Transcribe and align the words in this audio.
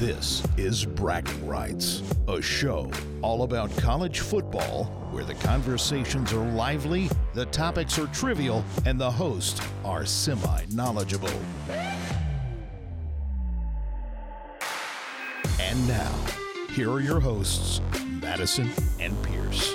This 0.00 0.42
is 0.56 0.86
Bragging 0.86 1.46
Rights, 1.46 2.02
a 2.26 2.40
show 2.40 2.90
all 3.20 3.42
about 3.42 3.70
college 3.76 4.20
football 4.20 4.84
where 5.10 5.24
the 5.24 5.34
conversations 5.34 6.32
are 6.32 6.50
lively, 6.52 7.10
the 7.34 7.44
topics 7.44 7.98
are 7.98 8.06
trivial, 8.06 8.64
and 8.86 8.98
the 8.98 9.10
hosts 9.10 9.60
are 9.84 10.06
semi 10.06 10.62
knowledgeable. 10.70 11.28
And 15.60 15.86
now, 15.86 16.24
here 16.72 16.90
are 16.90 17.00
your 17.00 17.20
hosts, 17.20 17.82
Madison 18.22 18.70
and 19.00 19.14
Pierce. 19.22 19.70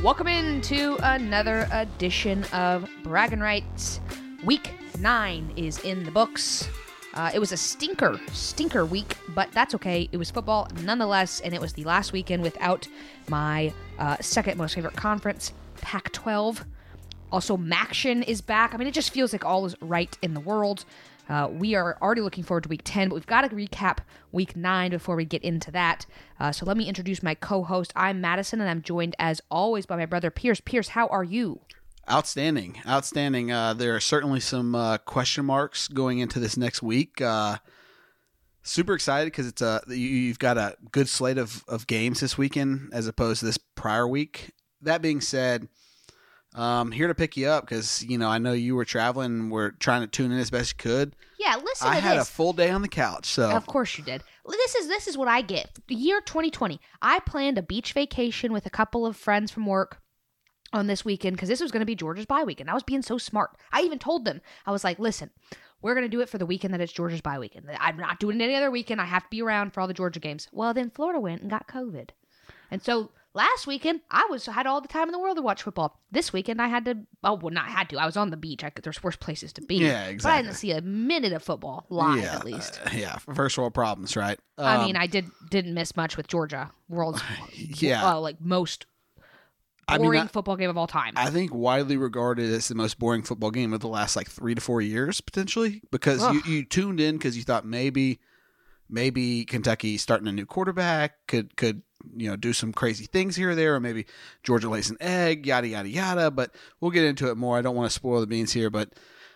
Welcome 0.00 0.28
into 0.28 0.96
another 1.02 1.66
edition 1.72 2.44
of 2.52 2.88
Bragging 3.02 3.40
Rights. 3.40 3.98
Week 4.44 4.70
nine 5.00 5.52
is 5.56 5.80
in 5.80 6.04
the 6.04 6.12
books. 6.12 6.68
Uh, 7.14 7.30
it 7.34 7.38
was 7.38 7.52
a 7.52 7.56
stinker, 7.56 8.20
stinker 8.32 8.84
week, 8.84 9.16
but 9.30 9.50
that's 9.52 9.74
okay. 9.74 10.08
It 10.12 10.16
was 10.16 10.30
football 10.30 10.68
nonetheless, 10.84 11.40
and 11.40 11.54
it 11.54 11.60
was 11.60 11.72
the 11.72 11.84
last 11.84 12.12
weekend 12.12 12.42
without 12.42 12.86
my 13.28 13.72
uh, 13.98 14.16
second 14.20 14.58
most 14.58 14.74
favorite 14.74 14.96
conference, 14.96 15.52
Pac 15.80 16.12
12. 16.12 16.64
Also, 17.32 17.56
Maction 17.56 18.24
is 18.26 18.40
back. 18.40 18.74
I 18.74 18.76
mean, 18.76 18.88
it 18.88 18.94
just 18.94 19.10
feels 19.10 19.32
like 19.32 19.44
all 19.44 19.64
is 19.66 19.74
right 19.80 20.16
in 20.22 20.34
the 20.34 20.40
world. 20.40 20.84
Uh, 21.28 21.48
we 21.48 21.76
are 21.76 21.96
already 22.02 22.20
looking 22.20 22.42
forward 22.42 22.64
to 22.64 22.68
week 22.68 22.82
10, 22.84 23.08
but 23.08 23.14
we've 23.14 23.26
got 23.26 23.42
to 23.42 23.48
recap 23.54 23.98
week 24.32 24.56
9 24.56 24.90
before 24.90 25.14
we 25.14 25.24
get 25.24 25.42
into 25.42 25.70
that. 25.70 26.04
Uh, 26.40 26.50
so 26.50 26.66
let 26.66 26.76
me 26.76 26.88
introduce 26.88 27.22
my 27.22 27.34
co 27.36 27.62
host. 27.62 27.92
I'm 27.94 28.20
Madison, 28.20 28.60
and 28.60 28.68
I'm 28.68 28.82
joined 28.82 29.14
as 29.18 29.40
always 29.48 29.86
by 29.86 29.96
my 29.96 30.06
brother 30.06 30.30
Pierce. 30.30 30.60
Pierce, 30.60 30.88
how 30.88 31.06
are 31.06 31.22
you? 31.22 31.60
Outstanding, 32.10 32.80
outstanding. 32.88 33.52
Uh, 33.52 33.72
there 33.74 33.94
are 33.94 34.00
certainly 34.00 34.40
some 34.40 34.74
uh, 34.74 34.98
question 34.98 35.44
marks 35.44 35.86
going 35.86 36.18
into 36.18 36.40
this 36.40 36.56
next 36.56 36.82
week. 36.82 37.20
Uh, 37.20 37.58
super 38.62 38.94
excited 38.94 39.26
because 39.26 39.46
it's 39.46 39.62
a 39.62 39.80
you've 39.88 40.38
got 40.38 40.58
a 40.58 40.76
good 40.90 41.08
slate 41.08 41.38
of, 41.38 41.64
of 41.68 41.86
games 41.86 42.20
this 42.20 42.36
weekend 42.36 42.90
as 42.92 43.06
opposed 43.06 43.40
to 43.40 43.46
this 43.46 43.58
prior 43.58 44.08
week. 44.08 44.50
That 44.82 45.02
being 45.02 45.20
said, 45.20 45.68
um, 46.54 46.90
here 46.90 47.06
to 47.06 47.14
pick 47.14 47.36
you 47.36 47.46
up 47.46 47.64
because 47.64 48.02
you 48.02 48.18
know 48.18 48.28
I 48.28 48.38
know 48.38 48.52
you 48.52 48.74
were 48.74 48.84
traveling. 48.84 49.50
We're 49.50 49.70
trying 49.70 50.00
to 50.00 50.08
tune 50.08 50.32
in 50.32 50.38
as 50.38 50.50
best 50.50 50.72
you 50.72 50.76
could. 50.78 51.14
Yeah, 51.38 51.56
listen 51.62 51.86
I 51.88 51.96
had 51.96 52.18
this. 52.18 52.28
a 52.28 52.32
full 52.32 52.52
day 52.52 52.70
on 52.70 52.82
the 52.82 52.88
couch, 52.88 53.26
so 53.26 53.50
Of 53.50 53.66
course 53.66 53.96
you 53.96 54.04
did. 54.04 54.22
This 54.48 54.74
is 54.74 54.88
this 54.88 55.06
is 55.06 55.16
what 55.16 55.28
I 55.28 55.42
get. 55.42 55.78
The 55.86 55.94
year 55.94 56.20
2020. 56.20 56.80
I 57.00 57.20
planned 57.20 57.56
a 57.56 57.62
beach 57.62 57.92
vacation 57.92 58.52
with 58.52 58.66
a 58.66 58.70
couple 58.70 59.06
of 59.06 59.16
friends 59.16 59.52
from 59.52 59.66
work 59.66 60.00
on 60.72 60.86
this 60.86 61.04
weekend 61.04 61.36
because 61.36 61.48
this 61.48 61.60
was 61.60 61.70
going 61.72 61.80
to 61.80 61.86
be 61.86 61.94
Georgia's 61.94 62.26
bye 62.26 62.44
weekend. 62.44 62.70
I 62.70 62.74
was 62.74 62.82
being 62.82 63.02
so 63.02 63.18
smart. 63.18 63.50
I 63.72 63.82
even 63.82 63.98
told 63.98 64.24
them 64.24 64.40
I 64.66 64.70
was 64.70 64.84
like, 64.84 64.98
"Listen, 64.98 65.30
we're 65.82 65.94
going 65.94 66.04
to 66.04 66.08
do 66.16 66.20
it 66.20 66.28
for 66.28 66.38
the 66.38 66.46
weekend 66.46 66.72
that 66.74 66.80
it's 66.80 66.92
Georgia's 66.92 67.20
bye 67.20 67.38
weekend. 67.38 67.66
I'm 67.78 67.96
not 67.96 68.20
doing 68.20 68.40
it 68.40 68.44
any 68.44 68.54
other 68.54 68.70
weekend. 68.70 69.00
I 69.00 69.04
have 69.06 69.24
to 69.24 69.30
be 69.30 69.42
around 69.42 69.72
for 69.72 69.80
all 69.80 69.88
the 69.88 69.94
Georgia 69.94 70.20
games." 70.20 70.48
Well, 70.52 70.72
then 70.74 70.90
Florida 70.90 71.20
went 71.20 71.40
and 71.42 71.50
got 71.50 71.66
COVID, 71.68 72.10
and 72.70 72.82
so 72.82 73.10
last 73.32 73.64
weekend 73.66 74.00
I 74.10 74.26
was 74.28 74.46
had 74.46 74.66
all 74.66 74.80
the 74.80 74.88
time 74.88 75.06
in 75.08 75.12
the 75.12 75.18
world 75.18 75.36
to 75.36 75.42
watch 75.42 75.62
football. 75.62 76.00
This 76.10 76.32
weekend 76.32 76.60
I 76.62 76.68
had 76.68 76.84
to. 76.86 76.98
Oh, 77.24 77.34
well, 77.34 77.52
not 77.54 77.66
had 77.66 77.88
to. 77.90 77.96
I 77.98 78.06
was 78.06 78.16
on 78.16 78.30
the 78.30 78.36
beach. 78.36 78.62
I 78.64 78.70
could, 78.70 78.84
there's 78.84 79.02
worse 79.02 79.16
places 79.16 79.52
to 79.54 79.62
be. 79.62 79.76
Yeah, 79.76 80.06
exactly. 80.06 80.16
But 80.22 80.32
I 80.38 80.42
didn't 80.42 80.56
see 80.56 80.72
a 80.72 80.80
minute 80.80 81.32
of 81.32 81.42
football 81.42 81.86
live, 81.90 82.22
yeah, 82.22 82.34
at 82.36 82.44
least. 82.44 82.80
uh, 82.84 82.90
yeah, 82.94 83.16
first 83.18 83.56
world 83.58 83.74
problems, 83.74 84.16
right? 84.16 84.38
I 84.58 84.76
Um, 84.76 84.86
mean, 84.86 84.96
I 84.96 85.06
did 85.06 85.26
didn't 85.50 85.74
miss 85.74 85.96
much 85.96 86.16
with 86.16 86.26
Georgia. 86.28 86.70
World's 86.88 87.22
yeah. 87.54 88.08
uh, 88.14 88.20
like 88.20 88.40
most 88.40 88.86
I 89.90 89.98
boring 89.98 90.12
mean, 90.12 90.22
I- 90.22 90.26
football 90.28 90.56
game 90.56 90.70
of 90.70 90.76
all 90.78 90.86
time. 90.86 91.14
I 91.16 91.30
think 91.30 91.54
widely 91.54 91.96
regarded 91.96 92.50
as 92.50 92.68
the 92.68 92.74
most 92.74 92.98
boring 92.98 93.22
football 93.22 93.50
game 93.50 93.72
of 93.72 93.80
the 93.80 93.88
last 93.88 94.16
like 94.16 94.28
three 94.30 94.54
to 94.54 94.60
four 94.60 94.80
years, 94.80 95.20
potentially, 95.20 95.82
because 95.90 96.22
you, 96.32 96.42
you 96.46 96.64
tuned 96.64 97.00
in 97.00 97.16
because 97.16 97.36
you 97.36 97.42
thought 97.42 97.64
maybe, 97.64 98.20
maybe 98.88 99.44
Kentucky 99.44 99.96
starting 99.98 100.28
a 100.28 100.32
new 100.32 100.46
quarterback 100.46 101.26
could 101.26 101.56
could 101.56 101.82
you 102.16 102.30
know 102.30 102.36
do 102.36 102.52
some 102.52 102.72
crazy 102.72 103.06
things 103.06 103.36
here 103.36 103.50
or 103.50 103.54
there, 103.54 103.74
or 103.74 103.80
maybe 103.80 104.06
Georgia 104.42 104.68
lays 104.68 104.90
an 104.90 104.96
egg, 105.00 105.46
yada 105.46 105.68
yada 105.68 105.88
yada. 105.88 106.30
But 106.30 106.54
we'll 106.80 106.90
get 106.90 107.04
into 107.04 107.28
it 107.30 107.36
more. 107.36 107.58
I 107.58 107.62
don't 107.62 107.76
want 107.76 107.90
to 107.90 107.94
spoil 107.94 108.20
the 108.20 108.26
beans 108.26 108.52
here, 108.52 108.70
but 108.70 108.90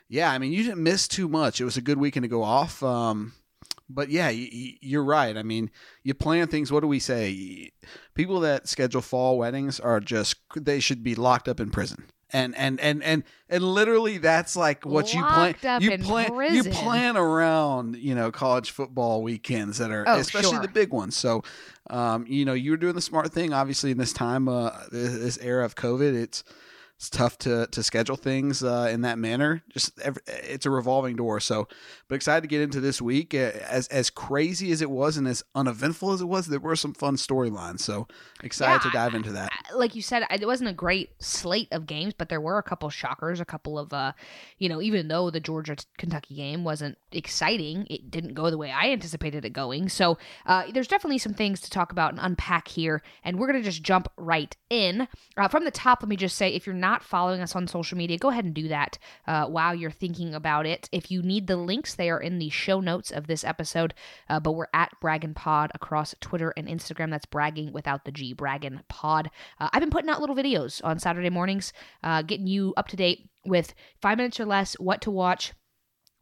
yeah, 0.09 0.31
I 0.31 0.38
mean 0.38 0.53
you 0.53 0.62
didn't 0.62 0.82
miss 0.82 1.09
too 1.09 1.28
much. 1.28 1.60
It 1.60 1.64
was 1.64 1.76
a 1.76 1.82
good 1.82 1.98
weekend 1.98 2.25
to 2.25 2.28
go 2.28 2.43
off. 2.43 2.82
Um, 2.82 3.32
but 3.89 4.09
yeah, 4.11 4.31
you're 4.31 5.05
right. 5.05 5.37
I 5.37 5.43
mean, 5.43 5.71
you 6.03 6.15
plan 6.15 6.47
things. 6.49 6.72
What 6.72 6.81
do 6.81 6.87
we 6.87 6.99
say? 6.99 7.71
People 8.15 8.41
that 8.41 8.69
schedule 8.69 9.03
fall 9.03 9.39
weddings 9.39 9.78
are 9.81 10.00
just 10.00 10.37
they 10.56 10.81
should 10.81 11.03
be 11.03 11.15
locked 11.15 11.49
up 11.49 11.61
in 11.61 11.71
prison. 11.71 12.06
And 12.33 12.56
and 12.56 12.81
and 12.81 13.00
and 13.05 13.23
and 13.49 13.62
literally, 13.62 14.19
that's 14.19 14.56
like 14.56 14.84
what 14.84 15.15
you 15.15 15.23
plan. 15.23 15.55
Up 15.65 15.81
You 15.83 15.91
in 15.93 16.03
plan. 16.03 16.33
You 16.53 16.65
plan 16.65 17.17
around 17.17 17.97
you 17.97 18.15
know 18.15 18.33
college 18.33 18.73
football 18.73 19.23
weekends 19.23 19.78
that 19.78 19.93
are 19.93 20.05
Oh, 20.09 20.19
especially 20.19 20.53
sure. 20.55 20.62
the 20.62 20.69
big 20.69 20.93
ones. 20.93 21.15
So, 21.17 21.43
um, 21.91 22.27
you 22.27 22.44
know, 22.44 22.55
you're 22.55 22.77
doing 22.77 22.94
the 22.94 23.00
smart 23.03 23.33
thing. 23.33 23.53
Obviously, 23.53 23.93
in 23.93 23.99
this 23.99 24.12
time, 24.12 24.49
uh, 24.49 24.71
this, 24.91 25.12
this 25.19 25.39
era 25.39 25.65
of 25.65 25.77
COVID, 25.77 26.15
it's 26.21 26.43
it's 27.06 27.10
tough 27.10 27.37
to 27.37 27.66
to 27.66 27.82
schedule 27.82 28.16
things 28.16 28.62
uh, 28.62 28.88
in 28.91 29.03
that 29.03 29.19
manner. 29.19 29.62
Just 29.70 29.98
every, 30.00 30.22
it's 30.26 30.65
a 30.65 30.70
revolving 30.70 31.16
door. 31.16 31.38
So, 31.38 31.69
but 32.09 32.15
excited 32.15 32.41
to 32.41 32.48
get 32.48 32.62
into 32.62 32.81
this 32.81 33.03
week. 33.03 33.34
As 33.34 33.87
as 33.88 34.09
crazy 34.09 34.72
as 34.72 34.81
it 34.81 34.91
was 34.91 35.19
and 35.19 35.28
as 35.28 35.44
uneventful 35.54 36.12
as 36.12 36.22
it 36.22 36.26
was, 36.26 36.47
there 36.47 36.60
were 36.60 36.76
some 36.76 36.94
fun 36.94 37.16
storylines. 37.16 37.81
So 37.81 38.09
excited 38.43 38.84
Yeah, 38.87 38.91
to 38.91 38.97
dive 38.97 39.14
into 39.14 39.32
that. 39.32 39.50
I- 39.53 39.75
like 39.75 39.94
you 39.97 40.03
said, 40.03 40.25
it 40.31 40.47
wasn't 40.47 40.70
a 40.70 40.72
great 40.72 41.10
slate 41.20 41.69
of 41.72 41.87
games, 41.87 42.14
but 42.16 42.28
there 42.28 42.41
were 42.41 42.59
a 42.59 42.62
couple 42.62 42.88
shockers, 42.91 43.41
a 43.41 43.44
couple 43.44 43.76
of, 43.78 43.93
uh, 43.93 44.12
you 44.59 44.69
know, 44.69 44.81
even 44.81 45.09
though 45.09 45.31
the 45.31 45.41
Georgia 45.41 45.76
Kentucky 45.98 46.37
game 46.37 46.62
wasn't 46.62 46.97
exciting, 47.10 47.84
it 47.91 48.09
didn't 48.10 48.34
go 48.34 48.50
the 48.50 48.56
way 48.59 48.70
I 48.70 48.91
anticipated 48.93 49.44
it 49.44 49.50
going. 49.50 49.88
So 49.88 50.16
uh, 50.47 50.64
there's 50.72 50.87
definitely 50.87 51.19
some 51.19 51.34
things 51.34 51.60
to 51.62 51.70
talk 51.70 51.91
about 51.91 52.12
and 52.12 52.20
unpack 52.22 52.69
here, 52.69 53.03
and 53.25 53.37
we're 53.38 53.48
gonna 53.48 53.62
just 53.62 53.82
jump 53.82 54.06
right 54.16 54.56
in. 54.70 55.09
Uh, 55.37 55.48
from 55.48 55.64
the 55.64 55.70
top, 55.72 56.03
let 56.03 56.09
me 56.09 56.14
just 56.16 56.37
say, 56.37 56.50
if 56.50 56.66
you're 56.66 56.75
not 56.76 56.94
following 57.03 57.41
us 57.41 57.56
on 57.56 57.66
social 57.66 57.99
media, 57.99 58.19
go 58.19 58.28
ahead 58.28 58.44
and 58.44 58.55
do 58.55 58.69
that 58.69 58.99
uh, 59.27 59.47
while 59.47 59.75
you're 59.75 59.91
thinking 59.91 60.34
about 60.34 60.66
it. 60.66 60.88
If 60.93 61.10
you 61.10 61.22
need 61.22 61.47
the 61.47 61.56
links, 61.56 61.94
they 61.94 62.10
are 62.10 62.21
in 62.21 62.38
the 62.38 62.50
show 62.50 62.81
notes 62.81 63.10
of 63.10 63.27
this 63.27 63.44
episode. 63.44 63.94
Uh, 64.28 64.41
but 64.41 64.53
we're 64.53 64.66
at 64.72 64.93
Bragging 65.00 65.34
Pod 65.34 65.71
across 65.75 66.15
Twitter 66.21 66.53
and 66.56 66.69
Instagram. 66.69 67.10
That's 67.10 67.27
bragging 67.27 67.72
without 67.72 68.05
the 68.05 68.12
G, 68.12 68.32
Bragging 68.32 68.81
Pod. 68.88 69.31
Uh, 69.59 69.69
I've 69.72 69.81
been 69.81 69.91
putting 69.91 70.10
out 70.10 70.21
little 70.21 70.37
videos 70.37 70.81
on 70.84 70.99
Saturday 70.99 71.31
mornings, 71.31 71.72
uh, 72.03 72.22
getting 72.22 72.47
you 72.47 72.75
up 72.77 72.88
to 72.88 72.97
date 72.97 73.28
with 73.44 73.75
five 74.00 74.16
minutes 74.16 74.41
or 74.41 74.47
less, 74.47 74.75
what 74.75 75.00
to 75.03 75.11
watch, 75.11 75.53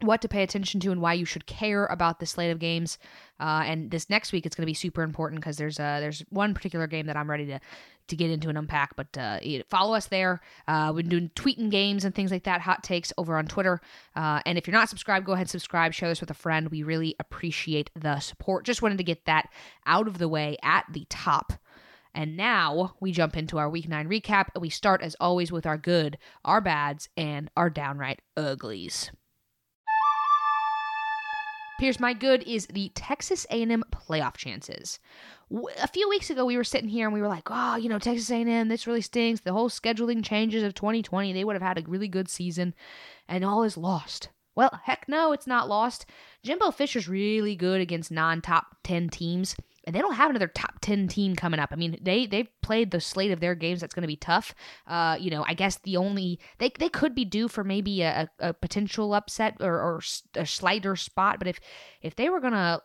what 0.04 0.22
to 0.22 0.28
pay 0.28 0.42
attention 0.42 0.80
to, 0.80 0.92
and 0.92 1.00
why 1.00 1.14
you 1.14 1.24
should 1.24 1.46
care 1.46 1.86
about 1.86 2.20
the 2.20 2.26
slate 2.26 2.50
of 2.50 2.58
games. 2.58 2.98
Uh, 3.40 3.62
and 3.66 3.90
this 3.90 4.08
next 4.08 4.32
week, 4.32 4.46
it's 4.46 4.54
going 4.54 4.62
to 4.62 4.70
be 4.70 4.74
super 4.74 5.02
important 5.02 5.40
because 5.40 5.56
there's 5.56 5.80
uh, 5.80 5.98
there's 6.00 6.20
one 6.30 6.54
particular 6.54 6.86
game 6.86 7.06
that 7.06 7.16
I'm 7.16 7.30
ready 7.30 7.46
to 7.46 7.60
to 8.08 8.16
get 8.16 8.30
into 8.30 8.48
and 8.48 8.58
unpack. 8.58 8.94
But 8.96 9.16
uh, 9.16 9.38
follow 9.68 9.94
us 9.94 10.06
there. 10.06 10.40
Uh, 10.68 10.92
we've 10.94 11.08
been 11.08 11.18
doing 11.18 11.30
tweeting 11.34 11.70
games 11.70 12.04
and 12.04 12.14
things 12.14 12.30
like 12.30 12.44
that, 12.44 12.60
hot 12.60 12.82
takes 12.82 13.12
over 13.18 13.36
on 13.36 13.46
Twitter. 13.46 13.80
Uh, 14.14 14.40
and 14.46 14.58
if 14.58 14.66
you're 14.66 14.76
not 14.76 14.88
subscribed, 14.88 15.26
go 15.26 15.32
ahead 15.32 15.44
and 15.44 15.50
subscribe. 15.50 15.92
Share 15.92 16.08
this 16.08 16.20
with 16.20 16.30
a 16.30 16.34
friend. 16.34 16.68
We 16.68 16.82
really 16.82 17.14
appreciate 17.18 17.90
the 17.94 18.20
support. 18.20 18.64
Just 18.64 18.82
wanted 18.82 18.98
to 18.98 19.04
get 19.04 19.24
that 19.26 19.48
out 19.86 20.08
of 20.08 20.18
the 20.18 20.28
way 20.28 20.56
at 20.62 20.84
the 20.92 21.06
top. 21.08 21.52
And 22.14 22.36
now 22.36 22.94
we 23.00 23.10
jump 23.10 23.36
into 23.36 23.56
our 23.56 23.70
week 23.70 23.88
nine 23.88 24.08
recap, 24.08 24.48
and 24.54 24.60
we 24.60 24.68
start 24.68 25.02
as 25.02 25.16
always 25.18 25.50
with 25.50 25.64
our 25.64 25.78
good, 25.78 26.18
our 26.44 26.60
bads, 26.60 27.08
and 27.16 27.50
our 27.56 27.70
downright 27.70 28.20
uglies. 28.36 29.10
Pierce, 31.78 31.98
my 31.98 32.14
good 32.14 32.42
is 32.44 32.66
the 32.66 32.90
Texas 32.94 33.46
A&M 33.50 33.82
playoff 33.90 34.36
chances. 34.36 35.00
A 35.80 35.88
few 35.88 36.08
weeks 36.08 36.30
ago, 36.30 36.44
we 36.44 36.56
were 36.56 36.64
sitting 36.64 36.88
here 36.88 37.06
and 37.06 37.14
we 37.14 37.20
were 37.20 37.28
like, 37.28 37.48
"Oh, 37.50 37.76
you 37.76 37.88
know, 37.88 37.98
Texas 37.98 38.30
A&M, 38.30 38.68
this 38.68 38.86
really 38.86 39.00
stinks. 39.00 39.40
The 39.40 39.52
whole 39.52 39.68
scheduling 39.68 40.24
changes 40.24 40.62
of 40.62 40.74
2020, 40.74 41.32
they 41.32 41.44
would 41.44 41.56
have 41.56 41.62
had 41.62 41.78
a 41.78 41.88
really 41.88 42.08
good 42.08 42.28
season, 42.28 42.74
and 43.28 43.44
all 43.44 43.62
is 43.62 43.76
lost." 43.76 44.28
Well, 44.54 44.80
heck 44.84 45.08
no, 45.08 45.32
it's 45.32 45.46
not 45.46 45.68
lost. 45.68 46.06
Jimbo 46.42 46.70
Fisher's 46.70 47.08
really 47.08 47.56
good 47.56 47.80
against 47.80 48.10
non-top 48.10 48.76
10 48.84 49.08
teams, 49.08 49.56
and 49.84 49.94
they 49.94 50.00
don't 50.00 50.14
have 50.14 50.30
another 50.30 50.48
top 50.48 50.78
10 50.80 51.08
team 51.08 51.34
coming 51.34 51.60
up. 51.60 51.70
I 51.72 51.76
mean, 51.76 51.98
they 52.00 52.26
they've 52.26 52.48
played 52.62 52.90
the 52.90 53.00
slate 53.00 53.30
of 53.30 53.40
their 53.40 53.54
games 53.54 53.80
that's 53.80 53.94
going 53.94 54.02
to 54.02 54.08
be 54.08 54.16
tough. 54.16 54.54
Uh, 54.86 55.16
you 55.18 55.30
know, 55.30 55.44
I 55.46 55.54
guess 55.54 55.78
the 55.78 55.96
only 55.96 56.38
they 56.58 56.70
they 56.78 56.88
could 56.88 57.14
be 57.14 57.24
due 57.24 57.48
for 57.48 57.64
maybe 57.64 58.02
a, 58.02 58.28
a 58.38 58.52
potential 58.52 59.14
upset 59.14 59.56
or, 59.60 59.74
or 59.74 60.00
a 60.34 60.46
slighter 60.46 60.96
spot, 60.96 61.38
but 61.38 61.48
if 61.48 61.60
if 62.00 62.16
they 62.16 62.28
were 62.28 62.40
going 62.40 62.52
to 62.52 62.80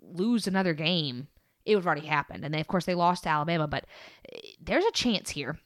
lose 0.00 0.46
another 0.46 0.74
game, 0.74 1.28
it 1.64 1.74
would 1.74 1.82
have 1.82 1.86
already 1.86 2.06
happened. 2.06 2.44
And 2.44 2.52
they, 2.52 2.60
of 2.60 2.68
course, 2.68 2.84
they 2.84 2.94
lost 2.94 3.24
to 3.24 3.30
Alabama, 3.30 3.66
but 3.66 3.86
eh, 4.32 4.38
there's 4.60 4.84
a 4.84 4.92
chance 4.92 5.30
here 5.30 5.58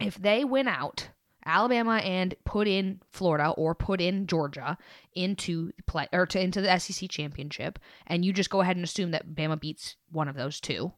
if 0.00 0.16
they 0.16 0.44
win 0.44 0.68
out 0.68 1.08
Alabama 1.46 1.96
and 1.96 2.34
put 2.44 2.66
in 2.66 3.00
Florida 3.10 3.50
or 3.50 3.74
put 3.74 4.00
in 4.00 4.26
Georgia 4.26 4.78
into 5.14 5.72
play 5.86 6.08
or 6.12 6.26
to 6.26 6.40
into 6.40 6.60
the 6.60 6.78
SEC 6.78 7.10
championship, 7.10 7.78
and 8.06 8.24
you 8.24 8.32
just 8.32 8.50
go 8.50 8.60
ahead 8.60 8.76
and 8.76 8.84
assume 8.84 9.10
that 9.12 9.34
Bama 9.34 9.60
beats 9.60 9.96
one 10.10 10.28
of 10.28 10.36
those 10.36 10.60
two. 10.60 10.92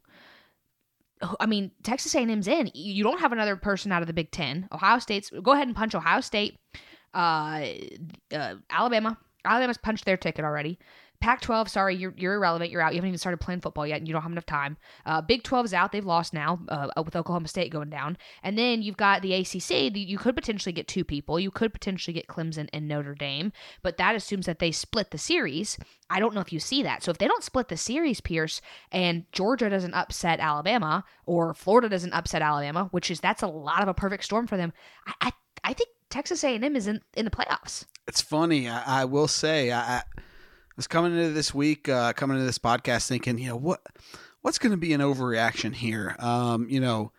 I 1.39 1.47
mean, 1.47 1.71
Texas 1.81 2.13
A&M's 2.13 2.47
in. 2.47 2.69
You 2.75 3.03
don't 3.03 3.19
have 3.19 3.31
another 3.31 3.55
person 3.55 3.91
out 3.91 4.03
of 4.03 4.07
the 4.07 4.13
Big 4.13 4.29
Ten. 4.29 4.67
Ohio 4.71 4.99
State's 4.99 5.31
go 5.41 5.51
ahead 5.51 5.67
and 5.67 5.75
punch 5.75 5.95
Ohio 5.95 6.21
State, 6.21 6.59
uh, 7.13 7.65
uh, 8.33 8.55
Alabama, 8.69 9.17
Alabama's 9.43 9.77
punched 9.77 10.05
their 10.05 10.17
ticket 10.17 10.45
already. 10.45 10.77
Pac 11.19 11.41
12, 11.41 11.69
sorry, 11.69 11.95
you're, 11.95 12.13
you're 12.15 12.35
irrelevant. 12.35 12.69
You're 12.69 12.81
out. 12.81 12.93
You 12.93 12.97
haven't 12.97 13.09
even 13.09 13.17
started 13.17 13.39
playing 13.39 13.61
football 13.61 13.87
yet, 13.87 13.97
and 13.97 14.07
you 14.07 14.13
don't 14.13 14.21
have 14.21 14.31
enough 14.31 14.45
time. 14.45 14.77
Uh, 15.05 15.19
Big 15.19 15.43
12's 15.43 15.73
out. 15.73 15.91
They've 15.91 16.05
lost 16.05 16.33
now 16.33 16.59
uh, 16.69 16.89
with 17.03 17.15
Oklahoma 17.15 17.47
State 17.47 17.71
going 17.71 17.89
down. 17.89 18.17
And 18.43 18.57
then 18.57 18.83
you've 18.83 18.97
got 18.97 19.23
the 19.23 19.33
ACC. 19.33 19.95
You 19.95 20.17
could 20.19 20.35
potentially 20.35 20.73
get 20.73 20.87
two 20.87 21.03
people. 21.03 21.39
You 21.39 21.49
could 21.49 21.73
potentially 21.73 22.13
get 22.13 22.27
Clemson 22.27 22.69
and 22.71 22.87
Notre 22.87 23.15
Dame, 23.15 23.51
but 23.81 23.97
that 23.97 24.15
assumes 24.15 24.45
that 24.45 24.59
they 24.59 24.71
split 24.71 25.11
the 25.11 25.17
series. 25.17 25.77
I 26.09 26.19
don't 26.19 26.35
know 26.35 26.41
if 26.41 26.53
you 26.53 26.59
see 26.59 26.83
that. 26.83 27.01
So 27.01 27.11
if 27.11 27.17
they 27.17 27.27
don't 27.27 27.43
split 27.43 27.69
the 27.69 27.77
series, 27.77 28.21
Pierce, 28.21 28.61
and 28.91 29.25
Georgia 29.31 29.69
doesn't 29.69 29.95
upset 29.95 30.39
Alabama, 30.39 31.03
or 31.25 31.53
Florida 31.55 31.89
doesn't 31.89 32.13
upset 32.13 32.41
Alabama, 32.41 32.89
which 32.91 33.09
is 33.09 33.19
that's 33.19 33.41
a 33.41 33.47
lot 33.47 33.81
of 33.81 33.87
a 33.87 33.93
perfect 33.93 34.23
storm 34.23 34.45
for 34.45 34.55
them, 34.55 34.71
I, 35.07 35.13
I, 35.21 35.31
I 35.63 35.73
think 35.73 35.89
Texas 36.09 36.43
A&M 36.43 36.75
is 36.75 36.87
in, 36.87 37.01
in 37.15 37.25
the 37.25 37.31
playoffs. 37.31 37.85
It's 38.07 38.21
funny. 38.21 38.69
I, 38.69 39.01
I 39.01 39.05
will 39.05 39.27
say, 39.27 39.71
I, 39.71 39.97
I 39.97 40.03
was 40.77 40.87
coming 40.87 41.17
into 41.17 41.31
this 41.31 41.53
week, 41.53 41.89
uh, 41.89 42.13
coming 42.13 42.37
into 42.37 42.45
this 42.45 42.59
podcast, 42.59 43.07
thinking, 43.07 43.37
you 43.37 43.49
know, 43.49 43.57
what 43.57 43.81
what's 44.41 44.59
going 44.59 44.71
to 44.71 44.77
be 44.77 44.93
an 44.93 45.01
overreaction 45.01 45.73
here? 45.73 46.15
Um, 46.19 46.69
you 46.69 46.79
know, 46.79 47.11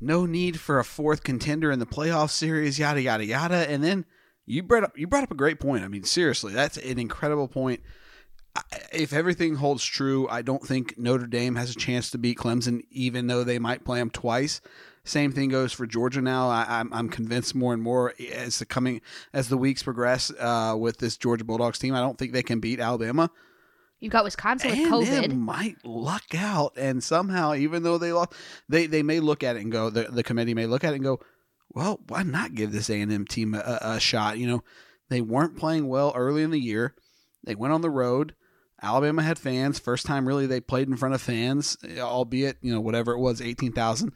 no 0.00 0.26
need 0.26 0.60
for 0.60 0.78
a 0.78 0.84
fourth 0.84 1.24
contender 1.24 1.72
in 1.72 1.78
the 1.80 1.86
playoff 1.86 2.30
series, 2.30 2.78
yada 2.78 3.02
yada 3.02 3.24
yada. 3.24 3.68
And 3.68 3.82
then 3.82 4.04
you 4.46 4.62
brought 4.62 4.84
up 4.84 4.96
you 4.96 5.06
brought 5.06 5.24
up 5.24 5.30
a 5.30 5.36
great 5.36 5.58
point. 5.58 5.82
I 5.82 5.88
mean, 5.88 6.04
seriously, 6.04 6.52
that's 6.52 6.76
an 6.76 6.98
incredible 6.98 7.48
point. 7.48 7.80
If 8.92 9.14
everything 9.14 9.54
holds 9.54 9.82
true, 9.82 10.28
I 10.28 10.42
don't 10.42 10.62
think 10.62 10.98
Notre 10.98 11.26
Dame 11.26 11.56
has 11.56 11.70
a 11.70 11.74
chance 11.74 12.10
to 12.10 12.18
beat 12.18 12.36
Clemson, 12.36 12.82
even 12.90 13.26
though 13.26 13.44
they 13.44 13.58
might 13.58 13.82
play 13.82 13.98
them 13.98 14.10
twice. 14.10 14.60
Same 15.04 15.32
thing 15.32 15.48
goes 15.48 15.72
for 15.72 15.86
Georgia 15.86 16.22
now. 16.22 16.48
I, 16.48 16.62
am 16.62 16.68
I'm, 16.68 16.94
I'm 16.94 17.08
convinced 17.08 17.54
more 17.54 17.74
and 17.74 17.82
more 17.82 18.14
as 18.32 18.60
the 18.60 18.66
coming 18.66 19.00
as 19.32 19.48
the 19.48 19.56
weeks 19.56 19.82
progress 19.82 20.30
uh, 20.38 20.76
with 20.78 20.98
this 20.98 21.16
Georgia 21.16 21.44
Bulldogs 21.44 21.80
team. 21.80 21.94
I 21.94 22.00
don't 22.00 22.16
think 22.16 22.32
they 22.32 22.42
can 22.42 22.60
beat 22.60 22.78
Alabama. 22.78 23.30
You've 23.98 24.12
got 24.12 24.24
Wisconsin 24.24 24.70
with 24.70 24.90
COVID. 24.90 25.36
might 25.36 25.76
luck 25.84 26.34
out, 26.36 26.72
and 26.76 27.02
somehow, 27.02 27.54
even 27.54 27.84
though 27.84 27.98
they 27.98 28.12
lost, 28.12 28.32
they 28.68 28.86
they 28.86 29.02
may 29.02 29.20
look 29.20 29.42
at 29.42 29.56
it 29.56 29.62
and 29.62 29.72
go. 29.72 29.90
The, 29.90 30.04
the 30.04 30.22
committee 30.22 30.54
may 30.54 30.66
look 30.66 30.84
at 30.84 30.92
it 30.92 30.96
and 30.96 31.04
go, 31.04 31.20
"Well, 31.70 32.00
why 32.08 32.22
not 32.22 32.54
give 32.54 32.72
this 32.72 32.90
A 32.90 33.00
and 33.00 33.12
M 33.12 33.26
team 33.26 33.54
a, 33.54 33.78
a 33.80 34.00
shot?" 34.00 34.38
You 34.38 34.46
know, 34.46 34.64
they 35.08 35.20
weren't 35.20 35.56
playing 35.56 35.88
well 35.88 36.12
early 36.14 36.42
in 36.42 36.50
the 36.50 36.60
year. 36.60 36.94
They 37.44 37.54
went 37.54 37.72
on 37.72 37.80
the 37.80 37.90
road. 37.90 38.34
Alabama 38.82 39.22
had 39.22 39.38
fans. 39.38 39.78
First 39.78 40.06
time 40.06 40.26
really 40.26 40.46
they 40.46 40.60
played 40.60 40.88
in 40.88 40.96
front 40.96 41.14
of 41.14 41.22
fans, 41.22 41.76
albeit 41.98 42.58
you 42.60 42.72
know 42.72 42.80
whatever 42.80 43.12
it 43.12 43.20
was, 43.20 43.40
eighteen 43.40 43.72
thousand. 43.72 44.12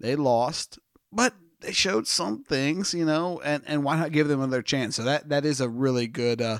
They 0.00 0.16
lost, 0.16 0.78
but 1.12 1.34
they 1.60 1.72
showed 1.72 2.06
some 2.06 2.44
things, 2.44 2.92
you 2.92 3.04
know, 3.04 3.40
and, 3.44 3.62
and 3.66 3.82
why 3.82 3.96
not 3.96 4.12
give 4.12 4.28
them 4.28 4.40
another 4.40 4.62
chance? 4.62 4.96
So 4.96 5.04
that 5.04 5.28
that 5.30 5.44
is 5.44 5.60
a 5.60 5.68
really 5.68 6.06
good, 6.06 6.42
uh, 6.42 6.58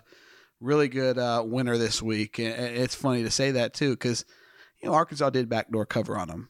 really 0.61 0.89
good 0.89 1.19
uh, 1.19 1.43
winner 1.47 1.77
this 1.77 2.03
week. 2.03 2.39
And 2.39 2.55
it's 2.77 2.95
funny 2.95 3.23
to 3.23 3.31
say 3.31 3.53
that 3.53 3.75
too, 3.75 3.91
because 3.91 4.25
you 4.83 4.89
know 4.89 4.95
Arkansas 4.95 5.31
did 5.31 5.49
backdoor 5.49 5.87
cover 5.87 6.17
on 6.17 6.29
them. 6.29 6.49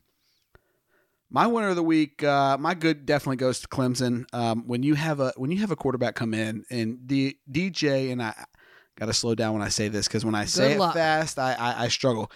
My 1.29 1.49
winner 1.49 1.69
of 1.69 1.77
the 1.77 1.83
week, 1.83 2.23
uh, 2.23 2.57
my 2.59 2.75
good 2.75 3.05
definitely 3.05 3.37
goes 3.37 3.61
to 3.61 3.69
Clemson. 3.69 4.25
Um, 4.33 4.63
when 4.67 4.83
you 4.85 4.95
have 4.95 5.19
a 5.19 5.33
when 5.37 5.51
you 5.51 5.59
have 5.59 5.73
a 5.73 5.77
quarterback 5.77 6.15
come 6.15 6.35
in 6.35 6.65
and 6.71 7.07
D, 7.07 7.39
DJ 7.51 8.13
and 8.13 8.23
I 8.23 8.33
got 8.97 9.07
to 9.07 9.13
slow 9.13 9.35
down 9.35 9.55
when 9.55 9.63
I 9.63 9.69
say 9.69 9.89
this 9.89 10.07
because 10.07 10.25
when 10.25 10.37
I 10.37 10.45
say 10.45 10.75
it 10.75 10.93
fast, 10.93 11.39
I 11.39 11.55
I, 11.55 11.85
I 11.85 11.89
struggle. 11.89 12.31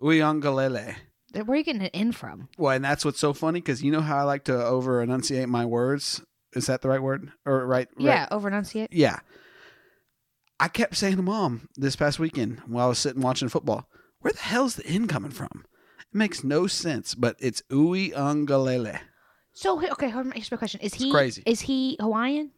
Uyangalele. 0.00 0.94
Where 1.32 1.44
are 1.50 1.56
you 1.56 1.64
getting 1.64 1.82
it 1.82 1.94
in 1.94 2.12
from? 2.12 2.48
Well, 2.58 2.74
and 2.74 2.84
that's 2.84 3.04
what's 3.04 3.20
so 3.20 3.32
funny 3.32 3.60
because 3.60 3.82
you 3.82 3.92
know 3.92 4.00
how 4.00 4.18
I 4.18 4.22
like 4.22 4.44
to 4.44 4.64
over 4.64 5.02
enunciate 5.02 5.48
my 5.48 5.64
words. 5.64 6.22
Is 6.54 6.66
that 6.66 6.82
the 6.82 6.88
right 6.88 7.02
word 7.02 7.30
or 7.46 7.66
right? 7.66 7.88
Yeah, 7.98 8.20
right? 8.20 8.28
over 8.32 8.48
enunciate. 8.48 8.92
yeah. 8.92 9.20
I 10.58 10.68
kept 10.68 10.96
saying 10.96 11.16
to 11.16 11.22
mom 11.22 11.68
this 11.76 11.96
past 11.96 12.18
weekend 12.18 12.60
while 12.66 12.84
I 12.86 12.88
was 12.88 12.98
sitting 12.98 13.22
watching 13.22 13.48
football, 13.48 13.88
"Where 14.20 14.32
the 14.32 14.40
hell's 14.40 14.74
the 14.76 14.86
N 14.86 15.06
coming 15.06 15.30
from?" 15.30 15.64
It 16.00 16.16
makes 16.16 16.44
no 16.44 16.66
sense, 16.66 17.14
but 17.14 17.36
it's 17.38 17.62
Ui 17.72 18.10
Ungalele. 18.10 19.00
So 19.52 19.80
okay, 19.92 20.10
hold 20.10 20.26
on. 20.26 20.32
Here's 20.32 20.50
my 20.50 20.56
question: 20.58 20.80
Is 20.82 20.94
he 20.94 21.10
crazy. 21.10 21.42
Is 21.46 21.60
he 21.62 21.96
Hawaiian? 22.00 22.50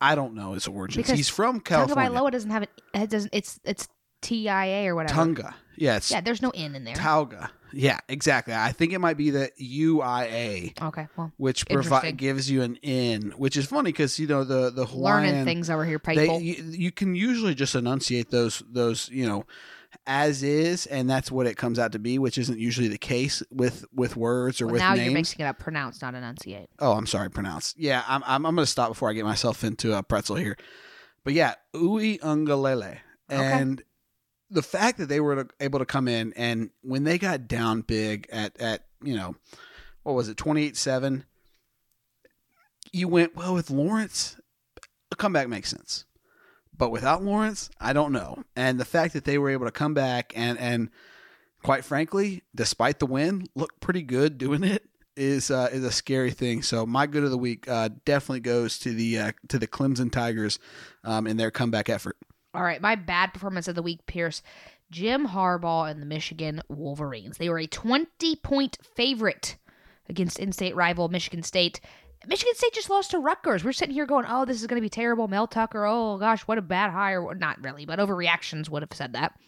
I 0.00 0.14
don't 0.14 0.34
know 0.34 0.52
his 0.52 0.66
origins. 0.66 1.06
Because 1.06 1.16
He's 1.18 1.28
from 1.28 1.60
Tonga 1.60 1.94
California. 1.94 2.10
Bailoa 2.10 2.30
doesn't 2.30 2.50
have 2.50 2.62
it. 2.62 2.70
It 2.92 3.10
doesn't. 3.10 3.30
It's 3.32 3.60
it's 3.64 3.88
T 4.20 4.48
I 4.48 4.66
A 4.66 4.88
or 4.88 4.94
whatever. 4.94 5.14
Tunga. 5.14 5.54
Yeah, 5.76 5.96
it's 5.96 6.10
Yeah, 6.10 6.20
there's 6.20 6.42
no 6.42 6.50
N 6.50 6.74
in 6.74 6.84
there. 6.84 6.94
Tauga. 6.94 7.50
Yeah, 7.72 7.98
exactly. 8.08 8.54
I 8.54 8.72
think 8.72 8.92
it 8.92 9.00
might 9.00 9.16
be 9.16 9.30
the 9.30 9.50
UIA. 9.60 10.80
okay, 10.80 11.08
well, 11.16 11.32
which 11.36 11.66
provi- 11.66 12.12
gives 12.12 12.50
you 12.50 12.62
an 12.62 12.76
in, 12.76 13.32
which 13.32 13.56
is 13.56 13.66
funny 13.66 13.92
because 13.92 14.18
you 14.18 14.26
know 14.26 14.44
the 14.44 14.70
the 14.70 14.86
Hawaiian 14.86 15.26
learning 15.26 15.44
things 15.44 15.68
over 15.68 15.84
here, 15.84 16.00
they 16.04 16.14
people. 16.14 16.40
you, 16.40 16.54
you 16.54 16.92
can 16.92 17.14
usually 17.14 17.54
just 17.54 17.74
enunciate 17.74 18.30
those 18.30 18.62
those 18.70 19.08
you 19.10 19.26
know 19.26 19.44
as 20.06 20.42
is, 20.42 20.86
and 20.86 21.08
that's 21.08 21.30
what 21.30 21.46
it 21.46 21.56
comes 21.56 21.78
out 21.78 21.92
to 21.92 21.98
be, 21.98 22.18
which 22.18 22.38
isn't 22.38 22.58
usually 22.58 22.88
the 22.88 22.98
case 22.98 23.42
with 23.50 23.84
with 23.92 24.16
words 24.16 24.60
or 24.60 24.66
well, 24.66 24.74
with 24.74 24.80
now 24.80 24.94
names. 24.94 25.04
you're 25.04 25.14
mixing 25.14 25.40
it 25.40 25.48
up. 25.48 25.58
Pronounce, 25.58 26.00
not 26.02 26.14
enunciate. 26.14 26.68
Oh, 26.78 26.92
I'm 26.92 27.06
sorry, 27.06 27.30
pronounce. 27.30 27.74
Yeah, 27.76 28.04
I'm 28.06 28.22
I'm, 28.24 28.46
I'm 28.46 28.54
going 28.54 28.64
to 28.64 28.70
stop 28.70 28.88
before 28.88 29.10
I 29.10 29.12
get 29.12 29.24
myself 29.24 29.64
into 29.64 29.96
a 29.96 30.02
pretzel 30.02 30.36
here. 30.36 30.56
But 31.24 31.34
yeah, 31.34 31.54
Ui 31.74 32.18
Ungalele. 32.18 32.98
And 33.28 33.82
the 34.50 34.62
fact 34.62 34.98
that 34.98 35.08
they 35.08 35.20
were 35.20 35.48
able 35.60 35.78
to 35.78 35.86
come 35.86 36.08
in 36.08 36.32
and 36.34 36.70
when 36.82 37.04
they 37.04 37.18
got 37.18 37.48
down 37.48 37.80
big 37.80 38.28
at 38.30 38.60
at, 38.60 38.84
you 39.02 39.16
know, 39.16 39.34
what 40.02 40.14
was 40.14 40.28
it, 40.28 40.36
28-7, 40.36 41.24
you 42.92 43.08
went, 43.08 43.34
well, 43.34 43.54
with 43.54 43.70
Lawrence, 43.70 44.36
a 45.10 45.16
comeback 45.16 45.48
makes 45.48 45.70
sense. 45.70 46.04
But 46.76 46.90
without 46.90 47.24
Lawrence, 47.24 47.70
I 47.80 47.92
don't 47.92 48.12
know. 48.12 48.44
And 48.54 48.78
the 48.78 48.84
fact 48.84 49.14
that 49.14 49.24
they 49.24 49.38
were 49.38 49.50
able 49.50 49.66
to 49.66 49.72
come 49.72 49.94
back 49.94 50.32
and 50.36 50.58
and 50.58 50.90
quite 51.62 51.84
frankly, 51.84 52.42
despite 52.54 52.98
the 52.98 53.06
win, 53.06 53.46
look 53.54 53.80
pretty 53.80 54.02
good 54.02 54.38
doing 54.38 54.62
it 54.62 54.84
is 55.16 55.50
uh, 55.50 55.68
is 55.72 55.84
a 55.84 55.90
scary 55.90 56.30
thing. 56.30 56.62
So 56.62 56.86
my 56.86 57.06
good 57.06 57.24
of 57.24 57.30
the 57.30 57.38
week 57.38 57.66
uh, 57.68 57.88
definitely 58.04 58.40
goes 58.40 58.78
to 58.80 58.92
the 58.92 59.18
uh, 59.18 59.32
to 59.48 59.58
the 59.58 59.66
Clemson 59.66 60.12
Tigers 60.12 60.58
um, 61.02 61.26
in 61.26 61.36
their 61.36 61.50
comeback 61.50 61.88
effort. 61.88 62.16
All 62.56 62.62
right, 62.62 62.80
my 62.80 62.94
bad 62.94 63.34
performance 63.34 63.68
of 63.68 63.74
the 63.74 63.82
week, 63.82 64.06
Pierce. 64.06 64.42
Jim 64.90 65.28
Harbaugh 65.28 65.90
and 65.90 66.00
the 66.00 66.06
Michigan 66.06 66.62
Wolverines. 66.68 67.36
They 67.36 67.50
were 67.50 67.58
a 67.58 67.66
20 67.66 68.36
point 68.36 68.78
favorite 68.94 69.56
against 70.08 70.38
in 70.38 70.52
state 70.52 70.74
rival 70.74 71.08
Michigan 71.08 71.42
State. 71.42 71.80
Michigan 72.26 72.54
State 72.54 72.72
just 72.72 72.88
lost 72.88 73.10
to 73.10 73.18
Rutgers. 73.18 73.62
We're 73.62 73.72
sitting 73.72 73.94
here 73.94 74.06
going, 74.06 74.24
oh, 74.28 74.44
this 74.44 74.60
is 74.60 74.66
going 74.66 74.80
to 74.80 74.84
be 74.84 74.88
terrible. 74.88 75.28
Mel 75.28 75.46
Tucker, 75.46 75.84
oh 75.84 76.16
gosh, 76.16 76.42
what 76.42 76.56
a 76.56 76.62
bad 76.62 76.92
hire. 76.92 77.34
Not 77.34 77.62
really, 77.62 77.84
but 77.84 77.98
overreactions 77.98 78.70
would 78.70 78.82
have 78.82 78.94
said 78.94 79.12
that. 79.12 79.38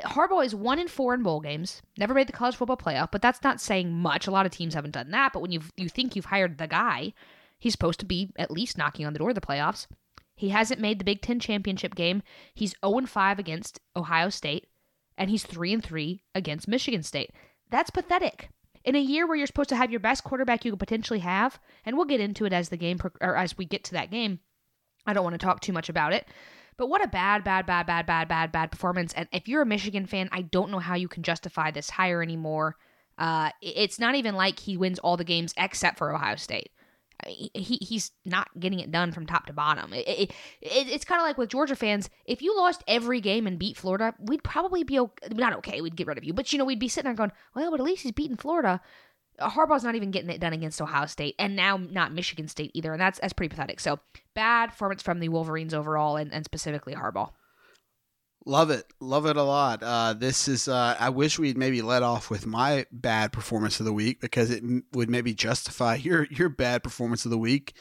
Harbaugh 0.00 0.44
is 0.44 0.54
one 0.54 0.78
in 0.78 0.88
four 0.88 1.14
in 1.14 1.22
bowl 1.22 1.40
games. 1.40 1.82
Never 1.96 2.14
made 2.14 2.28
the 2.28 2.32
college 2.32 2.56
football 2.56 2.76
playoff, 2.76 3.10
but 3.10 3.22
that's 3.22 3.42
not 3.42 3.60
saying 3.60 3.92
much. 3.92 4.26
A 4.26 4.30
lot 4.30 4.46
of 4.46 4.52
teams 4.52 4.74
haven't 4.74 4.92
done 4.92 5.10
that. 5.10 5.32
But 5.32 5.40
when 5.40 5.52
you 5.52 5.60
you 5.76 5.88
think 5.88 6.16
you've 6.16 6.26
hired 6.26 6.58
the 6.58 6.66
guy, 6.66 7.12
he's 7.58 7.72
supposed 7.72 8.00
to 8.00 8.06
be 8.06 8.32
at 8.38 8.50
least 8.50 8.78
knocking 8.78 9.06
on 9.06 9.12
the 9.12 9.18
door 9.18 9.30
of 9.30 9.34
the 9.34 9.40
playoffs. 9.40 9.86
He 10.38 10.50
hasn't 10.50 10.80
made 10.80 11.00
the 11.00 11.04
Big 11.04 11.20
Ten 11.20 11.40
championship 11.40 11.96
game. 11.96 12.22
He's 12.54 12.72
0 12.86 13.06
5 13.06 13.38
against 13.40 13.80
Ohio 13.96 14.30
State, 14.30 14.68
and 15.16 15.28
he's 15.28 15.42
3 15.42 15.80
3 15.80 16.22
against 16.32 16.68
Michigan 16.68 17.02
State. 17.02 17.32
That's 17.70 17.90
pathetic. 17.90 18.48
In 18.84 18.94
a 18.94 19.00
year 19.00 19.26
where 19.26 19.36
you're 19.36 19.48
supposed 19.48 19.68
to 19.70 19.76
have 19.76 19.90
your 19.90 19.98
best 19.98 20.22
quarterback 20.22 20.64
you 20.64 20.70
could 20.70 20.78
potentially 20.78 21.18
have, 21.18 21.58
and 21.84 21.96
we'll 21.96 22.06
get 22.06 22.20
into 22.20 22.44
it 22.44 22.52
as 22.52 22.68
the 22.68 22.76
game 22.76 23.00
or 23.20 23.36
as 23.36 23.58
we 23.58 23.64
get 23.64 23.82
to 23.84 23.94
that 23.94 24.12
game. 24.12 24.38
I 25.04 25.12
don't 25.12 25.24
want 25.24 25.34
to 25.34 25.44
talk 25.44 25.60
too 25.60 25.72
much 25.72 25.88
about 25.88 26.12
it. 26.12 26.28
But 26.76 26.88
what 26.88 27.04
a 27.04 27.08
bad, 27.08 27.42
bad, 27.42 27.66
bad, 27.66 27.86
bad, 27.86 28.06
bad, 28.06 28.28
bad, 28.28 28.52
bad 28.52 28.70
performance. 28.70 29.12
And 29.14 29.28
if 29.32 29.48
you're 29.48 29.62
a 29.62 29.66
Michigan 29.66 30.06
fan, 30.06 30.28
I 30.30 30.42
don't 30.42 30.70
know 30.70 30.78
how 30.78 30.94
you 30.94 31.08
can 31.08 31.24
justify 31.24 31.72
this 31.72 31.90
hire 31.90 32.22
anymore. 32.22 32.76
Uh, 33.18 33.50
it's 33.60 33.98
not 33.98 34.14
even 34.14 34.36
like 34.36 34.60
he 34.60 34.76
wins 34.76 35.00
all 35.00 35.16
the 35.16 35.24
games 35.24 35.52
except 35.56 35.98
for 35.98 36.14
Ohio 36.14 36.36
State. 36.36 36.70
He 37.26 37.50
he's 37.54 38.12
not 38.24 38.48
getting 38.58 38.80
it 38.80 38.92
done 38.92 39.12
from 39.12 39.26
top 39.26 39.46
to 39.46 39.52
bottom. 39.52 39.92
It, 39.92 40.06
it, 40.06 40.30
it 40.60 40.88
it's 40.88 41.04
kind 41.04 41.20
of 41.20 41.26
like 41.26 41.36
with 41.36 41.50
Georgia 41.50 41.74
fans. 41.74 42.08
If 42.26 42.42
you 42.42 42.56
lost 42.56 42.84
every 42.86 43.20
game 43.20 43.46
and 43.46 43.58
beat 43.58 43.76
Florida, 43.76 44.14
we'd 44.20 44.44
probably 44.44 44.84
be 44.84 45.00
okay, 45.00 45.28
not 45.34 45.52
okay. 45.54 45.80
We'd 45.80 45.96
get 45.96 46.06
rid 46.06 46.18
of 46.18 46.24
you, 46.24 46.32
but 46.32 46.52
you 46.52 46.58
know 46.58 46.64
we'd 46.64 46.78
be 46.78 46.88
sitting 46.88 47.08
there 47.08 47.16
going, 47.16 47.32
well, 47.54 47.70
but 47.70 47.80
at 47.80 47.86
least 47.86 48.02
he's 48.04 48.12
beating 48.12 48.36
Florida. 48.36 48.80
Uh, 49.38 49.50
Harbaugh's 49.50 49.84
not 49.84 49.94
even 49.94 50.10
getting 50.10 50.30
it 50.30 50.40
done 50.40 50.52
against 50.52 50.80
Ohio 50.80 51.06
State, 51.06 51.34
and 51.38 51.56
now 51.56 51.76
not 51.76 52.12
Michigan 52.12 52.48
State 52.48 52.70
either, 52.74 52.92
and 52.92 53.00
that's 53.00 53.18
that's 53.18 53.32
pretty 53.32 53.50
pathetic. 53.50 53.80
So 53.80 53.98
bad 54.34 54.70
performance 54.70 55.02
from 55.02 55.20
the 55.20 55.28
Wolverines 55.28 55.74
overall, 55.74 56.16
and, 56.16 56.32
and 56.32 56.44
specifically 56.44 56.94
Harbaugh. 56.94 57.30
Love 58.48 58.70
it, 58.70 58.90
love 58.98 59.26
it 59.26 59.36
a 59.36 59.42
lot. 59.42 59.82
Uh, 59.82 60.14
this 60.14 60.48
is. 60.48 60.68
Uh, 60.68 60.96
I 60.98 61.10
wish 61.10 61.38
we'd 61.38 61.58
maybe 61.58 61.82
let 61.82 62.02
off 62.02 62.30
with 62.30 62.46
my 62.46 62.86
bad 62.90 63.30
performance 63.30 63.78
of 63.78 63.84
the 63.84 63.92
week 63.92 64.22
because 64.22 64.50
it 64.50 64.62
m- 64.62 64.84
would 64.94 65.10
maybe 65.10 65.34
justify 65.34 65.96
your 66.02 66.24
your 66.30 66.48
bad 66.48 66.82
performance 66.82 67.26
of 67.26 67.30
the 67.30 67.36
week. 67.36 67.74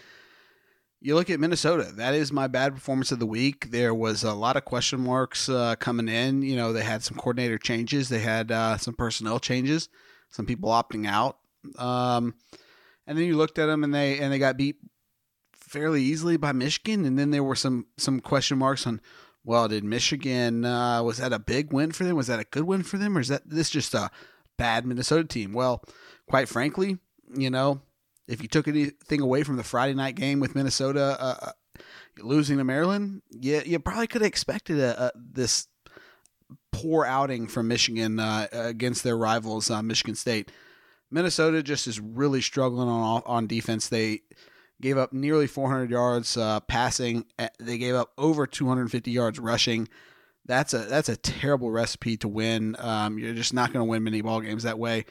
You 0.99 1.15
look 1.15 1.29
at 1.29 1.39
Minnesota. 1.39 1.93
That 1.95 2.15
is 2.15 2.33
my 2.33 2.47
bad 2.47 2.73
performance 2.73 3.13
of 3.13 3.19
the 3.19 3.25
week. 3.25 3.71
There 3.71 3.93
was 3.93 4.25
a 4.25 4.33
lot 4.33 4.57
of 4.57 4.65
question 4.65 4.99
marks 4.99 5.47
uh, 5.47 5.77
coming 5.77 6.09
in. 6.09 6.41
You 6.41 6.57
know, 6.57 6.73
they 6.73 6.83
had 6.83 7.01
some 7.01 7.15
coordinator 7.15 7.57
changes. 7.57 8.09
They 8.09 8.19
had 8.19 8.51
uh, 8.51 8.75
some 8.75 8.93
personnel 8.93 9.39
changes. 9.39 9.87
Some 10.31 10.45
people 10.45 10.69
opting 10.69 11.07
out. 11.07 11.37
Um, 11.77 12.35
and 13.05 13.17
then 13.17 13.23
you 13.23 13.37
looked 13.37 13.57
at 13.57 13.67
them 13.67 13.85
and 13.85 13.95
they 13.95 14.19
and 14.19 14.33
they 14.33 14.39
got 14.39 14.57
beat 14.57 14.75
fairly 15.53 16.03
easily 16.03 16.35
by 16.35 16.51
Michigan, 16.51 17.05
and 17.05 17.17
then 17.17 17.31
there 17.31 17.43
were 17.43 17.55
some 17.55 17.85
some 17.95 18.19
question 18.19 18.57
marks 18.57 18.85
on. 18.85 18.99
Well, 19.47 19.69
did 19.69 19.85
Michigan 19.85 20.65
uh, 20.65 21.01
was 21.03 21.19
that 21.19 21.31
a 21.31 21.39
big 21.39 21.71
win 21.71 21.93
for 21.93 22.03
them? 22.03 22.17
Was 22.17 22.27
that 22.27 22.41
a 22.41 22.43
good 22.43 22.65
win 22.65 22.83
for 22.83 22.97
them, 22.97 23.17
or 23.17 23.21
is 23.21 23.29
that 23.29 23.49
this 23.49 23.69
just 23.69 23.93
a 23.93 24.11
bad 24.57 24.85
Minnesota 24.85 25.23
team? 25.23 25.53
Well, 25.53 25.81
quite 26.29 26.49
frankly, 26.49 26.97
you 27.33 27.49
know, 27.49 27.79
if 28.27 28.41
you 28.41 28.49
took 28.49 28.67
anything 28.67 29.21
away 29.21 29.43
from 29.43 29.55
the 29.55 29.63
Friday 29.63 29.93
night 29.93 30.15
game 30.15 30.41
with 30.41 30.53
Minnesota 30.53 31.15
uh, 31.17 31.35
uh 31.41 31.51
losing 32.19 32.57
to 32.57 32.65
Maryland, 32.65 33.21
you, 33.29 33.61
you 33.65 33.79
probably 33.79 34.07
could 34.07 34.19
have 34.19 34.27
expected 34.27 34.79
a, 34.79 35.05
a, 35.05 35.11
this 35.15 35.69
poor 36.73 37.05
outing 37.05 37.47
from 37.47 37.69
Michigan 37.69 38.19
uh, 38.19 38.47
against 38.51 39.05
their 39.05 39.17
rivals, 39.17 39.71
uh, 39.71 39.81
Michigan 39.81 40.15
State. 40.15 40.51
Minnesota 41.09 41.63
just 41.63 41.87
is 41.87 42.01
really 42.01 42.41
struggling 42.41 42.89
on 42.89 43.21
on 43.25 43.47
defense. 43.47 43.87
They 43.87 44.23
gave 44.81 44.97
up 44.97 45.13
nearly 45.13 45.47
400 45.47 45.89
yards 45.89 46.37
uh, 46.37 46.59
passing. 46.61 47.25
They 47.59 47.77
gave 47.77 47.95
up 47.95 48.11
over 48.17 48.45
250 48.47 49.11
yards 49.11 49.39
rushing. 49.39 49.87
That's 50.45 50.73
a 50.73 50.79
that's 50.79 51.09
a 51.09 51.17
terrible 51.17 51.71
recipe 51.71 52.15
to 52.17 52.27
win. 52.27 52.75
Um, 52.79 53.19
you're 53.19 53.33
just 53.33 53.53
not 53.53 53.73
going 53.73 53.85
to 53.85 53.89
win 53.89 54.03
many 54.03 54.21
ball 54.21 54.39
games 54.39 54.63
that 54.63 54.79
way. 54.79 55.05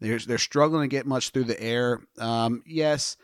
They're 0.00 0.18
they're 0.18 0.38
struggling 0.38 0.90
to 0.90 0.94
get 0.94 1.06
much 1.06 1.30
through 1.30 1.44
the 1.44 1.60
air. 1.60 2.02
Um, 2.18 2.62
yes, 2.66 3.16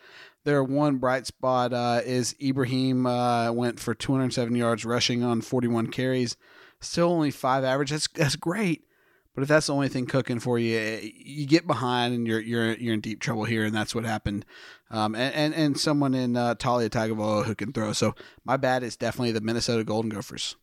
their 0.44 0.64
one 0.64 0.96
bright 0.96 1.26
spot 1.26 1.72
uh, 1.72 2.00
is 2.04 2.34
Ibrahim 2.42 3.06
uh, 3.06 3.52
went 3.52 3.78
for 3.78 3.94
207 3.94 4.54
yards 4.54 4.84
rushing 4.86 5.22
on 5.22 5.42
41 5.42 5.88
carries. 5.88 6.36
Still 6.80 7.10
only 7.10 7.30
five 7.30 7.62
average. 7.62 7.90
That's 7.90 8.08
that's 8.08 8.36
great. 8.36 8.84
But 9.34 9.42
if 9.42 9.48
that's 9.48 9.68
the 9.68 9.74
only 9.74 9.88
thing 9.88 10.06
cooking 10.06 10.40
for 10.40 10.58
you, 10.58 10.76
eh, 10.78 11.10
you 11.14 11.46
get 11.46 11.66
behind 11.66 12.14
and 12.14 12.26
you're 12.26 12.40
you're 12.40 12.72
you're 12.72 12.94
in 12.94 13.00
deep 13.00 13.20
trouble 13.20 13.44
here, 13.44 13.64
and 13.64 13.74
that's 13.74 13.94
what 13.94 14.04
happened. 14.04 14.44
Um, 14.90 15.14
and, 15.14 15.34
and, 15.34 15.54
and 15.54 15.78
someone 15.78 16.14
in 16.14 16.36
uh, 16.36 16.56
Taulia 16.56 16.90
Tagovailoa 16.90 17.44
who 17.44 17.54
can 17.54 17.72
throw. 17.72 17.92
So 17.92 18.14
my 18.44 18.56
bad 18.56 18.82
is 18.82 18.96
definitely 18.96 19.32
the 19.32 19.40
Minnesota 19.40 19.84
Golden 19.84 20.10
Gophers. 20.10 20.56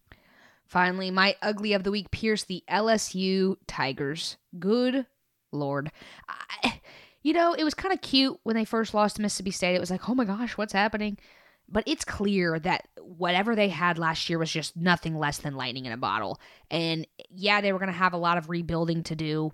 Finally, 0.65 1.12
my 1.12 1.36
ugly 1.41 1.72
of 1.72 1.84
the 1.84 1.91
week, 1.91 2.12
Pierce 2.12 2.43
the 2.43 2.63
LSU 2.69 3.55
Tigers. 3.67 4.36
Good 4.60 5.05
lord. 5.53 5.91
I, 6.27 6.81
you 7.24 7.34
know, 7.34 7.53
it 7.53 7.63
was 7.63 7.74
kind 7.74 7.93
of 7.93 8.01
cute 8.01 8.38
when 8.43 8.55
they 8.55 8.65
first 8.65 8.93
lost 8.93 9.15
to 9.15 9.22
Mississippi 9.22 9.51
State. 9.51 9.75
It 9.75 9.79
was 9.79 9.91
like, 9.91 10.10
oh 10.10 10.15
my 10.15 10.25
gosh, 10.25 10.57
what's 10.57 10.74
happening? 10.74 11.17
But 11.69 11.84
it's 11.86 12.05
clear 12.05 12.60
that 12.60 12.88
whatever 13.01 13.55
they 13.55 13.69
had 13.69 13.98
last 13.98 14.29
year 14.29 14.39
was 14.39 14.51
just 14.51 14.77
nothing 14.77 15.17
less 15.17 15.38
than 15.39 15.55
lightning 15.55 15.86
in 15.86 15.91
a 15.91 15.98
bottle. 15.98 16.39
And 16.69 17.07
yeah, 17.29 17.62
they 17.62 17.74
were 17.74 17.79
going 17.79 17.91
to 17.91 17.98
have 17.98 18.13
a 18.13 18.17
lot 18.17 18.38
of 18.38 18.50
rebuilding 18.50 19.03
to 19.03 19.15
do. 19.15 19.51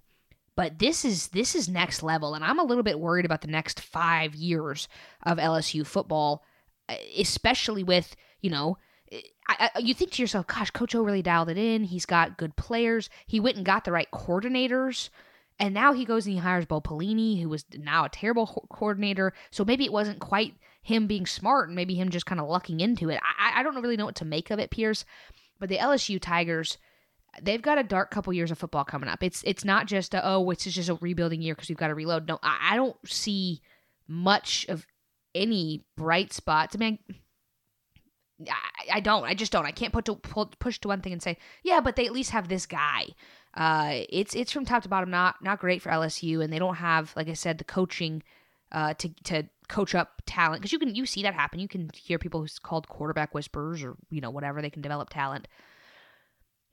But 0.56 0.80
this 0.80 1.04
is 1.04 1.30
this 1.30 1.56
is 1.56 1.68
next 1.68 2.04
level, 2.04 2.36
and 2.36 2.44
I'm 2.44 2.60
a 2.60 2.64
little 2.64 2.84
bit 2.84 3.00
worried 3.00 3.26
about 3.26 3.42
the 3.42 3.48
next 3.48 3.80
five 3.80 4.36
years 4.36 4.88
of 5.24 5.38
LSU 5.38 5.86
football, 5.86 6.44
eh, 6.90 6.98
especially 7.18 7.84
with 7.84 8.16
you 8.42 8.50
know 8.50 8.78
eh, 9.12 9.22
I, 9.48 9.72
I, 9.76 9.80
you 9.80 9.94
think 9.94 10.12
to 10.12 10.22
yourself, 10.22 10.48
gosh, 10.48 10.72
Coach 10.72 10.94
O 10.96 11.02
really 11.02 11.22
dialed 11.22 11.50
it 11.50 11.58
in. 11.58 11.84
He's 11.84 12.06
got 12.06 12.38
good 12.38 12.56
players. 12.56 13.10
He 13.26 13.40
went 13.40 13.58
and 13.58 13.66
got 13.66 13.84
the 13.84 13.92
right 13.92 14.10
coordinators. 14.12 15.10
And 15.60 15.74
now 15.74 15.94
he 15.94 16.06
goes 16.06 16.26
and 16.26 16.34
he 16.34 16.40
hires 16.40 16.66
Bo 16.66 16.82
Pelini, 16.82 17.42
who 17.42 17.48
was 17.48 17.66
now 17.78 18.06
a 18.06 18.10
terrible 18.10 18.48
ho- 18.48 18.68
coordinator. 18.70 19.34
So 19.52 19.64
maybe 19.64 19.86
it 19.86 19.94
wasn't 19.94 20.20
quite 20.20 20.56
him 20.82 21.08
being 21.08 21.26
smart 21.26 21.70
and 21.70 21.76
maybe 21.76 21.96
him 21.96 22.10
just 22.10 22.26
kind 22.26 22.42
of 22.42 22.50
lucking 22.50 22.80
into 22.80 23.10
it. 23.10 23.20
I, 23.40 23.60
I 23.60 23.64
don't 23.64 23.82
really 23.82 23.96
know 23.96 24.06
what 24.06 24.16
to 24.16 24.26
make 24.26 24.50
of 24.52 24.60
it, 24.60 24.72
Pierce. 24.72 25.06
But 25.60 25.70
the 25.70 25.78
LSU 25.78 26.20
Tigers, 26.20 26.78
they've 27.42 27.62
got 27.62 27.78
a 27.78 27.84
dark 27.84 28.12
couple 28.12 28.34
years 28.34 28.52
of 28.52 28.58
football 28.58 28.84
coming 28.84 29.10
up. 29.10 29.24
It's 29.24 29.44
it's 29.46 29.66
not 29.66 29.88
just 29.88 30.14
a, 30.14 30.26
oh, 30.26 30.50
it's 30.50 30.64
just 30.66 30.90
a 30.90 30.96
rebuilding 30.96 31.42
year 31.42 31.56
because 31.56 31.70
we've 31.70 31.78
got 31.78 31.88
to 31.88 31.96
reload. 31.96 32.28
No, 32.28 32.40
I, 32.44 32.72
I 32.72 32.76
don't 32.76 32.96
see 33.06 33.62
much 34.08 34.66
of 34.70 34.86
any 35.34 35.84
bright 35.96 36.34
spots. 36.34 36.76
I 36.76 36.80
mean, 36.80 37.00
I, 38.50 38.96
I 38.96 39.00
don't. 39.00 39.24
I 39.24 39.34
just 39.34 39.52
don't. 39.52 39.66
I 39.66 39.72
can't 39.72 39.94
put 39.94 40.06
to 40.06 40.16
push 40.16 40.80
to 40.80 40.88
one 40.88 41.02
thing 41.02 41.14
and 41.14 41.22
say, 41.22 41.38
yeah, 41.64 41.82
but 41.82 41.96
they 41.96 42.06
at 42.06 42.14
least 42.14 42.32
have 42.32 42.48
this 42.48 42.66
guy. 42.66 43.08
Uh, 43.56 44.02
it's 44.10 44.36
it's 44.36 44.52
from 44.52 44.66
top 44.66 44.84
to 44.84 44.90
bottom 44.90 45.10
not 45.10 45.36
not 45.44 45.60
great 45.60 45.82
for 45.82 45.90
LSU, 45.90 46.44
and 46.44 46.52
they 46.52 46.60
don't 46.60 46.76
have, 46.76 47.14
like 47.16 47.30
I 47.30 47.34
said, 47.34 47.58
the 47.58 47.64
coaching 47.64 48.24
uh, 48.72 48.94
to 48.96 49.10
to 49.26 49.44
coach 49.70 49.96
up 49.96 50.22
talent 50.26 50.62
because 50.62 50.74
you 50.74 50.80
can 50.80 50.96
you 50.96 51.06
see 51.06 51.24
that 51.24 51.34
happen. 51.34 51.60
You 51.60 51.68
can 51.68 51.90
hear 51.96 52.20
people 52.20 52.42
who's 52.42 52.60
called 52.60 52.88
quarterback 52.88 53.34
whispers 53.34 53.84
or 53.84 53.96
you 54.10 54.22
know 54.22 54.32
whatever. 54.32 54.62
They 54.62 54.70
can 54.70 54.82
develop 54.82 55.10
talent. 55.10 55.48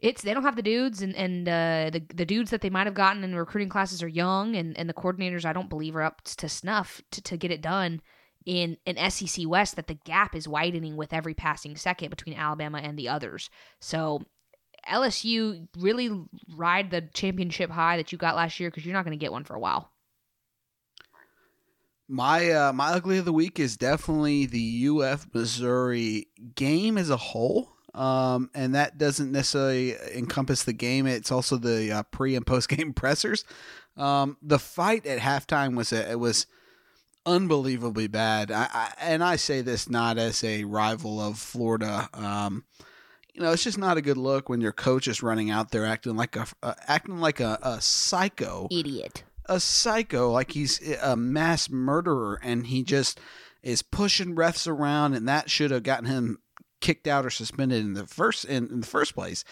It's 0.00 0.23
they 0.23 0.33
don't 0.33 0.42
have 0.42 0.57
the 0.57 0.62
dudes 0.62 1.02
and 1.02 1.14
and 1.14 1.49
uh, 1.49 1.90
the 1.92 2.02
the 2.14 2.25
dudes 2.25 2.50
that 2.50 2.62
they 2.62 2.71
might 2.71 2.87
have 2.87 2.95
gotten 2.95 3.23
in 3.23 3.35
recruiting 3.35 3.69
classes 3.69 4.02
are 4.02 4.09
young 4.09 4.57
and 4.57 4.76
and 4.78 4.88
the 4.88 4.95
coordinators 4.95 5.45
I 5.45 5.52
don't 5.52 5.69
believe 5.69 5.95
are 5.95 6.02
up 6.02 6.23
to 6.23 6.49
snuff 6.49 7.02
to, 7.11 7.23
to 7.23 7.37
get 7.37 7.50
it 7.50 7.61
done 7.61 8.00
in 8.47 8.78
an 8.87 9.11
SEC 9.11 9.47
West 9.47 9.76
that 9.76 9.87
the 9.87 9.95
gap 9.95 10.35
is 10.35 10.49
widening 10.49 10.97
with 10.97 11.12
every 11.12 11.35
passing 11.35 11.76
second 11.76 12.11
between 12.11 12.35
Alabama 12.35 12.78
and 12.78 12.99
the 12.99 13.09
others. 13.09 13.50
So 13.80 14.23
LSU 14.88 15.69
really 15.76 16.11
ride 16.57 16.90
the 16.90 17.02
championship 17.12 17.71
high 17.71 17.97
that 17.99 18.12
you 18.12 18.19
got 18.19 18.37
last 18.37 18.59
year 18.59 18.71
because 18.71 18.85
you're 18.85 18.95
not 18.95 19.04
going 19.04 19.19
to 19.19 19.23
get 19.23 19.33
one 19.33 19.45
for 19.45 19.54
a 19.54 19.61
while. 19.61 19.90
My 22.09 22.50
uh, 22.50 22.73
my 22.73 22.88
ugly 22.88 23.19
of 23.19 23.25
the 23.25 23.33
week 23.33 23.61
is 23.61 23.76
definitely 23.76 24.45
the 24.47 24.88
UF 24.88 25.28
Missouri 25.33 26.26
game 26.57 26.99
as 26.99 27.09
a 27.09 27.16
whole. 27.16 27.76
Um, 27.94 28.50
and 28.54 28.75
that 28.75 28.99
doesn't 28.99 29.32
necessarily 29.32 29.94
encompass 30.14 30.62
the 30.62 30.73
game. 30.73 31.06
It's 31.06 31.32
also 31.32 31.56
the 31.56 31.90
uh, 31.92 32.02
pre 32.04 32.37
and 32.37 32.47
post 32.47 32.68
game 32.68 32.92
pressers. 32.94 33.44
Um, 33.97 34.37
the 34.42 34.59
fight 34.59 35.06
at 35.06 35.18
halftime 35.18 35.76
was 35.76 35.92
a, 35.92 36.11
it 36.11 36.18
was 36.20 36.47
unbelievably 37.26 38.09
bad. 38.09 38.50
I, 38.50 38.68
I, 38.73 38.92
and 39.00 39.23
I 39.23 39.37
say 39.37 39.61
this 39.61 39.88
not 39.88 40.18
as 40.18 40.42
a 40.44 40.64
rival 40.64 41.20
of 41.20 41.38
Florida. 41.38 42.09
Um, 42.14 42.64
you 43.35 43.42
know, 43.42 43.52
it's 43.52 43.64
just 43.64 43.78
not 43.78 43.97
a 43.97 44.02
good 44.02 44.16
look 44.16 44.49
when 44.49 44.61
your 44.61 44.73
coach 44.73 45.09
is 45.09 45.23
running 45.23 45.50
out 45.50 45.70
there 45.70 45.87
acting 45.87 46.16
like 46.16 46.37
a 46.37 46.47
uh, 46.62 46.75
acting 46.87 47.18
like 47.18 47.40
a, 47.40 47.59
a 47.62 47.80
psycho 47.80 48.68
idiot, 48.70 49.25
a 49.47 49.61
psycho, 49.61 50.30
like 50.30 50.52
he's 50.52 50.80
a 51.00 51.16
mass 51.16 51.70
murderer, 51.70 52.40
and 52.42 52.66
he 52.66 52.82
just 52.82 53.20
is 53.62 53.82
pushing 53.82 54.35
refs 54.35 54.66
around, 54.66 55.14
and 55.14 55.28
that 55.28 55.50
should 55.50 55.70
have 55.70 55.82
gotten 55.82 56.06
him 56.06 56.38
kicked 56.81 57.07
out 57.07 57.27
or 57.27 57.31
suspended 57.31 57.85
in 57.85 57.95
the 57.95 58.07
first 58.07 58.45
in, 58.45 58.69
in 58.69 58.81
the 58.81 58.87
first 58.87 59.15
place. 59.15 59.45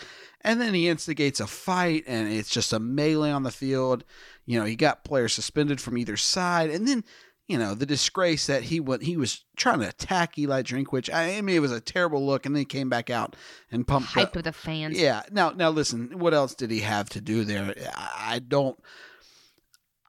And 0.42 0.60
then 0.60 0.74
he 0.74 0.88
instigates 0.88 1.40
a 1.40 1.46
fight, 1.46 2.04
and 2.06 2.32
it's 2.32 2.50
just 2.50 2.72
a 2.72 2.78
melee 2.78 3.30
on 3.30 3.42
the 3.42 3.50
field. 3.50 4.04
You 4.46 4.58
know, 4.58 4.64
he 4.64 4.76
got 4.76 5.04
players 5.04 5.34
suspended 5.34 5.80
from 5.80 5.98
either 5.98 6.16
side, 6.16 6.70
and 6.70 6.86
then 6.86 7.04
you 7.48 7.58
know 7.58 7.74
the 7.74 7.86
disgrace 7.86 8.46
that 8.46 8.64
he 8.64 8.78
went 8.78 9.02
he 9.02 9.16
was 9.16 9.44
trying 9.56 9.80
to 9.80 9.88
attack 9.88 10.38
Eli 10.38 10.62
Drinkwitz. 10.62 11.12
I 11.12 11.40
mean, 11.40 11.56
it 11.56 11.60
was 11.60 11.72
a 11.72 11.80
terrible 11.80 12.24
look, 12.24 12.46
and 12.46 12.54
then 12.54 12.60
he 12.60 12.66
came 12.66 12.88
back 12.88 13.10
out 13.10 13.36
and 13.72 13.86
pumped 13.86 14.10
hyped 14.10 14.22
up. 14.22 14.36
with 14.36 14.44
the 14.44 14.52
fans. 14.52 15.00
Yeah. 15.00 15.22
Now, 15.30 15.50
now 15.50 15.70
listen. 15.70 16.18
What 16.18 16.34
else 16.34 16.54
did 16.54 16.70
he 16.70 16.80
have 16.80 17.08
to 17.10 17.20
do 17.20 17.44
there? 17.44 17.74
I 17.96 18.40
don't. 18.46 18.78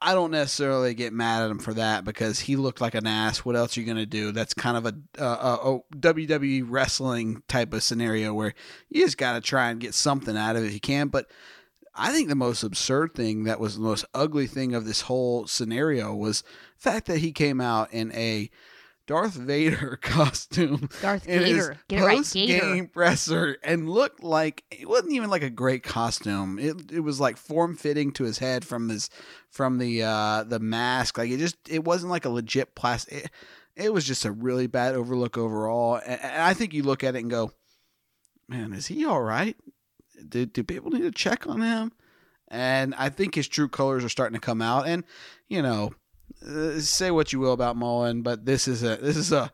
I 0.02 0.14
don't 0.14 0.30
necessarily 0.30 0.94
get 0.94 1.12
mad 1.12 1.42
at 1.42 1.50
him 1.50 1.58
for 1.58 1.74
that 1.74 2.04
because 2.04 2.40
he 2.40 2.56
looked 2.56 2.80
like 2.80 2.94
an 2.94 3.06
ass. 3.06 3.44
What 3.44 3.54
else 3.54 3.76
are 3.76 3.80
you 3.80 3.86
going 3.86 3.98
to 3.98 4.06
do? 4.06 4.32
That's 4.32 4.54
kind 4.54 4.76
of 4.76 4.86
a, 4.86 4.94
a, 5.22 5.24
a, 5.24 5.58
oh, 5.62 5.84
WWE 5.94 6.64
wrestling 6.66 7.42
type 7.48 7.74
of 7.74 7.82
scenario 7.82 8.32
where 8.32 8.54
you 8.88 9.04
just 9.04 9.18
got 9.18 9.34
to 9.34 9.42
try 9.42 9.70
and 9.70 9.78
get 9.78 9.92
something 9.92 10.36
out 10.36 10.56
of 10.56 10.64
it 10.64 10.68
if 10.68 10.72
you 10.72 10.80
can. 10.80 11.08
But 11.08 11.30
I 11.94 12.12
think 12.12 12.28
the 12.28 12.34
most 12.34 12.62
absurd 12.62 13.14
thing 13.14 13.44
that 13.44 13.60
was 13.60 13.76
the 13.76 13.82
most 13.82 14.06
ugly 14.14 14.46
thing 14.46 14.74
of 14.74 14.86
this 14.86 15.02
whole 15.02 15.46
scenario 15.46 16.14
was 16.14 16.42
the 16.76 16.90
fact 16.90 17.06
that 17.08 17.18
he 17.18 17.32
came 17.32 17.60
out 17.60 17.92
in 17.92 18.10
a 18.12 18.50
Darth 19.10 19.34
Vader 19.34 19.96
costume. 20.02 20.88
Darth 21.02 21.24
Vader. 21.24 21.76
Get 21.88 22.00
it 22.00 22.04
right, 22.04 22.16
post 22.18 22.34
game 22.34 22.86
presser 22.86 23.58
and 23.64 23.90
looked 23.90 24.22
like 24.22 24.62
it 24.70 24.88
wasn't 24.88 25.12
even 25.14 25.30
like 25.30 25.42
a 25.42 25.50
great 25.50 25.82
costume. 25.82 26.60
It 26.60 26.92
it 26.92 27.00
was 27.00 27.18
like 27.18 27.36
form 27.36 27.76
fitting 27.76 28.12
to 28.12 28.24
his 28.24 28.38
head 28.38 28.64
from 28.64 28.88
his 28.88 29.10
from 29.48 29.78
the 29.78 30.04
uh 30.04 30.44
the 30.44 30.60
mask. 30.60 31.18
Like 31.18 31.30
it 31.30 31.38
just 31.38 31.56
it 31.68 31.84
wasn't 31.84 32.12
like 32.12 32.24
a 32.24 32.30
legit 32.30 32.76
plastic. 32.76 33.24
It, 33.24 33.30
it 33.74 33.92
was 33.92 34.04
just 34.04 34.24
a 34.24 34.30
really 34.30 34.68
bad 34.68 34.94
overlook 34.94 35.36
overall. 35.36 35.96
And, 36.06 36.20
and 36.22 36.42
I 36.42 36.54
think 36.54 36.72
you 36.72 36.84
look 36.84 37.02
at 37.02 37.16
it 37.16 37.20
and 37.20 37.30
go, 37.30 37.50
man, 38.48 38.72
is 38.72 38.86
he 38.86 39.04
all 39.04 39.22
right? 39.22 39.56
do, 40.28 40.46
do 40.46 40.62
people 40.62 40.92
need 40.92 41.02
to 41.02 41.10
check 41.10 41.48
on 41.48 41.62
him? 41.62 41.90
And 42.48 42.94
I 42.96 43.08
think 43.08 43.34
his 43.34 43.48
true 43.48 43.68
colors 43.68 44.04
are 44.04 44.08
starting 44.08 44.34
to 44.34 44.44
come 44.44 44.62
out. 44.62 44.86
And 44.86 45.02
you 45.48 45.62
know, 45.62 45.94
uh, 46.46 46.80
say 46.80 47.10
what 47.10 47.32
you 47.32 47.40
will 47.40 47.52
about 47.52 47.76
Mullen, 47.76 48.22
but 48.22 48.46
this 48.46 48.68
is 48.68 48.82
a 48.82 48.96
this 48.96 49.16
is 49.16 49.32
a 49.32 49.50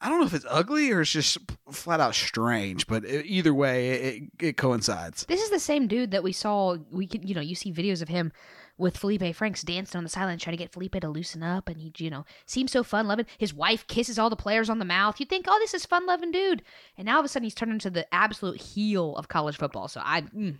I 0.00 0.08
don't 0.08 0.20
know 0.20 0.26
if 0.26 0.34
it's 0.34 0.46
ugly 0.48 0.90
or 0.90 1.02
it's 1.02 1.12
just 1.12 1.38
flat 1.70 2.00
out 2.00 2.14
strange, 2.14 2.86
but 2.86 3.04
it, 3.04 3.26
either 3.26 3.52
way, 3.52 3.90
it, 3.90 4.22
it 4.40 4.56
coincides. 4.56 5.26
This 5.26 5.42
is 5.42 5.50
the 5.50 5.58
same 5.58 5.88
dude 5.88 6.12
that 6.12 6.22
we 6.22 6.32
saw. 6.32 6.78
We 6.90 7.06
can, 7.06 7.26
you 7.26 7.34
know, 7.34 7.42
you 7.42 7.54
see 7.54 7.70
videos 7.70 8.00
of 8.00 8.08
him 8.08 8.32
with 8.78 8.96
Felipe 8.96 9.34
Franks 9.36 9.62
dancing 9.62 9.98
on 9.98 10.04
the 10.04 10.10
sideline 10.10 10.38
trying 10.38 10.56
to 10.56 10.62
get 10.62 10.72
Felipe 10.72 10.98
to 10.98 11.08
loosen 11.08 11.42
up, 11.42 11.68
and 11.68 11.78
he, 11.78 11.92
you 11.98 12.08
know, 12.08 12.24
seems 12.46 12.72
so 12.72 12.82
fun 12.82 13.08
loving. 13.08 13.26
His 13.36 13.52
wife 13.52 13.86
kisses 13.88 14.18
all 14.18 14.30
the 14.30 14.36
players 14.36 14.70
on 14.70 14.78
the 14.78 14.86
mouth. 14.86 15.20
You 15.20 15.26
think, 15.26 15.44
oh, 15.46 15.58
this 15.60 15.74
is 15.74 15.84
fun 15.84 16.06
loving 16.06 16.30
dude, 16.30 16.62
and 16.96 17.04
now 17.04 17.14
all 17.14 17.20
of 17.20 17.26
a 17.26 17.28
sudden 17.28 17.44
he's 17.44 17.54
turned 17.54 17.72
into 17.72 17.90
the 17.90 18.12
absolute 18.12 18.58
heel 18.58 19.14
of 19.16 19.28
college 19.28 19.58
football. 19.58 19.88
So 19.88 20.00
I, 20.02 20.22
mm, 20.22 20.56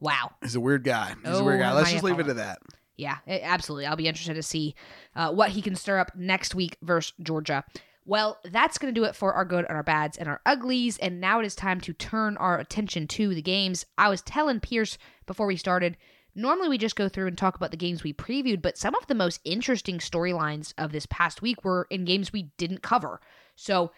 wow, 0.00 0.30
he's 0.40 0.54
a 0.54 0.60
weird 0.60 0.84
guy. 0.84 1.08
He's 1.08 1.34
oh, 1.34 1.40
a 1.40 1.44
weird 1.44 1.60
guy. 1.60 1.74
Let's 1.74 1.92
just 1.92 2.04
leave 2.04 2.20
it 2.20 2.28
at 2.28 2.36
that. 2.36 2.58
Yeah, 2.98 3.18
absolutely. 3.26 3.86
I'll 3.86 3.96
be 3.96 4.08
interested 4.08 4.34
to 4.34 4.42
see 4.42 4.74
uh, 5.14 5.32
what 5.32 5.50
he 5.50 5.62
can 5.62 5.76
stir 5.76 5.98
up 5.98 6.14
next 6.16 6.54
week 6.54 6.76
versus 6.82 7.14
Georgia. 7.22 7.64
Well, 8.04 8.38
that's 8.44 8.76
going 8.76 8.92
to 8.92 9.00
do 9.00 9.04
it 9.04 9.14
for 9.14 9.32
our 9.34 9.44
good 9.44 9.66
and 9.66 9.76
our 9.76 9.82
bads 9.84 10.18
and 10.18 10.28
our 10.28 10.40
uglies. 10.44 10.98
And 10.98 11.20
now 11.20 11.38
it 11.40 11.46
is 11.46 11.54
time 11.54 11.80
to 11.82 11.92
turn 11.92 12.36
our 12.38 12.58
attention 12.58 13.06
to 13.08 13.34
the 13.34 13.42
games. 13.42 13.86
I 13.96 14.08
was 14.08 14.20
telling 14.22 14.60
Pierce 14.60 14.98
before 15.26 15.46
we 15.46 15.56
started, 15.56 15.96
normally 16.34 16.68
we 16.68 16.78
just 16.78 16.96
go 16.96 17.08
through 17.08 17.28
and 17.28 17.38
talk 17.38 17.54
about 17.54 17.70
the 17.70 17.76
games 17.76 18.02
we 18.02 18.12
previewed, 18.12 18.62
but 18.62 18.76
some 18.76 18.96
of 18.96 19.06
the 19.06 19.14
most 19.14 19.40
interesting 19.44 19.98
storylines 19.98 20.74
of 20.76 20.90
this 20.90 21.06
past 21.06 21.40
week 21.40 21.64
were 21.64 21.86
in 21.90 22.04
games 22.04 22.32
we 22.32 22.50
didn't 22.56 22.82
cover. 22.82 23.20
So, 23.54 23.92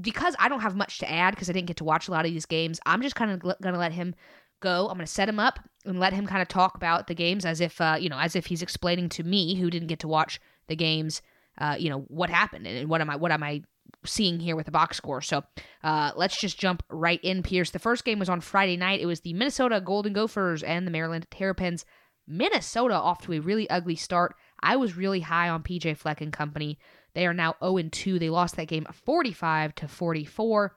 because 0.00 0.34
I 0.38 0.48
don't 0.48 0.60
have 0.60 0.76
much 0.76 0.98
to 0.98 1.10
add 1.10 1.34
because 1.34 1.50
I 1.50 1.52
didn't 1.52 1.68
get 1.68 1.78
to 1.78 1.84
watch 1.84 2.08
a 2.08 2.10
lot 2.10 2.24
of 2.24 2.32
these 2.32 2.46
games, 2.46 2.80
I'm 2.86 3.02
just 3.02 3.14
kind 3.14 3.30
of 3.30 3.40
going 3.40 3.74
to 3.74 3.78
let 3.78 3.92
him 3.92 4.14
go. 4.60 4.88
I'm 4.88 4.96
going 4.96 5.06
to 5.06 5.12
set 5.12 5.28
him 5.28 5.40
up 5.40 5.58
and 5.84 5.98
let 5.98 6.12
him 6.12 6.26
kind 6.26 6.42
of 6.42 6.48
talk 6.48 6.74
about 6.74 7.06
the 7.06 7.14
games 7.14 7.44
as 7.44 7.60
if, 7.60 7.80
uh, 7.80 7.96
you 7.98 8.08
know, 8.08 8.18
as 8.18 8.36
if 8.36 8.46
he's 8.46 8.62
explaining 8.62 9.08
to 9.10 9.22
me 9.22 9.56
who 9.56 9.70
didn't 9.70 9.88
get 9.88 10.00
to 10.00 10.08
watch 10.08 10.40
the 10.68 10.76
games 10.76 11.22
uh, 11.60 11.76
you 11.78 11.90
know, 11.90 12.00
what 12.08 12.30
happened 12.30 12.66
and 12.66 12.88
what 12.88 13.00
am 13.00 13.10
I 13.10 13.16
what 13.16 13.32
am 13.32 13.42
I 13.42 13.62
seeing 14.04 14.40
here 14.40 14.56
with 14.56 14.66
the 14.66 14.72
box 14.72 14.96
score. 14.96 15.20
So 15.20 15.44
uh, 15.84 16.12
let's 16.16 16.40
just 16.40 16.58
jump 16.58 16.82
right 16.88 17.20
in, 17.22 17.42
Pierce. 17.42 17.70
The 17.70 17.78
first 17.78 18.04
game 18.04 18.18
was 18.18 18.28
on 18.28 18.40
Friday 18.40 18.76
night. 18.76 19.00
It 19.00 19.06
was 19.06 19.20
the 19.20 19.34
Minnesota 19.34 19.80
Golden 19.80 20.12
Gophers 20.12 20.62
and 20.62 20.86
the 20.86 20.90
Maryland 20.90 21.26
Terrapins. 21.30 21.84
Minnesota 22.26 22.94
off 22.94 23.22
to 23.22 23.32
a 23.32 23.40
really 23.40 23.68
ugly 23.68 23.96
start. 23.96 24.36
I 24.62 24.76
was 24.76 24.96
really 24.96 25.20
high 25.20 25.48
on 25.48 25.62
PJ 25.62 25.96
Fleck 25.96 26.20
and 26.20 26.32
company. 26.32 26.78
They 27.14 27.26
are 27.26 27.34
now 27.34 27.56
0 27.62 27.88
2. 27.90 28.18
They 28.18 28.30
lost 28.30 28.56
that 28.56 28.68
game 28.68 28.86
45 28.90 29.74
to 29.76 29.88
44. 29.88 30.76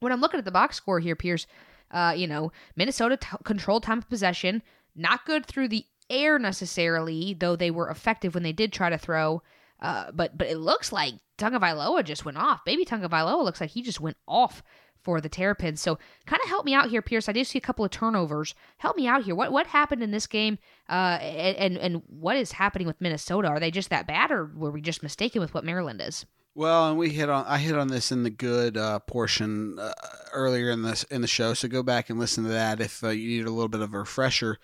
When 0.00 0.12
I'm 0.12 0.20
looking 0.20 0.38
at 0.38 0.44
the 0.44 0.50
box 0.50 0.76
score 0.76 1.00
here, 1.00 1.16
Pierce, 1.16 1.46
uh, 1.90 2.14
you 2.16 2.26
know, 2.26 2.52
Minnesota 2.76 3.16
t- 3.16 3.28
controlled 3.44 3.82
time 3.82 3.98
of 3.98 4.08
possession. 4.08 4.62
Not 4.96 5.26
good 5.26 5.46
through 5.46 5.68
the 5.68 5.84
air 6.10 6.38
necessarily, 6.38 7.34
though 7.34 7.56
they 7.56 7.70
were 7.70 7.88
effective 7.90 8.34
when 8.34 8.42
they 8.42 8.52
did 8.52 8.72
try 8.72 8.90
to 8.90 8.98
throw. 8.98 9.42
Uh, 9.80 10.10
but 10.12 10.36
but 10.38 10.48
it 10.48 10.58
looks 10.58 10.92
like 10.92 11.14
Tagovailoa 11.38 12.04
just 12.04 12.24
went 12.24 12.38
off. 12.38 12.64
Baby 12.64 12.84
Tagovailoa 12.84 13.42
looks 13.44 13.60
like 13.60 13.70
he 13.70 13.82
just 13.82 14.00
went 14.00 14.16
off 14.26 14.62
for 15.02 15.20
the 15.20 15.28
Terrapins. 15.28 15.80
So 15.80 15.98
kind 16.26 16.40
of 16.42 16.48
help 16.48 16.64
me 16.64 16.74
out 16.74 16.88
here, 16.88 17.02
Pierce. 17.02 17.28
I 17.28 17.32
do 17.32 17.44
see 17.44 17.58
a 17.58 17.62
couple 17.62 17.84
of 17.84 17.90
turnovers. 17.90 18.54
Help 18.78 18.96
me 18.96 19.06
out 19.06 19.24
here. 19.24 19.34
What 19.34 19.52
what 19.52 19.66
happened 19.66 20.02
in 20.02 20.10
this 20.10 20.26
game? 20.26 20.58
Uh, 20.88 21.18
and 21.20 21.76
and 21.76 22.02
what 22.08 22.36
is 22.36 22.52
happening 22.52 22.86
with 22.86 23.00
Minnesota? 23.00 23.48
Are 23.48 23.60
they 23.60 23.70
just 23.70 23.90
that 23.90 24.06
bad, 24.06 24.30
or 24.30 24.50
were 24.54 24.70
we 24.70 24.80
just 24.80 25.02
mistaken 25.02 25.40
with 25.40 25.54
what 25.54 25.64
Maryland 25.64 26.00
is? 26.00 26.24
Well, 26.56 26.88
and 26.88 26.98
we 26.98 27.10
hit 27.10 27.28
on 27.28 27.44
I 27.46 27.58
hit 27.58 27.76
on 27.76 27.88
this 27.88 28.12
in 28.12 28.22
the 28.22 28.30
good 28.30 28.76
uh, 28.76 29.00
portion 29.00 29.78
uh, 29.78 29.92
earlier 30.32 30.70
in 30.70 30.82
this 30.82 31.02
in 31.04 31.20
the 31.20 31.26
show. 31.26 31.52
So 31.54 31.66
go 31.66 31.82
back 31.82 32.10
and 32.10 32.18
listen 32.18 32.44
to 32.44 32.50
that 32.50 32.80
if 32.80 33.02
uh, 33.02 33.08
you 33.08 33.38
need 33.38 33.46
a 33.46 33.50
little 33.50 33.68
bit 33.68 33.80
of 33.80 33.92
a 33.92 33.98
refresher. 33.98 34.58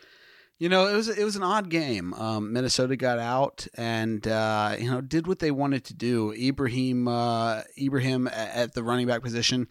You 0.59 0.69
know, 0.69 0.87
it 0.87 0.95
was 0.95 1.09
it 1.09 1.25
was 1.25 1.35
an 1.35 1.43
odd 1.43 1.69
game. 1.69 2.15
Um, 2.15 2.53
Minnesota 2.53 2.95
got 2.95 3.19
out 3.19 3.67
and 3.75 4.27
uh, 4.29 4.77
you 4.79 4.89
know 4.89 5.01
did 5.01 5.27
what 5.27 5.41
they 5.41 5.51
wanted 5.51 5.85
to 5.87 5.95
do. 5.95 6.33
Ibrahim 6.33 7.09
uh, 7.09 7.63
Ibrahim 7.77 8.29
at 8.29 8.75
the 8.75 8.85
running 8.85 9.09
back 9.09 9.23
position 9.23 9.67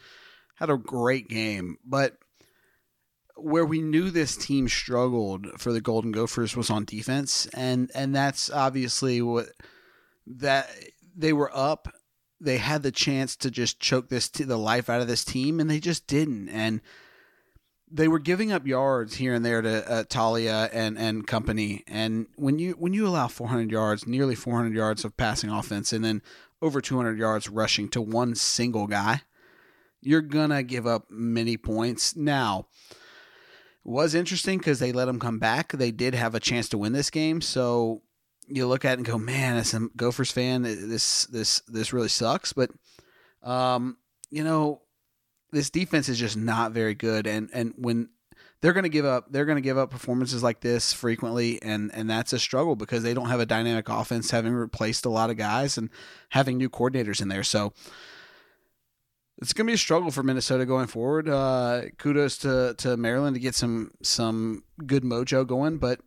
had 0.56 0.70
a 0.70 0.78
great 0.78 1.30
game, 1.30 1.78
but 1.86 2.18
where 3.38 3.66
we 3.66 3.82
knew 3.82 4.10
this 4.10 4.36
team 4.36 4.68
struggled 4.68 5.48
for 5.58 5.72
the 5.72 5.80
Golden 5.80 6.12
Gophers 6.12 6.58
was 6.58 6.70
on 6.70 6.84
defense, 6.84 7.46
and 7.54 7.90
and 7.96 8.14
that's 8.14 8.50
obviously 8.50 9.22
what 9.22 9.46
that 10.28 10.70
they 11.16 11.32
were 11.32 11.52
up. 11.56 11.88
They 12.41 12.58
had 12.58 12.84
the 12.84 12.91
chance 12.91 13.36
to 13.38 13.51
just 13.51 13.79
choke 13.79 14.10
this 14.10 14.29
t- 14.29 14.43
the 14.43 14.58
life 14.58 14.89
out 14.89 15.01
of 15.01 15.08
this 15.08 15.25
team, 15.25 15.60
and 15.60 15.69
they 15.69 15.79
just 15.79 16.08
didn't. 16.08 16.50
And 16.50 16.81
they 17.91 18.08
were 18.08 18.19
giving 18.19 18.51
up 18.51 18.67
yards 18.67 19.15
here 19.15 19.34
and 19.34 19.46
there 19.46 19.62
to 19.62 19.91
uh, 19.91 20.03
Taulia 20.03 20.69
and 20.72 20.98
and 20.98 21.25
company. 21.25 21.84
And 21.88 22.27
when 22.36 22.60
you 22.60 22.74
when 22.74 22.93
you 22.93 23.08
allow 23.08 23.27
400 23.27 23.72
yards, 23.72 24.08
nearly 24.08 24.36
400 24.36 24.74
yards 24.74 25.03
of 25.03 25.17
passing 25.17 25.50
offense, 25.50 25.91
and 25.91 26.03
then 26.03 26.22
over 26.62 26.81
200 26.81 27.17
yards 27.17 27.50
rushing 27.50 27.89
to 27.89 28.01
one 28.01 28.36
single 28.36 28.88
guy, 28.88 29.22
you're 30.01 30.22
gonna 30.22 30.63
give 30.63 30.86
up 30.86 31.10
many 31.10 31.58
points. 31.58 32.15
Now, 32.15 32.67
was 33.84 34.13
interesting 34.13 34.60
because 34.60 34.79
they 34.79 34.91
let 34.91 35.05
them 35.05 35.19
come 35.19 35.39
back. 35.39 35.72
They 35.72 35.91
did 35.91 36.13
have 36.13 36.36
a 36.36 36.39
chance 36.39 36.69
to 36.69 36.78
win 36.78 36.93
this 36.93 37.10
game, 37.10 37.41
so 37.41 38.02
you 38.50 38.68
look 38.68 38.86
at 38.86 38.94
it 38.94 38.98
and 39.00 39.06
go, 39.06 39.18
man, 39.18 39.58
as 39.58 39.74
a 39.74 39.88
Gophers 39.96 40.32
fan, 40.32 40.64
this 40.64 41.26
this 41.26 41.62
this 41.62 41.94
really 41.94 42.10
sucks. 42.10 42.54
But 42.54 42.72
um, 43.44 43.98
you 44.30 44.44
know, 44.44 44.82
this 45.52 45.70
defense 45.70 46.10
is 46.10 46.20
just 46.20 46.38
not 46.38 46.72
very 46.72 46.96
good, 46.96 47.28
and 47.28 47.50
and 47.54 47.74
when 47.78 48.10
they're 48.62 48.74
going 48.74 48.84
to 48.84 48.90
give 48.90 49.06
up 49.06 49.32
they're 49.32 49.46
going 49.46 49.56
to 49.56 49.62
give 49.62 49.78
up 49.78 49.90
performances 49.90 50.44
like 50.44 50.60
this 50.60 50.92
frequently 50.92 51.62
and 51.62 51.92
and 51.94 52.10
that's 52.10 52.34
a 52.34 52.40
struggle 52.40 52.76
because 52.76 53.04
they 53.04 53.14
don't 53.14 53.30
have 53.30 53.40
a 53.40 53.46
dynamic 53.46 53.88
offense 53.88 54.32
having 54.32 54.52
replaced 54.52 55.06
a 55.06 55.10
lot 55.10 55.30
of 55.30 55.38
guys 55.38 55.78
and 55.78 55.90
having 56.32 56.58
new 56.58 56.70
coordinators 56.70 57.22
in 57.22 57.30
there 57.30 57.42
so 57.42 57.72
it's 59.42 59.54
going 59.54 59.66
to 59.66 59.72
be 59.72 59.76
a 59.76 59.78
struggle 59.78 60.12
for 60.12 60.22
Minnesota 60.22 60.66
going 60.66 60.88
forward. 60.88 61.30
Uh, 61.30 61.84
kudos 61.98 62.38
to, 62.40 62.76
to 62.78 62.98
Maryland 62.98 63.36
to 63.36 63.40
get 63.40 63.56
some 63.56 63.92
some 64.02 64.64
good 64.86 65.04
mojo 65.04 65.48
going, 65.48 65.78
but 65.78 66.02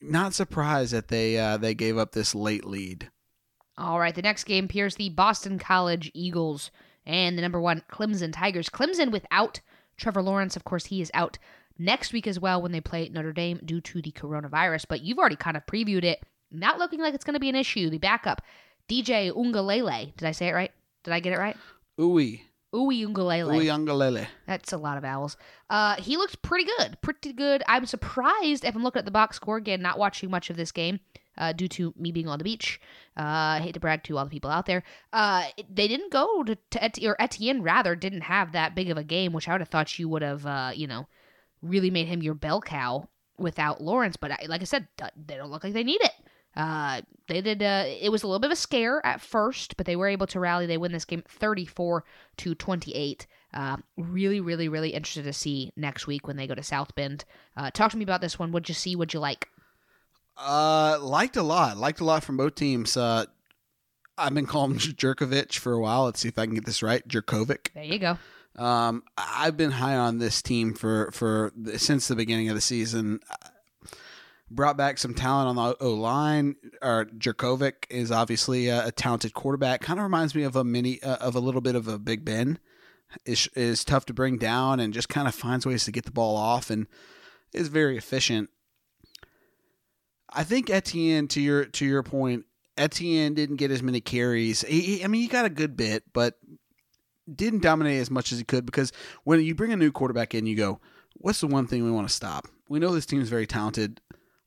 not 0.00 0.34
surprised 0.34 0.92
that 0.92 1.08
they 1.08 1.38
uh, 1.38 1.56
they 1.56 1.74
gave 1.74 1.98
up 1.98 2.12
this 2.12 2.34
late 2.34 2.64
lead. 2.64 3.10
All 3.76 4.00
right, 4.00 4.14
the 4.14 4.22
next 4.22 4.44
game 4.44 4.64
appears 4.64 4.96
the 4.96 5.08
Boston 5.10 5.58
College 5.58 6.10
Eagles 6.14 6.70
and 7.06 7.38
the 7.38 7.42
number 7.42 7.60
one 7.60 7.82
Clemson 7.90 8.32
Tigers. 8.32 8.68
Clemson 8.68 9.10
without 9.10 9.60
Trevor 9.96 10.22
Lawrence, 10.22 10.56
of 10.56 10.64
course, 10.64 10.86
he 10.86 11.00
is 11.00 11.10
out 11.14 11.38
next 11.78 12.12
week 12.12 12.26
as 12.26 12.40
well 12.40 12.60
when 12.60 12.72
they 12.72 12.80
play 12.80 13.08
Notre 13.08 13.32
Dame 13.32 13.60
due 13.64 13.80
to 13.80 14.02
the 14.02 14.12
coronavirus. 14.12 14.86
But 14.88 15.02
you've 15.02 15.18
already 15.18 15.36
kind 15.36 15.56
of 15.56 15.66
previewed 15.66 16.04
it. 16.04 16.22
Not 16.50 16.78
looking 16.78 17.00
like 17.00 17.14
it's 17.14 17.24
going 17.24 17.34
to 17.34 17.40
be 17.40 17.48
an 17.48 17.54
issue. 17.54 17.90
The 17.90 17.98
backup, 17.98 18.42
DJ 18.88 19.30
Ungalele. 19.32 20.16
Did 20.16 20.26
I 20.26 20.32
say 20.32 20.48
it 20.48 20.54
right? 20.54 20.72
Did 21.04 21.12
I 21.14 21.20
get 21.20 21.32
it 21.32 21.38
right? 21.38 21.56
Uwe. 21.98 22.40
Uiagalelei. 22.74 23.64
Uiagalelei. 23.66 24.26
That's 24.46 24.72
a 24.72 24.76
lot 24.76 24.96
of 24.96 25.02
vowels. 25.02 25.36
Uh, 25.70 25.96
he 25.96 26.16
looked 26.16 26.42
pretty 26.42 26.64
good. 26.78 26.98
Pretty 27.00 27.32
good. 27.32 27.62
I'm 27.66 27.86
surprised 27.86 28.64
if 28.64 28.74
I'm 28.74 28.82
looking 28.82 28.98
at 29.00 29.04
the 29.04 29.10
box 29.10 29.36
score 29.36 29.56
again, 29.56 29.80
not 29.80 29.98
watching 29.98 30.30
much 30.30 30.50
of 30.50 30.56
this 30.56 30.70
game 30.70 31.00
uh, 31.38 31.52
due 31.52 31.68
to 31.68 31.94
me 31.96 32.12
being 32.12 32.28
on 32.28 32.38
the 32.38 32.44
beach. 32.44 32.80
Uh, 33.16 33.22
I 33.56 33.60
hate 33.62 33.72
to 33.74 33.80
brag 33.80 34.02
to 34.04 34.18
all 34.18 34.24
the 34.24 34.30
people 34.30 34.50
out 34.50 34.66
there. 34.66 34.82
Uh, 35.12 35.44
they 35.72 35.88
didn't 35.88 36.12
go 36.12 36.42
to, 36.44 36.56
to 36.70 36.84
Et- 36.84 36.98
or 37.04 37.16
Etienne 37.20 37.62
rather 37.62 37.96
didn't 37.96 38.22
have 38.22 38.52
that 38.52 38.74
big 38.74 38.90
of 38.90 38.98
a 38.98 39.04
game, 39.04 39.32
which 39.32 39.48
I 39.48 39.52
would 39.52 39.60
have 39.62 39.68
thought 39.70 39.98
you 39.98 40.08
would 40.10 40.22
have, 40.22 40.44
uh, 40.44 40.70
you 40.74 40.86
know, 40.86 41.06
really 41.62 41.90
made 41.90 42.06
him 42.08 42.22
your 42.22 42.34
bell 42.34 42.60
cow 42.60 43.08
without 43.38 43.80
Lawrence. 43.80 44.16
But 44.16 44.32
I, 44.32 44.46
like 44.46 44.60
I 44.60 44.64
said, 44.64 44.88
they 45.16 45.36
don't 45.36 45.50
look 45.50 45.64
like 45.64 45.72
they 45.72 45.84
need 45.84 46.02
it. 46.02 46.12
Uh, 46.58 47.02
they 47.28 47.40
did. 47.40 47.62
Uh, 47.62 47.84
it 47.86 48.10
was 48.10 48.24
a 48.24 48.26
little 48.26 48.40
bit 48.40 48.48
of 48.48 48.52
a 48.52 48.56
scare 48.56 49.00
at 49.06 49.20
first, 49.20 49.76
but 49.76 49.86
they 49.86 49.94
were 49.94 50.08
able 50.08 50.26
to 50.26 50.40
rally. 50.40 50.66
They 50.66 50.76
win 50.76 50.90
this 50.90 51.04
game 51.04 51.22
34 51.28 52.04
to 52.38 52.54
28. 52.56 53.26
Uh, 53.54 53.76
really, 53.96 54.40
really, 54.40 54.68
really 54.68 54.90
interested 54.90 55.22
to 55.24 55.32
see 55.32 55.72
next 55.76 56.08
week 56.08 56.26
when 56.26 56.36
they 56.36 56.48
go 56.48 56.56
to 56.56 56.62
South 56.62 56.94
Bend. 56.96 57.24
Uh, 57.56 57.70
talk 57.70 57.92
to 57.92 57.96
me 57.96 58.02
about 58.02 58.20
this 58.20 58.40
one. 58.40 58.50
What'd 58.50 58.68
you 58.68 58.74
see? 58.74 58.96
What'd 58.96 59.14
you 59.14 59.20
like? 59.20 59.48
Uh, 60.36 60.98
liked 61.00 61.36
a 61.36 61.42
lot. 61.42 61.76
Liked 61.76 62.00
a 62.00 62.04
lot 62.04 62.24
from 62.24 62.36
both 62.36 62.56
teams. 62.56 62.96
Uh, 62.96 63.26
I've 64.18 64.34
been 64.34 64.46
calling 64.46 64.72
him 64.72 64.78
Jerkovich 64.78 65.58
for 65.58 65.72
a 65.72 65.80
while. 65.80 66.06
Let's 66.06 66.18
see 66.18 66.28
if 66.28 66.38
I 66.40 66.46
can 66.46 66.56
get 66.56 66.66
this 66.66 66.82
right. 66.82 67.06
Jurkovec. 67.06 67.68
There 67.72 67.84
you 67.84 68.00
go. 68.00 68.18
Um, 68.56 69.04
I've 69.16 69.56
been 69.56 69.70
high 69.70 69.94
on 69.94 70.18
this 70.18 70.42
team 70.42 70.74
for 70.74 71.12
for 71.12 71.52
since 71.76 72.08
the 72.08 72.16
beginning 72.16 72.48
of 72.48 72.56
the 72.56 72.60
season. 72.60 73.20
Brought 74.50 74.76
back 74.76 74.98
some 74.98 75.14
talent 75.14 75.48
on 75.48 75.56
the 75.56 75.76
O 75.80 75.92
line. 75.94 76.56
Or 76.80 77.04
Jurkovec 77.04 77.84
is 77.90 78.10
obviously 78.10 78.68
a, 78.68 78.86
a, 78.86 78.92
talented 78.92 79.34
quarterback. 79.34 79.82
Kind 79.82 79.98
of 79.98 80.04
reminds 80.04 80.34
me 80.34 80.42
of 80.42 80.56
a 80.56 80.64
mini 80.64 81.02
uh, 81.02 81.16
of 81.16 81.34
a 81.34 81.40
little 81.40 81.60
bit 81.60 81.74
of 81.74 81.86
a 81.86 81.98
Big 81.98 82.24
Ben. 82.24 82.58
Is 83.24 83.48
is 83.54 83.84
tough 83.84 84.06
to 84.06 84.14
bring 84.14 84.36
down 84.38 84.80
and 84.80 84.92
just 84.92 85.08
kind 85.08 85.28
of 85.28 85.34
finds 85.34 85.66
ways 85.66 85.84
to 85.84 85.92
get 85.92 86.04
the 86.04 86.10
ball 86.10 86.36
off 86.36 86.70
and 86.70 86.86
is 87.52 87.68
very 87.68 87.96
efficient. 87.96 88.50
I 90.30 90.44
think 90.44 90.70
Etienne, 90.70 91.28
to 91.28 91.40
your 91.40 91.64
to 91.64 91.86
your 91.86 92.02
point, 92.02 92.44
Etienne 92.76 93.34
didn't 93.34 93.56
get 93.56 93.70
as 93.70 93.82
many 93.82 94.00
carries. 94.00 94.62
He, 94.62 95.02
I 95.02 95.08
mean, 95.08 95.22
he 95.22 95.28
got 95.28 95.46
a 95.46 95.50
good 95.50 95.76
bit, 95.76 96.04
but 96.12 96.38
didn't 97.34 97.62
dominate 97.62 98.00
as 98.00 98.10
much 98.10 98.32
as 98.32 98.38
he 98.38 98.44
could 98.44 98.64
because 98.64 98.92
when 99.24 99.42
you 99.42 99.54
bring 99.54 99.72
a 99.72 99.76
new 99.76 99.92
quarterback 99.92 100.34
in, 100.34 100.46
you 100.46 100.56
go, 100.56 100.80
"What's 101.14 101.40
the 101.40 101.46
one 101.46 101.66
thing 101.66 101.84
we 101.84 101.90
want 101.90 102.08
to 102.08 102.14
stop? 102.14 102.46
We 102.68 102.78
know 102.78 102.92
this 102.92 103.06
team 103.06 103.20
is 103.20 103.30
very 103.30 103.46
talented. 103.46 104.00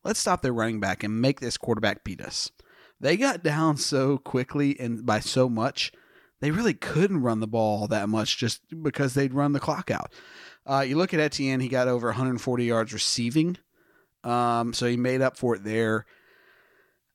Let's 0.03 0.19
stop 0.19 0.41
their 0.41 0.53
running 0.53 0.79
back 0.79 1.03
and 1.03 1.21
make 1.21 1.39
this 1.39 1.57
quarterback 1.57 2.03
beat 2.03 2.21
us." 2.21 2.51
They 2.99 3.17
got 3.17 3.43
down 3.43 3.77
so 3.77 4.17
quickly 4.17 4.79
and 4.79 5.05
by 5.05 5.21
so 5.21 5.49
much, 5.49 5.91
they 6.39 6.51
really 6.51 6.75
couldn't 6.75 7.21
run 7.21 7.39
the 7.39 7.47
ball 7.47 7.87
that 7.87 8.09
much 8.09 8.37
just 8.37 8.61
because 8.83 9.13
they'd 9.13 9.33
run 9.33 9.53
the 9.53 9.59
clock 9.59 9.89
out. 9.89 10.13
Uh, 10.67 10.81
you 10.81 10.95
look 10.95 11.13
at 11.13 11.19
Etienne; 11.19 11.59
he 11.59 11.67
got 11.67 11.87
over 11.87 12.07
140 12.07 12.63
yards 12.65 12.93
receiving 12.93 13.57
um, 14.23 14.73
so 14.73 14.85
he 14.85 14.97
made 14.97 15.21
up 15.21 15.37
for 15.37 15.55
it 15.55 15.63
there. 15.63 16.05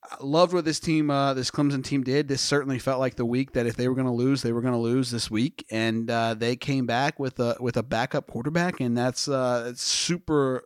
I 0.03 0.17
loved 0.21 0.53
what 0.53 0.63
this 0.63 0.79
team, 0.79 1.09
uh, 1.09 1.33
this 1.33 1.51
Clemson 1.51 1.83
team 1.83 2.03
did. 2.03 2.27
This 2.27 2.41
certainly 2.41 2.79
felt 2.79 2.99
like 2.99 3.15
the 3.15 3.25
week 3.25 3.53
that 3.53 3.65
if 3.65 3.75
they 3.75 3.87
were 3.87 3.95
going 3.95 4.07
to 4.07 4.13
lose, 4.13 4.41
they 4.41 4.53
were 4.53 4.61
going 4.61 4.73
to 4.73 4.79
lose 4.79 5.11
this 5.11 5.29
week, 5.29 5.65
and 5.69 6.09
uh, 6.09 6.33
they 6.33 6.55
came 6.55 6.85
back 6.85 7.19
with 7.19 7.39
a 7.39 7.57
with 7.59 7.75
a 7.75 7.83
backup 7.83 8.27
quarterback, 8.27 8.79
and 8.79 8.97
that's 8.97 9.27
uh, 9.27 9.73
super 9.75 10.63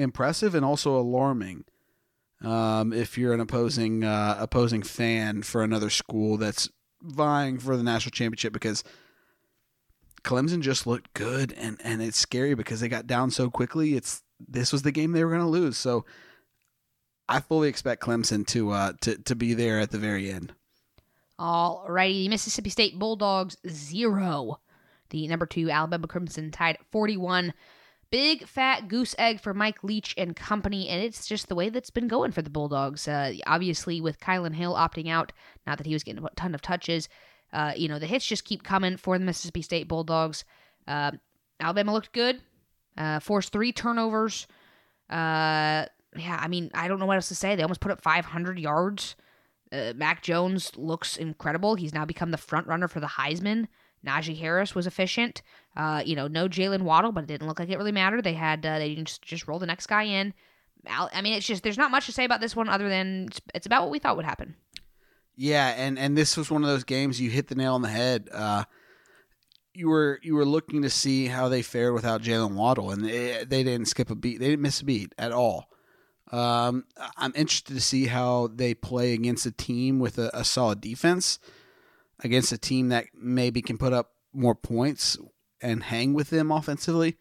impressive 0.00 0.54
and 0.54 0.64
also 0.64 0.98
alarming. 0.98 1.64
Um, 2.42 2.92
if 2.92 3.18
you're 3.18 3.34
an 3.34 3.40
opposing 3.40 4.02
uh, 4.02 4.36
opposing 4.38 4.82
fan 4.82 5.42
for 5.42 5.62
another 5.62 5.90
school 5.90 6.38
that's 6.38 6.70
vying 7.02 7.58
for 7.58 7.76
the 7.76 7.82
national 7.82 8.12
championship 8.12 8.52
because 8.52 8.82
Clemson 10.22 10.60
just 10.60 10.86
looked 10.86 11.12
good 11.14 11.52
and 11.52 11.78
and 11.84 12.02
it's 12.02 12.18
scary 12.18 12.54
because 12.54 12.80
they 12.80 12.88
got 12.88 13.06
down 13.06 13.30
so 13.30 13.50
quickly. 13.50 13.94
It's 13.94 14.22
this 14.38 14.72
was 14.72 14.82
the 14.82 14.92
game 14.92 15.12
they 15.12 15.24
were 15.24 15.30
going 15.30 15.42
to 15.42 15.48
lose. 15.48 15.76
So 15.76 16.04
I 17.28 17.40
fully 17.40 17.68
expect 17.68 18.02
Clemson 18.02 18.46
to 18.48 18.70
uh 18.70 18.92
to 19.02 19.18
to 19.18 19.34
be 19.34 19.54
there 19.54 19.78
at 19.78 19.90
the 19.90 19.98
very 19.98 20.30
end. 20.30 20.52
All 21.38 21.86
righty, 21.88 22.28
Mississippi 22.28 22.70
State 22.70 22.98
Bulldogs 22.98 23.56
zero. 23.68 24.60
The 25.10 25.26
number 25.28 25.46
two 25.46 25.70
Alabama 25.70 26.06
Crimson 26.06 26.50
tied 26.50 26.76
at 26.76 26.86
41. 26.90 27.52
Big 28.10 28.46
fat 28.46 28.88
goose 28.88 29.14
egg 29.18 29.40
for 29.40 29.54
Mike 29.54 29.84
Leach 29.84 30.14
and 30.18 30.34
company, 30.34 30.88
and 30.88 31.02
it's 31.02 31.28
just 31.28 31.48
the 31.48 31.54
way 31.54 31.68
that's 31.68 31.90
been 31.90 32.08
going 32.08 32.32
for 32.32 32.42
the 32.42 32.50
Bulldogs. 32.50 33.06
Uh, 33.06 33.34
obviously, 33.46 34.00
with 34.00 34.18
Kylan 34.18 34.54
Hill 34.54 34.74
opting 34.74 35.08
out, 35.08 35.32
not 35.66 35.78
that 35.78 35.86
he 35.86 35.92
was 35.92 36.02
getting 36.02 36.24
a 36.24 36.28
ton 36.34 36.54
of 36.54 36.60
touches, 36.60 37.08
uh, 37.52 37.72
you 37.76 37.88
know 37.88 37.98
the 37.98 38.06
hits 38.06 38.26
just 38.26 38.44
keep 38.44 38.62
coming 38.64 38.96
for 38.96 39.18
the 39.18 39.24
Mississippi 39.24 39.62
State 39.62 39.86
Bulldogs. 39.86 40.44
Uh, 40.88 41.12
Alabama 41.60 41.92
looked 41.92 42.12
good, 42.12 42.40
uh, 42.96 43.20
forced 43.20 43.52
three 43.52 43.72
turnovers. 43.72 44.46
Uh, 45.08 45.86
yeah, 46.16 46.38
I 46.40 46.48
mean 46.48 46.70
I 46.74 46.88
don't 46.88 46.98
know 46.98 47.06
what 47.06 47.16
else 47.16 47.28
to 47.28 47.34
say. 47.34 47.54
They 47.54 47.62
almost 47.62 47.80
put 47.80 47.92
up 47.92 48.02
500 48.02 48.58
yards. 48.58 49.14
Uh, 49.72 49.92
Mac 49.94 50.22
Jones 50.22 50.72
looks 50.76 51.16
incredible. 51.16 51.76
He's 51.76 51.94
now 51.94 52.04
become 52.04 52.32
the 52.32 52.36
front 52.36 52.66
runner 52.66 52.88
for 52.88 52.98
the 52.98 53.06
Heisman. 53.06 53.68
Najee 54.06 54.38
Harris 54.38 54.74
was 54.74 54.86
efficient. 54.86 55.42
Uh, 55.76 56.02
you 56.04 56.16
know, 56.16 56.26
no 56.26 56.48
Jalen 56.48 56.82
Waddle, 56.82 57.12
but 57.12 57.24
it 57.24 57.26
didn't 57.28 57.46
look 57.46 57.58
like 57.58 57.68
it 57.68 57.76
really 57.76 57.92
mattered. 57.92 58.24
They 58.24 58.34
had 58.34 58.64
uh, 58.64 58.78
they 58.78 58.94
just 58.96 59.22
just 59.22 59.46
roll 59.46 59.58
the 59.58 59.66
next 59.66 59.86
guy 59.86 60.04
in. 60.04 60.34
I 60.86 61.20
mean, 61.20 61.34
it's 61.34 61.46
just 61.46 61.62
there's 61.62 61.78
not 61.78 61.90
much 61.90 62.06
to 62.06 62.12
say 62.12 62.24
about 62.24 62.40
this 62.40 62.56
one 62.56 62.68
other 62.68 62.88
than 62.88 63.28
it's, 63.54 63.66
about 63.66 63.82
what 63.82 63.90
we 63.90 63.98
thought 63.98 64.16
would 64.16 64.24
happen. 64.24 64.56
Yeah, 65.36 65.68
and 65.68 65.98
and 65.98 66.16
this 66.16 66.36
was 66.36 66.50
one 66.50 66.62
of 66.62 66.68
those 66.68 66.84
games 66.84 67.20
you 67.20 67.30
hit 67.30 67.48
the 67.48 67.54
nail 67.54 67.74
on 67.74 67.82
the 67.82 67.88
head. 67.88 68.28
Uh, 68.32 68.64
you 69.74 69.88
were 69.88 70.18
you 70.22 70.34
were 70.34 70.44
looking 70.44 70.82
to 70.82 70.90
see 70.90 71.26
how 71.26 71.48
they 71.48 71.62
fared 71.62 71.94
without 71.94 72.22
Jalen 72.22 72.54
Waddle, 72.54 72.90
and 72.90 73.04
they, 73.04 73.44
they 73.44 73.62
didn't 73.62 73.86
skip 73.86 74.10
a 74.10 74.14
beat. 74.14 74.40
They 74.40 74.48
didn't 74.48 74.62
miss 74.62 74.80
a 74.80 74.84
beat 74.84 75.14
at 75.18 75.32
all. 75.32 75.68
Um, 76.32 76.84
I'm 77.16 77.32
interested 77.34 77.74
to 77.74 77.80
see 77.80 78.06
how 78.06 78.50
they 78.54 78.74
play 78.74 79.14
against 79.14 79.46
a 79.46 79.50
team 79.50 79.98
with 79.98 80.18
a, 80.18 80.30
a 80.32 80.44
solid 80.44 80.80
defense, 80.80 81.38
against 82.22 82.52
a 82.52 82.58
team 82.58 82.88
that 82.88 83.06
maybe 83.14 83.62
can 83.62 83.78
put 83.78 83.92
up 83.92 84.12
more 84.32 84.54
points 84.54 85.16
and 85.60 85.82
hang 85.82 86.14
with 86.14 86.30
them 86.30 86.50
offensively. 86.50 87.16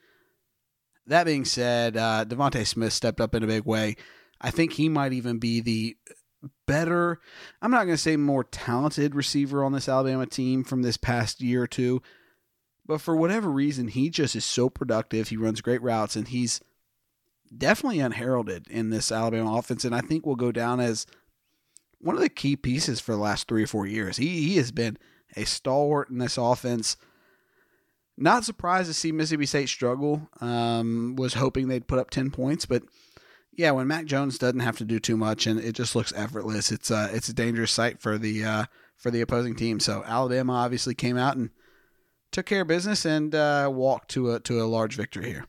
That 1.08 1.26
being 1.26 1.46
said, 1.46 1.98
uh, 1.98 2.26
DeVonta 2.28 2.66
Smith 2.66 2.94
stepped 2.94 3.20
up 3.20 3.34
in 3.34 3.44
a 3.44 3.48
big 3.48 3.66
way. 3.66 3.96
I 4.40 4.52
think 4.52 4.74
he 4.74 4.90
might 4.90 5.14
even 5.14 5.40
be 5.40 5.60
the 5.60 5.98
better, 6.68 7.20
I'm 7.62 7.72
not 7.72 7.86
going 7.86 7.96
to 7.96 7.98
say 7.98 8.16
more 8.16 8.44
talented 8.44 9.16
receiver 9.16 9.64
on 9.64 9.74
this 9.74 9.90
Alabama 9.90 10.26
team 10.26 10.64
from 10.64 10.82
this 10.82 10.98
past 10.98 11.42
year 11.42 11.64
or 11.64 11.68
two. 11.68 12.02
But 12.86 13.02
for 13.02 13.16
whatever 13.16 13.50
reason, 13.50 13.88
he 13.88 14.10
just 14.10 14.36
is 14.36 14.46
so 14.46 14.70
productive. 14.70 15.30
He 15.30 15.38
runs 15.38 15.62
great 15.62 15.82
routes 15.82 16.16
and 16.16 16.28
he's 16.28 16.62
definitely 17.56 18.00
unheralded 18.00 18.68
in 18.70 18.90
this 18.90 19.12
Alabama 19.12 19.58
offense. 19.58 19.86
And 19.86 19.94
I 19.94 20.02
think 20.02 20.26
will 20.26 20.36
go 20.36 20.52
down 20.52 20.80
as 20.80 21.06
one 22.00 22.16
of 22.16 22.22
the 22.22 22.30
key 22.30 22.56
pieces 22.56 23.00
for 23.00 23.12
the 23.12 23.22
last 23.22 23.48
three 23.48 23.64
or 23.64 23.68
four 23.68 23.86
years. 23.86 24.18
He, 24.18 24.48
he 24.48 24.58
has 24.58 24.72
been 24.72 24.98
a 25.36 25.46
stalwart 25.46 26.10
in 26.10 26.18
this 26.18 26.38
offense. 26.38 26.98
Not 28.18 28.44
surprised 28.44 28.88
to 28.88 28.94
see 28.94 29.12
Mississippi 29.12 29.46
State 29.46 29.70
struggle. 29.70 30.28
Um, 30.42 31.16
was 31.18 31.36
hoping 31.36 31.68
they'd 31.68 31.88
put 31.88 32.00
up 32.00 32.10
10 32.10 32.32
points, 32.32 32.66
but 32.66 32.84
yeah, 33.60 33.72
when 33.72 33.88
Mac 33.88 34.06
Jones 34.06 34.38
doesn't 34.38 34.62
have 34.62 34.78
to 34.78 34.86
do 34.86 35.00
too 35.00 35.18
much 35.18 35.46
and 35.46 35.60
it 35.60 35.74
just 35.74 35.94
looks 35.94 36.14
effortless, 36.16 36.72
it's 36.72 36.90
uh, 36.90 37.10
it's 37.12 37.28
a 37.28 37.34
dangerous 37.34 37.72
sight 37.72 38.02
for 38.02 38.18
the 38.18 38.44
uh, 38.44 38.66
for 38.96 39.12
the 39.12 39.20
opposing 39.20 39.54
team. 39.54 39.82
So 39.82 40.02
Alabama 40.06 40.54
obviously 40.54 40.96
came 40.96 41.18
out 41.18 41.36
and 41.36 41.50
took 42.32 42.46
care 42.46 42.62
of 42.62 42.68
business 42.68 43.06
and 43.06 43.36
uh, 43.36 43.70
walked 43.72 44.12
to 44.12 44.32
a 44.32 44.40
to 44.42 44.62
a 44.62 44.64
large 44.64 44.96
victory 44.96 45.32
here. 45.32 45.46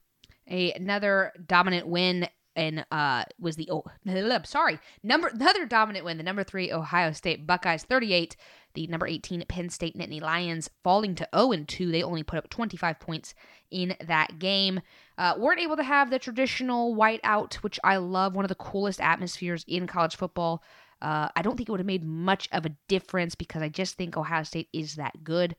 A, 0.48 0.72
another 0.72 1.32
dominant 1.46 1.86
win 1.86 2.28
and 2.56 2.84
uh, 2.90 3.24
was 3.38 3.56
the 3.56 3.68
oh 3.70 3.84
sorry 4.44 4.78
number 5.02 5.28
another 5.28 5.66
dominant 5.66 6.04
win 6.04 6.16
the 6.16 6.22
number 6.22 6.44
three 6.44 6.72
Ohio 6.72 7.12
State 7.12 7.46
Buckeyes 7.46 7.84
38 7.84 8.36
the 8.74 8.86
number 8.86 9.06
18 9.06 9.44
Penn 9.48 9.68
State 9.68 9.96
Nittany 9.96 10.20
Lions 10.20 10.70
falling 10.84 11.14
to 11.16 11.28
0 11.34 11.52
and 11.52 11.68
2. 11.68 11.90
They 11.90 12.02
only 12.02 12.22
put 12.22 12.38
up 12.38 12.48
25 12.50 13.00
points 13.00 13.34
in 13.70 13.96
that 14.06 14.38
game. 14.38 14.80
Uh, 15.18 15.34
weren't 15.38 15.60
able 15.60 15.76
to 15.76 15.82
have 15.82 16.10
the 16.10 16.18
traditional 16.18 16.94
whiteout, 16.94 17.54
which 17.56 17.80
I 17.82 17.96
love, 17.96 18.34
one 18.34 18.44
of 18.44 18.48
the 18.48 18.54
coolest 18.54 19.00
atmospheres 19.00 19.64
in 19.66 19.86
college 19.86 20.16
football. 20.16 20.62
Uh, 21.02 21.28
I 21.34 21.42
don't 21.42 21.56
think 21.56 21.68
it 21.68 21.72
would 21.72 21.80
have 21.80 21.86
made 21.86 22.04
much 22.04 22.48
of 22.52 22.66
a 22.66 22.76
difference 22.88 23.34
because 23.34 23.62
I 23.62 23.68
just 23.68 23.96
think 23.96 24.16
Ohio 24.16 24.42
State 24.42 24.68
is 24.72 24.96
that 24.96 25.24
good. 25.24 25.56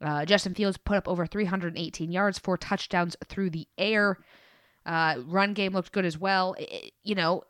Uh, 0.00 0.24
Justin 0.24 0.54
Fields 0.54 0.78
put 0.78 0.96
up 0.96 1.06
over 1.06 1.26
318 1.26 2.10
yards, 2.10 2.38
four 2.38 2.56
touchdowns 2.56 3.16
through 3.28 3.50
the 3.50 3.68
air. 3.76 4.18
Uh, 4.90 5.22
run 5.24 5.54
game 5.54 5.72
looked 5.72 5.92
good 5.92 6.04
as 6.04 6.18
well. 6.18 6.56
It, 6.58 6.90
you 7.04 7.14
know, 7.14 7.44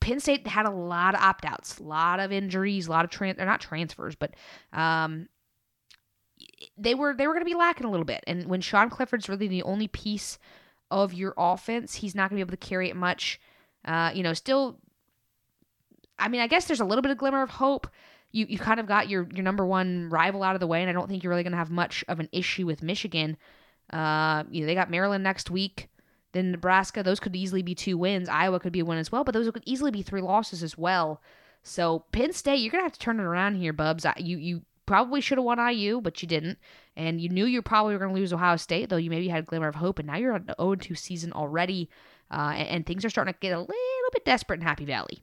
Penn 0.00 0.20
State 0.20 0.46
had 0.46 0.66
a 0.66 0.70
lot 0.70 1.14
of 1.14 1.22
opt 1.22 1.46
outs, 1.46 1.78
a 1.78 1.82
lot 1.82 2.20
of 2.20 2.30
injuries, 2.30 2.88
a 2.88 2.90
lot 2.90 3.06
of 3.06 3.10
trans 3.10 3.38
they're 3.38 3.46
not 3.46 3.62
transfers, 3.62 4.14
but 4.14 4.34
um, 4.74 5.30
they 6.76 6.94
were 6.94 7.14
they 7.14 7.26
were 7.26 7.32
going 7.32 7.44
to 7.44 7.50
be 7.50 7.56
lacking 7.56 7.86
a 7.86 7.90
little 7.90 8.04
bit. 8.04 8.22
And 8.26 8.48
when 8.48 8.60
Sean 8.60 8.90
Clifford's 8.90 9.30
really 9.30 9.48
the 9.48 9.62
only 9.62 9.88
piece 9.88 10.38
of 10.90 11.14
your 11.14 11.32
offense, 11.38 11.94
he's 11.94 12.14
not 12.14 12.28
going 12.28 12.38
to 12.38 12.44
be 12.44 12.48
able 12.50 12.60
to 12.60 12.68
carry 12.68 12.90
it 12.90 12.96
much. 12.96 13.40
Uh, 13.86 14.10
you 14.14 14.22
know, 14.22 14.34
still, 14.34 14.78
I 16.18 16.28
mean, 16.28 16.42
I 16.42 16.48
guess 16.48 16.66
there's 16.66 16.80
a 16.80 16.84
little 16.84 17.00
bit 17.00 17.12
of 17.12 17.16
glimmer 17.16 17.42
of 17.42 17.48
hope. 17.48 17.88
You 18.30 18.44
you 18.46 18.58
kind 18.58 18.78
of 18.78 18.84
got 18.84 19.08
your 19.08 19.26
your 19.32 19.42
number 19.42 19.64
one 19.64 20.10
rival 20.10 20.42
out 20.42 20.54
of 20.54 20.60
the 20.60 20.66
way, 20.66 20.82
and 20.82 20.90
I 20.90 20.92
don't 20.92 21.08
think 21.08 21.22
you're 21.22 21.30
really 21.30 21.44
going 21.44 21.52
to 21.52 21.58
have 21.58 21.70
much 21.70 22.04
of 22.08 22.20
an 22.20 22.28
issue 22.30 22.66
with 22.66 22.82
Michigan. 22.82 23.38
Uh, 23.90 24.44
you 24.50 24.60
know, 24.60 24.66
they 24.66 24.74
got 24.74 24.90
Maryland 24.90 25.24
next 25.24 25.50
week. 25.50 25.88
Then 26.32 26.50
Nebraska, 26.50 27.02
those 27.02 27.20
could 27.20 27.36
easily 27.36 27.62
be 27.62 27.74
two 27.74 27.98
wins. 27.98 28.28
Iowa 28.28 28.58
could 28.58 28.72
be 28.72 28.80
a 28.80 28.84
win 28.84 28.98
as 28.98 29.12
well, 29.12 29.24
but 29.24 29.32
those 29.32 29.50
could 29.50 29.62
easily 29.66 29.90
be 29.90 30.02
three 30.02 30.22
losses 30.22 30.62
as 30.62 30.76
well. 30.76 31.20
So 31.62 32.04
Penn 32.12 32.32
State, 32.32 32.56
you're 32.56 32.72
gonna 32.72 32.82
have 32.82 32.92
to 32.92 32.98
turn 32.98 33.20
it 33.20 33.24
around 33.24 33.56
here, 33.56 33.72
Bubs. 33.72 34.06
You 34.16 34.38
you 34.38 34.62
probably 34.86 35.20
should 35.20 35.38
have 35.38 35.44
won 35.44 35.58
IU, 35.58 36.00
but 36.00 36.20
you 36.22 36.28
didn't, 36.28 36.58
and 36.96 37.20
you 37.20 37.28
knew 37.28 37.44
you 37.44 37.62
probably 37.62 37.94
were 37.94 38.00
gonna 38.00 38.14
lose 38.14 38.32
Ohio 38.32 38.56
State, 38.56 38.88
though 38.88 38.96
you 38.96 39.10
maybe 39.10 39.28
had 39.28 39.44
a 39.44 39.46
glimmer 39.46 39.68
of 39.68 39.76
hope. 39.76 39.98
And 39.98 40.08
now 40.08 40.16
you're 40.16 40.32
on 40.34 40.46
the 40.46 40.56
0-2 40.58 40.96
season 40.98 41.32
already, 41.32 41.88
uh, 42.30 42.52
and, 42.56 42.68
and 42.68 42.86
things 42.86 43.04
are 43.04 43.10
starting 43.10 43.34
to 43.34 43.40
get 43.40 43.52
a 43.52 43.60
little 43.60 43.74
bit 44.12 44.24
desperate 44.24 44.60
in 44.60 44.66
Happy 44.66 44.84
Valley. 44.84 45.22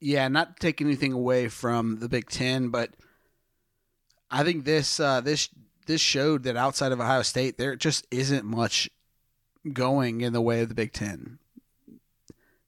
Yeah, 0.00 0.28
not 0.28 0.60
take 0.60 0.80
anything 0.80 1.12
away 1.12 1.48
from 1.48 2.00
the 2.00 2.08
Big 2.08 2.28
Ten, 2.28 2.68
but 2.68 2.90
I 4.30 4.44
think 4.44 4.64
this 4.64 5.00
uh, 5.00 5.20
this 5.20 5.48
this 5.86 6.00
showed 6.00 6.42
that 6.42 6.56
outside 6.56 6.92
of 6.92 7.00
Ohio 7.00 7.22
State, 7.22 7.56
there 7.56 7.76
just 7.76 8.06
isn't 8.10 8.44
much 8.44 8.90
going 9.72 10.20
in 10.20 10.32
the 10.32 10.40
way 10.40 10.60
of 10.60 10.68
the 10.68 10.74
Big 10.74 10.92
Ten. 10.92 11.38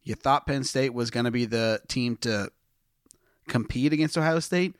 You 0.02 0.14
thought 0.14 0.46
Penn 0.46 0.64
State 0.64 0.94
was 0.94 1.10
going 1.10 1.24
to 1.24 1.30
be 1.30 1.44
the 1.44 1.80
team 1.88 2.16
to 2.18 2.50
compete 3.48 3.92
against 3.92 4.16
Ohio 4.16 4.40
State. 4.40 4.74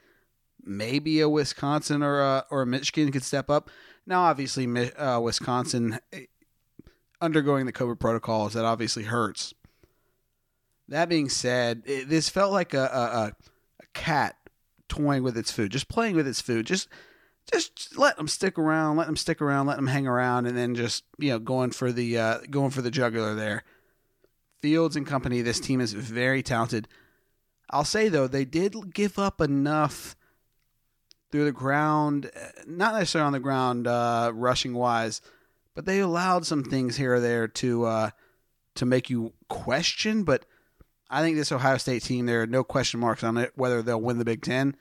Maybe 0.63 1.21
a 1.21 1.29
Wisconsin 1.29 2.03
or 2.03 2.21
a, 2.21 2.47
or 2.51 2.63
a 2.63 2.67
Michigan 2.67 3.13
could 3.13 3.23
step 3.23 3.51
up. 3.51 3.71
Now, 4.07 4.23
obviously, 4.23 4.67
uh, 4.93 5.21
Wisconsin 5.21 5.99
eh, 6.13 6.25
undergoing 7.21 7.67
the 7.67 7.73
COVID 7.73 7.99
protocols 7.99 8.55
that 8.55 8.65
obviously 8.65 9.05
hurts. 9.05 9.53
That 10.89 11.09
being 11.09 11.29
said, 11.29 11.83
it, 11.85 12.09
this 12.09 12.29
felt 12.29 12.53
like 12.53 12.73
a, 12.73 12.85
a, 12.85 13.83
a 13.83 13.87
cat 13.93 14.37
toying 14.89 15.23
with 15.23 15.37
its 15.37 15.53
food, 15.53 15.71
just 15.71 15.89
playing 15.89 16.17
with 16.17 16.27
its 16.27 16.41
food, 16.41 16.67
just 16.67 16.89
just 17.53 17.99
let 17.99 18.17
them 18.17 18.29
stick 18.29 18.59
around, 18.59 18.97
let 18.97 19.07
them 19.07 19.17
stick 19.17 19.41
around, 19.41 19.67
let 19.67 19.77
them 19.77 19.87
hang 19.87 20.07
around, 20.07 20.47
and 20.47 20.57
then 20.57 20.75
just 20.75 21.05
you 21.19 21.31
know 21.31 21.39
going 21.39 21.71
for 21.71 21.93
the 21.93 22.19
uh, 22.19 22.39
going 22.51 22.71
for 22.71 22.83
the 22.83 22.91
jugular 22.91 23.35
there. 23.35 23.65
Fields 24.61 24.97
and 24.97 25.07
company, 25.07 25.41
this 25.41 25.61
team 25.61 25.81
is 25.81 25.93
very 25.93 26.43
talented. 26.43 26.89
I'll 27.71 27.85
say 27.85 28.09
though, 28.09 28.27
they 28.27 28.45
did 28.45 28.93
give 28.93 29.19
up 29.19 29.41
enough 29.41 30.17
through 31.31 31.45
the 31.45 31.53
ground, 31.53 32.31
not 32.67 32.95
necessarily 32.95 33.27
on 33.27 33.33
the 33.33 33.41
ground 33.41 33.87
uh, 33.87 34.33
rushing 34.35 34.75
wise, 34.75 35.21
but 35.75 35.85
they 35.85 36.01
allowed 36.01 36.47
some 36.47 36.65
things 36.65 36.97
here 36.97 37.15
or 37.15 37.21
there 37.21 37.47
to 37.47 37.85
uh, 37.85 38.11
to 38.75 38.87
make 38.87 39.11
you 39.11 39.33
question. 39.49 40.25
But 40.25 40.45
I 41.09 41.23
think 41.23 41.37
this 41.37 41.53
Ohio 41.53 41.77
State 41.79 42.03
team, 42.03 42.27
there 42.27 42.43
are 42.43 42.47
no 42.47 42.65
question 42.65 43.01
marks 43.01 43.23
on 43.23 43.37
it 43.37 43.53
whether 43.55 43.83
they'll 43.83 44.01
win 44.01 44.19
the 44.19 44.25
Big 44.25 44.43
Ten 44.43 44.77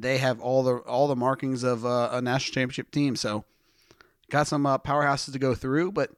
they 0.00 0.18
have 0.18 0.40
all 0.40 0.62
the 0.62 0.76
all 0.78 1.08
the 1.08 1.16
markings 1.16 1.62
of 1.62 1.84
uh, 1.84 2.10
a 2.12 2.22
national 2.22 2.54
championship 2.54 2.90
team. 2.90 3.16
So 3.16 3.44
got 4.30 4.46
some 4.46 4.66
uh, 4.66 4.78
powerhouses 4.78 5.32
to 5.32 5.38
go 5.38 5.54
through, 5.54 5.92
but 5.92 6.10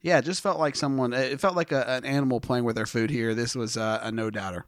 yeah, 0.00 0.18
it 0.18 0.24
just 0.24 0.42
felt 0.42 0.58
like 0.58 0.76
someone. 0.76 1.12
It 1.12 1.40
felt 1.40 1.56
like 1.56 1.72
a, 1.72 1.88
an 1.88 2.04
animal 2.04 2.40
playing 2.40 2.64
with 2.64 2.76
their 2.76 2.86
food 2.86 3.10
here. 3.10 3.34
This 3.34 3.54
was 3.54 3.76
uh, 3.76 4.00
a 4.02 4.10
no 4.10 4.30
doubter. 4.30 4.66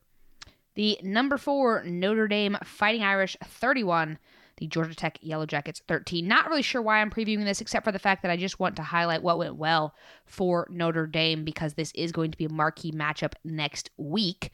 The 0.74 0.98
number 1.02 1.36
four 1.38 1.82
Notre 1.84 2.28
Dame 2.28 2.56
Fighting 2.64 3.02
Irish 3.02 3.36
thirty-one. 3.42 4.18
The 4.58 4.68
Georgia 4.68 4.94
Tech 4.94 5.18
Yellow 5.20 5.46
Jackets 5.46 5.82
13. 5.88 6.28
Not 6.28 6.48
really 6.48 6.62
sure 6.62 6.80
why 6.80 7.00
I'm 7.00 7.10
previewing 7.10 7.44
this, 7.44 7.60
except 7.60 7.84
for 7.84 7.90
the 7.90 7.98
fact 7.98 8.22
that 8.22 8.30
I 8.30 8.36
just 8.36 8.60
want 8.60 8.76
to 8.76 8.84
highlight 8.84 9.20
what 9.20 9.36
went 9.36 9.56
well 9.56 9.96
for 10.26 10.68
Notre 10.70 11.08
Dame 11.08 11.44
because 11.44 11.74
this 11.74 11.90
is 11.96 12.12
going 12.12 12.30
to 12.30 12.38
be 12.38 12.44
a 12.44 12.52
marquee 12.52 12.92
matchup 12.92 13.32
next 13.42 13.90
week. 13.96 14.52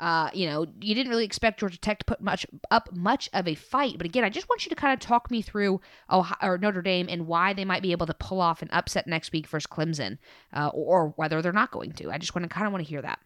Uh, 0.00 0.30
you 0.32 0.46
know, 0.46 0.66
you 0.80 0.94
didn't 0.94 1.10
really 1.10 1.26
expect 1.26 1.60
Georgia 1.60 1.78
Tech 1.78 1.98
to 1.98 2.04
put 2.06 2.22
much 2.22 2.46
up 2.70 2.88
much 2.92 3.28
of 3.34 3.46
a 3.46 3.54
fight, 3.54 3.98
but 3.98 4.06
again, 4.06 4.24
I 4.24 4.30
just 4.30 4.48
want 4.48 4.64
you 4.64 4.70
to 4.70 4.74
kind 4.74 4.94
of 4.94 4.98
talk 4.98 5.30
me 5.30 5.42
through 5.42 5.80
Ohio, 6.10 6.36
or 6.40 6.58
Notre 6.58 6.80
Dame 6.80 7.06
and 7.08 7.26
why 7.26 7.52
they 7.52 7.66
might 7.66 7.82
be 7.82 7.92
able 7.92 8.06
to 8.06 8.14
pull 8.14 8.40
off 8.40 8.62
an 8.62 8.70
upset 8.72 9.06
next 9.06 9.30
week 9.30 9.46
versus 9.46 9.66
Clemson, 9.66 10.16
uh, 10.54 10.70
or, 10.72 11.02
or 11.02 11.08
whether 11.16 11.42
they're 11.42 11.52
not 11.52 11.70
going 11.70 11.92
to. 11.92 12.10
I 12.10 12.16
just 12.16 12.34
want 12.34 12.44
to 12.44 12.48
kind 12.48 12.66
of 12.66 12.72
want 12.72 12.82
to 12.84 12.88
hear 12.88 13.02
that 13.02 13.20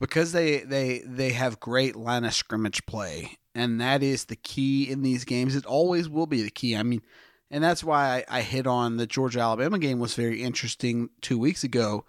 because 0.00 0.32
they 0.32 0.58
they 0.58 0.98
they 1.06 1.30
have 1.30 1.60
great 1.60 1.96
line 1.96 2.24
of 2.24 2.34
scrimmage 2.34 2.84
play, 2.86 3.38
and 3.54 3.80
that 3.80 4.02
is 4.02 4.24
the 4.24 4.36
key 4.36 4.90
in 4.90 5.02
these 5.02 5.24
games. 5.24 5.54
It 5.54 5.64
always 5.64 6.08
will 6.08 6.26
be 6.26 6.42
the 6.42 6.50
key. 6.50 6.76
I 6.76 6.82
mean, 6.82 7.02
and 7.50 7.62
that's 7.62 7.84
why 7.84 8.24
I, 8.28 8.38
I 8.38 8.40
hit 8.42 8.66
on 8.66 8.96
the 8.96 9.06
Georgia 9.06 9.40
Alabama 9.40 9.78
game 9.78 9.98
was 10.00 10.14
very 10.14 10.42
interesting 10.42 11.10
two 11.20 11.38
weeks 11.38 11.62
ago. 11.62 12.04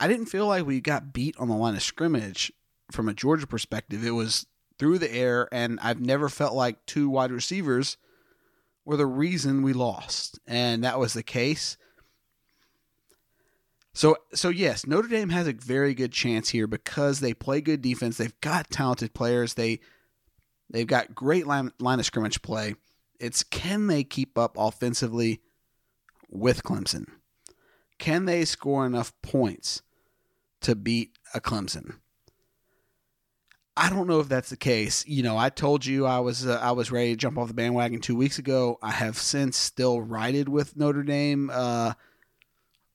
I 0.00 0.08
didn't 0.08 0.26
feel 0.26 0.46
like 0.46 0.66
we 0.66 0.80
got 0.80 1.12
beat 1.12 1.36
on 1.38 1.48
the 1.48 1.54
line 1.54 1.74
of 1.74 1.82
scrimmage 1.82 2.52
from 2.90 3.08
a 3.08 3.14
Georgia 3.14 3.46
perspective. 3.46 4.04
It 4.04 4.10
was 4.10 4.46
through 4.78 4.98
the 4.98 5.12
air, 5.12 5.48
and 5.52 5.78
I've 5.80 6.00
never 6.00 6.28
felt 6.28 6.54
like 6.54 6.84
two 6.86 7.08
wide 7.08 7.30
receivers 7.30 7.96
were 8.84 8.96
the 8.96 9.06
reason 9.06 9.62
we 9.62 9.72
lost, 9.72 10.40
and 10.46 10.82
that 10.84 10.98
was 10.98 11.12
the 11.12 11.22
case. 11.22 11.76
So 13.94 14.16
so 14.34 14.48
yes, 14.48 14.86
Notre 14.86 15.08
Dame 15.08 15.28
has 15.28 15.46
a 15.46 15.52
very 15.52 15.94
good 15.94 16.12
chance 16.12 16.48
here 16.48 16.66
because 16.66 17.20
they 17.20 17.34
play 17.34 17.60
good 17.60 17.82
defense. 17.82 18.16
They've 18.16 18.40
got 18.40 18.70
talented 18.70 19.14
players. 19.14 19.54
They 19.54 19.80
they've 20.70 20.86
got 20.86 21.14
great 21.14 21.46
line, 21.46 21.72
line 21.78 22.00
of 22.00 22.06
scrimmage 22.06 22.42
play. 22.42 22.74
It's 23.20 23.44
can 23.44 23.86
they 23.86 24.02
keep 24.02 24.38
up 24.38 24.56
offensively 24.58 25.42
with 26.30 26.62
Clemson? 26.64 27.04
Can 27.98 28.24
they 28.24 28.44
score 28.44 28.86
enough 28.86 29.12
points 29.22 29.82
to 30.62 30.74
beat 30.74 31.16
a 31.34 31.40
Clemson? 31.40 31.96
I 33.76 33.88
don't 33.88 34.06
know 34.06 34.20
if 34.20 34.28
that's 34.28 34.50
the 34.50 34.56
case. 34.56 35.06
You 35.06 35.22
know, 35.22 35.38
I 35.38 35.48
told 35.48 35.86
you 35.86 36.04
I 36.04 36.18
was 36.18 36.46
uh, 36.46 36.58
I 36.60 36.72
was 36.72 36.90
ready 36.90 37.12
to 37.12 37.16
jump 37.16 37.38
off 37.38 37.48
the 37.48 37.54
bandwagon 37.54 38.00
two 38.00 38.16
weeks 38.16 38.38
ago. 38.38 38.78
I 38.82 38.90
have 38.90 39.16
since 39.16 39.56
still 39.56 40.00
rided 40.00 40.48
with 40.48 40.76
Notre 40.76 41.02
Dame. 41.02 41.50
Uh, 41.52 41.94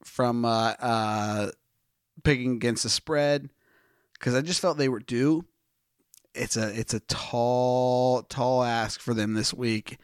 from 0.07 0.45
uh, 0.45 0.73
uh, 0.79 1.51
picking 2.23 2.53
against 2.53 2.83
the 2.83 2.89
spread 2.89 3.49
because 4.13 4.33
I 4.33 4.41
just 4.41 4.61
felt 4.61 4.77
they 4.77 4.89
were 4.89 4.99
due. 4.99 5.45
It's 6.33 6.57
a 6.57 6.77
it's 6.77 6.93
a 6.93 6.99
tall 7.01 8.23
tall 8.23 8.63
ask 8.63 8.99
for 8.99 9.13
them 9.13 9.33
this 9.33 9.53
week. 9.53 9.97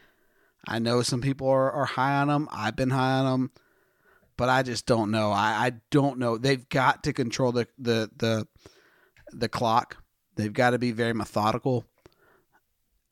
I 0.66 0.78
know 0.78 1.02
some 1.02 1.20
people 1.20 1.48
are, 1.48 1.70
are 1.70 1.84
high 1.84 2.16
on 2.16 2.28
them. 2.28 2.48
I've 2.50 2.76
been 2.76 2.90
high 2.90 3.18
on 3.18 3.24
them, 3.24 3.50
but 4.36 4.48
I 4.48 4.62
just 4.62 4.86
don't 4.86 5.10
know. 5.10 5.30
I, 5.30 5.66
I 5.66 5.72
don't 5.90 6.18
know. 6.18 6.38
They've 6.38 6.68
got 6.68 7.04
to 7.04 7.12
control 7.12 7.52
the 7.52 7.66
the 7.78 8.10
the 8.16 8.46
the 9.32 9.48
clock. 9.48 9.98
They've 10.36 10.52
got 10.52 10.70
to 10.70 10.78
be 10.78 10.90
very 10.90 11.12
methodical 11.12 11.84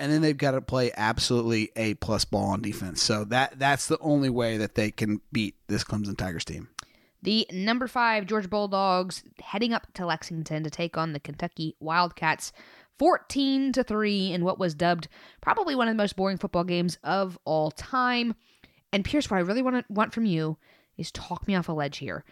and 0.03 0.11
then 0.11 0.21
they've 0.21 0.37
got 0.37 0.51
to 0.51 0.61
play 0.61 0.91
absolutely 0.97 1.71
a 1.77 1.95
plus 1.95 2.25
ball 2.25 2.47
on 2.47 2.61
defense. 2.61 3.01
So 3.01 3.25
that 3.27 3.57
that's 3.61 3.87
the 3.87 3.99
only 4.01 4.31
way 4.31 4.57
that 4.57 4.75
they 4.75 4.91
can 4.91 5.21
beat 5.31 5.55
this 5.69 5.85
Clemson 5.85 6.19
Tigers 6.19 6.45
team. 6.45 6.69
The 7.23 7.47
number 7.53 7.87
five 7.87 8.27
Georgia 8.27 8.49
Bulldogs 8.49 9.23
heading 9.41 9.73
up 9.73 9.87
to 9.95 10.05
Lexington 10.05 10.65
to 10.65 10.71
take 10.71 10.99
on 10.99 11.13
the 11.13 11.21
Kentucky 11.21 11.77
Wildcats. 11.79 12.53
14 12.99 13.73
to 13.73 13.83
3 13.83 14.33
in 14.33 14.45
what 14.45 14.61
was 14.61 14.75
dubbed 14.75 15.09
probably 15.41 15.75
one 15.75 15.89
of 15.89 15.95
the 15.95 16.01
most 16.01 16.15
boring 16.15 16.37
football 16.37 16.63
games 16.63 16.99
of 17.03 17.39
all 17.45 17.71
time. 17.71 18.35
And 18.93 19.05
Pierce, 19.05 19.31
what 19.31 19.39
I 19.39 19.41
really 19.41 19.63
want 19.63 19.77
to 19.77 19.85
want 19.93 20.13
from 20.13 20.25
you 20.25 20.57
is 21.03 21.13
talk 21.13 21.47
me 21.47 21.55
off 21.55 21.69
a 21.69 21.73
ledge 21.73 21.99
here. 21.99 22.25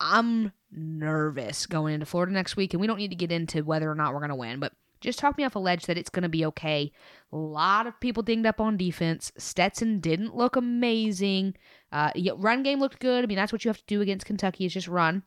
I'm 0.00 0.52
nervous 0.72 1.66
going 1.66 1.94
into 1.94 2.06
Florida 2.06 2.32
next 2.32 2.56
week, 2.56 2.74
and 2.74 2.80
we 2.80 2.86
don't 2.86 2.98
need 2.98 3.10
to 3.10 3.16
get 3.16 3.32
into 3.32 3.62
whether 3.62 3.90
or 3.90 3.94
not 3.94 4.12
we're 4.12 4.20
going 4.20 4.30
to 4.30 4.36
win, 4.36 4.60
but 4.60 4.72
just 5.00 5.18
talk 5.18 5.38
me 5.38 5.44
off 5.44 5.54
a 5.54 5.58
ledge 5.58 5.86
that 5.86 5.96
it's 5.96 6.10
going 6.10 6.22
to 6.22 6.28
be 6.28 6.44
okay. 6.46 6.92
A 7.32 7.36
lot 7.36 7.86
of 7.86 7.98
people 8.00 8.22
dinged 8.22 8.46
up 8.46 8.60
on 8.60 8.76
defense. 8.76 9.32
Stetson 9.38 10.00
didn't 10.00 10.36
look 10.36 10.56
amazing. 10.56 11.54
Uh, 11.90 12.10
run 12.36 12.62
game 12.62 12.80
looked 12.80 13.00
good. 13.00 13.24
I 13.24 13.26
mean, 13.26 13.36
that's 13.36 13.52
what 13.52 13.64
you 13.64 13.70
have 13.70 13.78
to 13.78 13.84
do 13.86 14.00
against 14.00 14.26
Kentucky 14.26 14.66
is 14.66 14.74
just 14.74 14.88
run, 14.88 15.22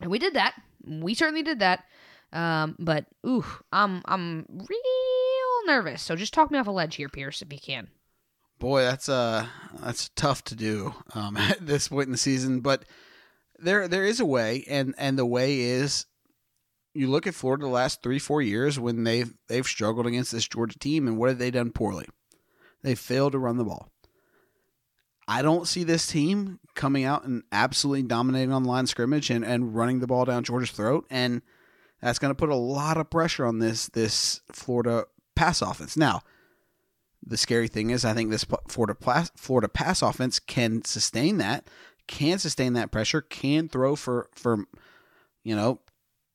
and 0.00 0.10
we 0.10 0.18
did 0.18 0.34
that. 0.34 0.54
We 0.86 1.14
certainly 1.14 1.42
did 1.42 1.58
that. 1.60 1.84
Um, 2.32 2.76
but 2.78 3.06
ooh, 3.26 3.44
I'm 3.72 4.02
I'm 4.06 4.46
real 4.48 5.66
nervous. 5.66 6.02
So 6.02 6.16
just 6.16 6.32
talk 6.32 6.50
me 6.50 6.58
off 6.58 6.66
a 6.66 6.70
ledge 6.70 6.96
here, 6.96 7.08
Pierce, 7.08 7.42
if 7.42 7.52
you 7.52 7.58
can. 7.58 7.88
Boy, 8.62 8.82
that's 8.82 9.08
uh 9.08 9.46
that's 9.82 10.10
tough 10.10 10.44
to 10.44 10.54
do 10.54 10.94
um, 11.16 11.36
at 11.36 11.66
this 11.66 11.88
point 11.88 12.06
in 12.06 12.12
the 12.12 12.16
season, 12.16 12.60
but 12.60 12.84
there 13.58 13.88
there 13.88 14.04
is 14.04 14.20
a 14.20 14.24
way, 14.24 14.64
and 14.68 14.94
and 14.98 15.18
the 15.18 15.26
way 15.26 15.58
is 15.58 16.06
you 16.94 17.10
look 17.10 17.26
at 17.26 17.34
Florida 17.34 17.64
the 17.64 17.68
last 17.68 18.04
three, 18.04 18.20
four 18.20 18.40
years 18.40 18.78
when 18.78 19.02
they've 19.02 19.34
they've 19.48 19.66
struggled 19.66 20.06
against 20.06 20.30
this 20.30 20.46
Georgia 20.46 20.78
team, 20.78 21.08
and 21.08 21.18
what 21.18 21.28
have 21.28 21.38
they 21.38 21.50
done 21.50 21.72
poorly? 21.72 22.06
They 22.84 22.94
failed 22.94 23.32
to 23.32 23.40
run 23.40 23.56
the 23.56 23.64
ball. 23.64 23.90
I 25.26 25.42
don't 25.42 25.66
see 25.66 25.82
this 25.82 26.06
team 26.06 26.60
coming 26.76 27.02
out 27.02 27.24
and 27.24 27.42
absolutely 27.50 28.04
dominating 28.04 28.52
on 28.52 28.62
line 28.62 28.86
scrimmage 28.86 29.28
and, 29.28 29.44
and 29.44 29.74
running 29.74 29.98
the 29.98 30.06
ball 30.06 30.24
down 30.24 30.44
Georgia's 30.44 30.70
throat, 30.70 31.04
and 31.10 31.42
that's 32.00 32.20
going 32.20 32.30
to 32.30 32.38
put 32.38 32.48
a 32.48 32.54
lot 32.54 32.96
of 32.96 33.10
pressure 33.10 33.44
on 33.44 33.58
this 33.58 33.88
this 33.88 34.40
Florida 34.52 35.06
pass 35.34 35.62
offense. 35.62 35.96
Now, 35.96 36.22
the 37.24 37.36
scary 37.36 37.68
thing 37.68 37.90
is, 37.90 38.04
I 38.04 38.14
think 38.14 38.30
this 38.30 38.44
Florida 38.68 38.94
Florida 39.36 39.68
pass 39.68 40.02
offense 40.02 40.38
can 40.38 40.84
sustain 40.84 41.38
that, 41.38 41.68
can 42.06 42.38
sustain 42.38 42.72
that 42.74 42.90
pressure, 42.90 43.20
can 43.20 43.68
throw 43.68 43.96
for 43.96 44.28
for 44.34 44.64
you 45.44 45.54
know 45.54 45.80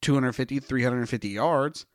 250, 0.01 0.59
350 0.59 1.27
yards. 1.27 1.85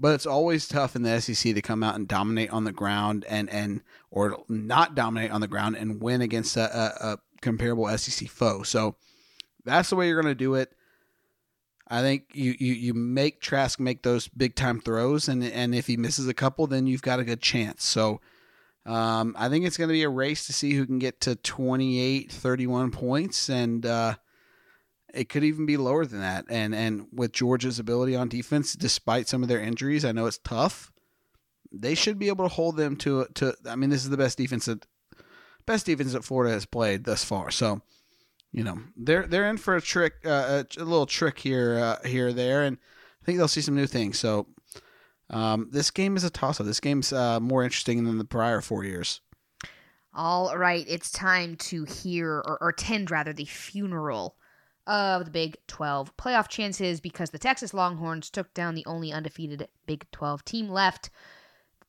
But 0.00 0.14
it's 0.14 0.26
always 0.26 0.68
tough 0.68 0.94
in 0.94 1.02
the 1.02 1.20
SEC 1.20 1.54
to 1.54 1.60
come 1.60 1.82
out 1.82 1.96
and 1.96 2.06
dominate 2.06 2.50
on 2.50 2.62
the 2.62 2.70
ground 2.70 3.24
and, 3.28 3.50
and 3.50 3.82
or 4.12 4.44
not 4.48 4.94
dominate 4.94 5.32
on 5.32 5.40
the 5.40 5.48
ground 5.48 5.74
and 5.74 6.00
win 6.00 6.20
against 6.20 6.56
a, 6.56 6.62
a, 6.62 7.12
a 7.12 7.18
comparable 7.42 7.88
SEC 7.98 8.28
foe. 8.28 8.62
So 8.62 8.94
that's 9.64 9.90
the 9.90 9.96
way 9.96 10.06
you're 10.06 10.22
going 10.22 10.32
to 10.32 10.38
do 10.38 10.54
it. 10.54 10.72
I 11.90 12.02
think 12.02 12.24
you, 12.34 12.54
you, 12.58 12.74
you 12.74 12.94
make 12.94 13.40
Trask 13.40 13.80
make 13.80 14.02
those 14.02 14.28
big 14.28 14.54
time 14.54 14.80
throws, 14.80 15.28
and 15.28 15.42
and 15.42 15.74
if 15.74 15.86
he 15.86 15.96
misses 15.96 16.28
a 16.28 16.34
couple, 16.34 16.66
then 16.66 16.86
you've 16.86 17.02
got 17.02 17.20
a 17.20 17.24
good 17.24 17.40
chance. 17.40 17.84
So 17.84 18.20
um, 18.84 19.34
I 19.38 19.48
think 19.48 19.64
it's 19.64 19.76
going 19.76 19.88
to 19.88 19.92
be 19.92 20.02
a 20.02 20.08
race 20.08 20.46
to 20.46 20.52
see 20.52 20.72
who 20.72 20.86
can 20.86 20.98
get 20.98 21.20
to 21.22 21.36
28, 21.36 22.32
31 22.32 22.90
points, 22.90 23.48
and 23.48 23.84
uh, 23.84 24.14
it 25.12 25.28
could 25.28 25.44
even 25.44 25.66
be 25.66 25.76
lower 25.76 26.06
than 26.06 26.20
that. 26.20 26.46
And 26.48 26.74
and 26.74 27.06
with 27.12 27.32
Georgia's 27.32 27.78
ability 27.78 28.16
on 28.16 28.28
defense, 28.28 28.74
despite 28.74 29.28
some 29.28 29.42
of 29.42 29.48
their 29.48 29.60
injuries, 29.60 30.04
I 30.04 30.12
know 30.12 30.26
it's 30.26 30.38
tough. 30.38 30.92
They 31.70 31.94
should 31.94 32.18
be 32.18 32.28
able 32.28 32.46
to 32.46 32.54
hold 32.54 32.76
them 32.76 32.96
to 32.96 33.26
to. 33.34 33.54
I 33.66 33.76
mean, 33.76 33.90
this 33.90 34.04
is 34.04 34.10
the 34.10 34.16
best 34.16 34.38
defense 34.38 34.66
that 34.66 34.86
best 35.66 35.86
defense 35.86 36.12
that 36.12 36.24
Florida 36.24 36.52
has 36.52 36.64
played 36.64 37.04
thus 37.04 37.24
far. 37.24 37.50
So, 37.50 37.82
you 38.52 38.64
know, 38.64 38.78
they're 38.96 39.26
they're 39.26 39.48
in 39.48 39.58
for 39.58 39.76
a 39.76 39.80
trick, 39.80 40.14
uh, 40.24 40.64
a, 40.76 40.84
little 40.84 41.06
trick 41.06 41.38
here, 41.38 41.78
uh, 41.78 42.06
here, 42.06 42.32
there, 42.32 42.64
and 42.64 42.78
I 43.22 43.24
think 43.24 43.38
they'll 43.38 43.48
see 43.48 43.60
some 43.60 43.76
new 43.76 43.86
things. 43.86 44.18
So, 44.18 44.46
um, 45.30 45.68
this 45.70 45.90
game 45.90 46.16
is 46.16 46.24
a 46.24 46.30
toss 46.30 46.60
up. 46.60 46.66
This 46.66 46.80
game's 46.80 47.12
uh, 47.12 47.40
more 47.40 47.62
interesting 47.62 48.04
than 48.04 48.18
the 48.18 48.24
prior 48.24 48.60
four 48.60 48.84
years. 48.84 49.20
All 50.14 50.56
right, 50.56 50.84
it's 50.88 51.10
time 51.12 51.56
to 51.56 51.84
hear 51.84 52.38
or, 52.38 52.58
or 52.60 52.70
attend 52.70 53.10
rather 53.10 53.32
the 53.32 53.44
funeral 53.44 54.36
of 54.86 55.26
the 55.26 55.30
Big 55.30 55.56
12 55.66 56.16
playoff 56.16 56.48
chances 56.48 57.00
because 57.00 57.30
the 57.30 57.38
Texas 57.38 57.74
Longhorns 57.74 58.30
took 58.30 58.52
down 58.54 58.74
the 58.74 58.86
only 58.86 59.12
undefeated 59.12 59.68
Big 59.86 60.10
12 60.12 60.44
team 60.46 60.68
left. 60.68 61.10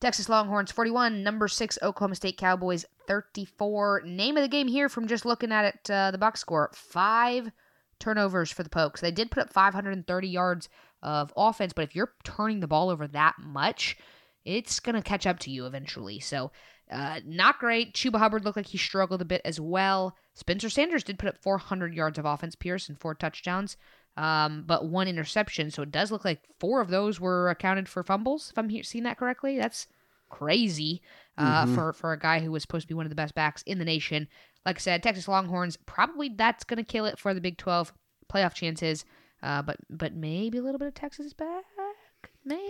Texas 0.00 0.28
Longhorns 0.28 0.70
41, 0.70 1.22
number 1.22 1.48
6 1.48 1.78
Oklahoma 1.82 2.14
State 2.14 2.36
Cowboys 2.36 2.84
34. 3.10 4.02
Name 4.04 4.36
of 4.36 4.42
the 4.44 4.48
game 4.48 4.68
here 4.68 4.88
from 4.88 5.08
just 5.08 5.26
looking 5.26 5.50
at 5.50 5.64
it, 5.64 5.90
uh, 5.90 6.12
the 6.12 6.18
box 6.18 6.38
score 6.38 6.70
5 6.72 7.50
turnovers 7.98 8.52
for 8.52 8.62
the 8.62 8.68
Pokes. 8.68 9.00
They 9.00 9.10
did 9.10 9.32
put 9.32 9.42
up 9.42 9.52
530 9.52 10.28
yards 10.28 10.68
of 11.02 11.32
offense, 11.36 11.72
but 11.72 11.82
if 11.82 11.96
you're 11.96 12.12
turning 12.22 12.60
the 12.60 12.68
ball 12.68 12.88
over 12.88 13.08
that 13.08 13.34
much, 13.40 13.96
it's 14.44 14.78
going 14.78 14.94
to 14.94 15.02
catch 15.02 15.26
up 15.26 15.40
to 15.40 15.50
you 15.50 15.66
eventually. 15.66 16.20
So, 16.20 16.52
uh, 16.88 17.18
not 17.26 17.58
great. 17.58 17.94
Chuba 17.94 18.18
Hubbard 18.18 18.44
looked 18.44 18.56
like 18.56 18.66
he 18.66 18.78
struggled 18.78 19.22
a 19.22 19.24
bit 19.24 19.42
as 19.44 19.58
well. 19.58 20.16
Spencer 20.34 20.70
Sanders 20.70 21.02
did 21.02 21.18
put 21.18 21.28
up 21.28 21.42
400 21.42 21.92
yards 21.92 22.16
of 22.16 22.24
offense, 22.24 22.54
Pierce, 22.54 22.88
and 22.88 22.98
four 22.98 23.16
touchdowns, 23.16 23.76
um, 24.16 24.62
but 24.66 24.86
one 24.86 25.08
interception. 25.08 25.72
So 25.72 25.82
it 25.82 25.90
does 25.90 26.12
look 26.12 26.24
like 26.24 26.42
four 26.60 26.80
of 26.80 26.90
those 26.90 27.18
were 27.18 27.50
accounted 27.50 27.88
for 27.88 28.04
fumbles, 28.04 28.50
if 28.52 28.58
I'm 28.58 28.70
seeing 28.84 29.04
that 29.04 29.18
correctly. 29.18 29.58
That's 29.58 29.88
crazy 30.30 31.02
uh, 31.40 31.64
mm-hmm. 31.64 31.74
for, 31.74 31.92
for 31.92 32.12
a 32.12 32.18
guy 32.18 32.40
who 32.40 32.52
was 32.52 32.62
supposed 32.62 32.82
to 32.82 32.88
be 32.88 32.94
one 32.94 33.06
of 33.06 33.10
the 33.10 33.16
best 33.16 33.34
backs 33.34 33.62
in 33.62 33.78
the 33.78 33.84
nation. 33.84 34.28
Like 34.66 34.76
I 34.76 34.80
said, 34.80 35.02
Texas 35.02 35.26
Longhorns, 35.26 35.76
probably 35.86 36.28
that's 36.28 36.64
going 36.64 36.76
to 36.76 36.84
kill 36.84 37.06
it 37.06 37.18
for 37.18 37.32
the 37.32 37.40
Big 37.40 37.56
12 37.56 37.92
playoff 38.30 38.54
chances. 38.54 39.04
Uh, 39.42 39.62
but 39.62 39.78
but 39.88 40.12
maybe 40.12 40.58
a 40.58 40.62
little 40.62 40.78
bit 40.78 40.88
of 40.88 40.94
Texas 40.94 41.32
back, 41.32 41.64
maybe. 42.44 42.60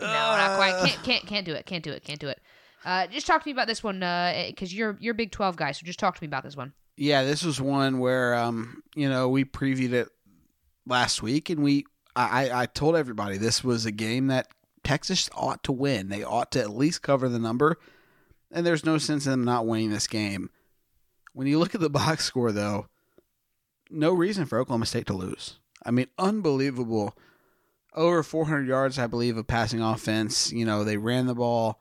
No, 0.00 0.06
not 0.06 0.56
quite. 0.56 0.74
Uh. 0.74 0.86
Can't 0.86 1.02
can't 1.02 1.26
can't 1.26 1.46
do 1.46 1.54
it. 1.54 1.64
Can't 1.64 1.82
do 1.82 1.90
it. 1.92 2.04
Can't 2.04 2.20
do 2.20 2.28
it. 2.28 2.40
Uh, 2.84 3.06
just 3.06 3.26
talk 3.26 3.42
to 3.42 3.48
me 3.48 3.52
about 3.52 3.66
this 3.66 3.82
one 3.82 4.00
because 4.00 4.70
uh, 4.70 4.76
you're 4.76 4.98
you're 5.00 5.14
Big 5.14 5.32
Twelve 5.32 5.56
guy. 5.56 5.72
So 5.72 5.86
just 5.86 5.98
talk 5.98 6.14
to 6.14 6.22
me 6.22 6.26
about 6.26 6.44
this 6.44 6.58
one. 6.58 6.74
Yeah, 6.98 7.24
this 7.24 7.42
was 7.42 7.58
one 7.58 8.00
where 8.00 8.34
um, 8.34 8.82
you 8.94 9.08
know 9.08 9.30
we 9.30 9.46
previewed 9.46 9.92
it 9.92 10.08
last 10.86 11.22
week, 11.22 11.48
and 11.48 11.62
we 11.62 11.86
I, 12.14 12.62
I 12.62 12.66
told 12.66 12.96
everybody 12.96 13.38
this 13.38 13.64
was 13.64 13.86
a 13.86 13.92
game 13.92 14.26
that 14.26 14.48
Texas 14.88 15.28
ought 15.34 15.62
to 15.64 15.70
win. 15.72 16.08
They 16.08 16.22
ought 16.22 16.50
to 16.52 16.60
at 16.62 16.74
least 16.74 17.02
cover 17.02 17.28
the 17.28 17.38
number, 17.38 17.76
and 18.50 18.64
there's 18.64 18.86
no 18.86 18.96
sense 18.96 19.26
in 19.26 19.32
them 19.32 19.44
not 19.44 19.66
winning 19.66 19.90
this 19.90 20.06
game. 20.06 20.48
When 21.34 21.46
you 21.46 21.58
look 21.58 21.74
at 21.74 21.82
the 21.82 21.90
box 22.02 22.24
score, 22.24 22.52
though, 22.52 22.86
no 23.90 24.14
reason 24.14 24.46
for 24.46 24.58
Oklahoma 24.58 24.86
State 24.86 25.06
to 25.08 25.12
lose. 25.12 25.58
I 25.84 25.90
mean, 25.90 26.06
unbelievable. 26.18 27.14
Over 27.92 28.22
400 28.22 28.66
yards, 28.66 28.98
I 28.98 29.06
believe, 29.06 29.36
of 29.36 29.46
passing 29.46 29.82
offense. 29.82 30.52
You 30.54 30.64
know, 30.64 30.84
they 30.84 30.96
ran 30.96 31.26
the 31.26 31.34
ball, 31.34 31.78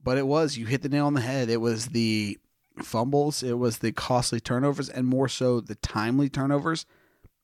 but 0.00 0.16
it 0.16 0.28
was, 0.28 0.56
you 0.56 0.66
hit 0.66 0.82
the 0.82 0.88
nail 0.88 1.06
on 1.06 1.14
the 1.14 1.20
head. 1.20 1.50
It 1.50 1.60
was 1.60 1.86
the 1.86 2.38
fumbles, 2.80 3.42
it 3.42 3.58
was 3.58 3.78
the 3.78 3.90
costly 3.90 4.38
turnovers, 4.38 4.88
and 4.88 5.04
more 5.04 5.28
so 5.28 5.60
the 5.60 5.74
timely 5.74 6.28
turnovers. 6.28 6.86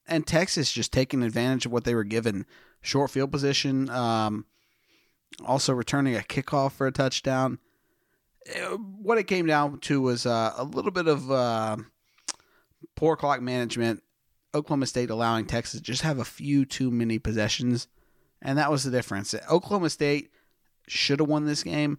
And 0.07 0.29
Texas 0.29 0.71
just 0.71 0.93
taking 0.93 1.25
advantage 1.25 1.67
of 1.67 1.73
what 1.73 1.83
they 1.83 1.95
were 1.97 2.05
given 2.05 2.47
short 2.83 3.11
field 3.11 3.33
position, 3.33 3.91
um, 3.91 4.47
also 5.45 5.73
returning 5.73 6.17
a 6.17 6.21
kickoff 6.21 6.73
for 6.73 6.87
a 6.87 6.93
touchdown. 6.93 7.59
What 9.01 9.19
it 9.19 9.25
came 9.25 9.47
down 9.47 9.79
to 9.81 10.01
was 10.01 10.27
uh, 10.27 10.55
a 10.57 10.65
little 10.65 10.91
bit 10.91 11.07
of 11.07 11.31
uh, 11.31 11.77
poor 12.97 13.17
clock 13.17 13.41
management. 13.41 14.03
Oklahoma 14.55 14.87
State 14.87 15.11
allowing 15.11 15.47
Texas 15.47 15.81
to 15.81 15.85
just 15.85 16.03
have 16.03 16.19
a 16.19 16.25
few 16.25 16.65
too 16.65 16.91
many 16.91 17.19
possessions, 17.19 17.87
and 18.43 18.59
that 18.59 18.71
was 18.71 18.83
the 18.83 18.91
difference. 18.91 19.35
Oklahoma 19.49 19.91
State 19.91 20.31
should 20.89 21.21
have 21.21 21.29
won 21.29 21.45
this 21.45 21.63
game. 21.63 21.99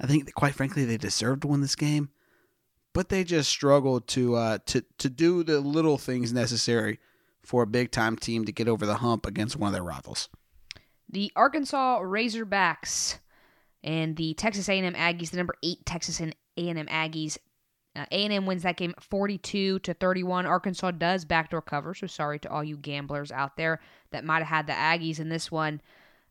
I 0.00 0.06
think, 0.06 0.32
quite 0.34 0.54
frankly, 0.54 0.84
they 0.84 0.96
deserved 0.96 1.42
to 1.42 1.48
win 1.48 1.60
this 1.60 1.74
game, 1.74 2.10
but 2.92 3.08
they 3.08 3.24
just 3.24 3.50
struggled 3.50 4.06
to 4.08 4.36
uh, 4.36 4.58
to 4.66 4.84
to 4.98 5.10
do 5.10 5.42
the 5.42 5.60
little 5.60 5.98
things 5.98 6.32
necessary 6.32 7.00
for 7.42 7.62
a 7.62 7.66
big 7.66 7.90
time 7.90 8.16
team 8.16 8.44
to 8.44 8.52
get 8.52 8.68
over 8.68 8.86
the 8.86 8.96
hump 8.96 9.26
against 9.26 9.56
one 9.56 9.68
of 9.68 9.72
their 9.72 9.82
rivals. 9.82 10.28
The 11.12 11.32
Arkansas 11.34 12.00
Razorbacks 12.00 13.18
and 13.82 14.16
the 14.16 14.34
Texas 14.34 14.68
A&M 14.68 14.94
Aggies, 14.94 15.30
the 15.30 15.36
number 15.36 15.54
eight 15.62 15.84
Texas 15.84 16.20
and 16.20 16.34
A&M 16.56 16.86
Aggies. 16.86 17.38
Uh, 17.96 18.04
A&M 18.12 18.46
wins 18.46 18.62
that 18.62 18.76
game 18.76 18.94
42 19.00 19.80
to 19.80 19.94
31. 19.94 20.46
Arkansas 20.46 20.92
does 20.92 21.24
backdoor 21.24 21.62
cover, 21.62 21.92
so 21.92 22.06
sorry 22.06 22.38
to 22.38 22.48
all 22.50 22.62
you 22.62 22.76
gamblers 22.76 23.32
out 23.32 23.56
there 23.56 23.80
that 24.12 24.24
might 24.24 24.44
have 24.44 24.46
had 24.46 24.66
the 24.68 24.72
Aggies 24.72 25.18
in 25.18 25.28
this 25.28 25.50
one. 25.50 25.80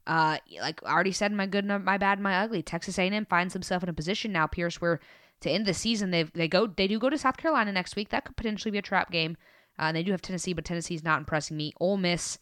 Uh, 0.08 0.38
like 0.62 0.82
I 0.86 0.94
already 0.94 1.12
said, 1.12 1.34
my 1.34 1.46
good, 1.46 1.66
my 1.66 1.98
bad, 1.98 2.20
my 2.20 2.38
ugly. 2.38 2.64
Texas 2.64 2.98
A&M 2.98 3.26
finds 3.26 3.54
himself 3.54 3.84
in 3.84 3.90
a 3.90 3.94
position 3.94 4.32
now, 4.32 4.48
Pierce, 4.48 4.80
where 4.80 5.02
to 5.42 5.50
end 5.50 5.66
the 5.66 5.74
season 5.74 6.12
they 6.12 6.24
they 6.24 6.48
go 6.48 6.68
they 6.68 6.88
do 6.88 7.00
go 7.00 7.10
to 7.10 7.18
South 7.18 7.38
Carolina 7.38 7.72
next 7.72 7.96
week. 7.96 8.10
That 8.10 8.26
could 8.26 8.38
potentially 8.38 8.72
be 8.72 8.78
a 8.78 8.84
trap 8.84 9.12
game. 9.12 9.38
Uh, 9.78 9.92
they 9.92 10.04
do 10.04 10.12
have 10.12 10.22
Tennessee, 10.22 10.54
but 10.54 10.66
Tennessee's 10.66 11.04
not 11.04 11.20
impressing 11.20 11.56
me. 11.56 11.74
Ole 11.80 11.98
Miss, 11.98 12.40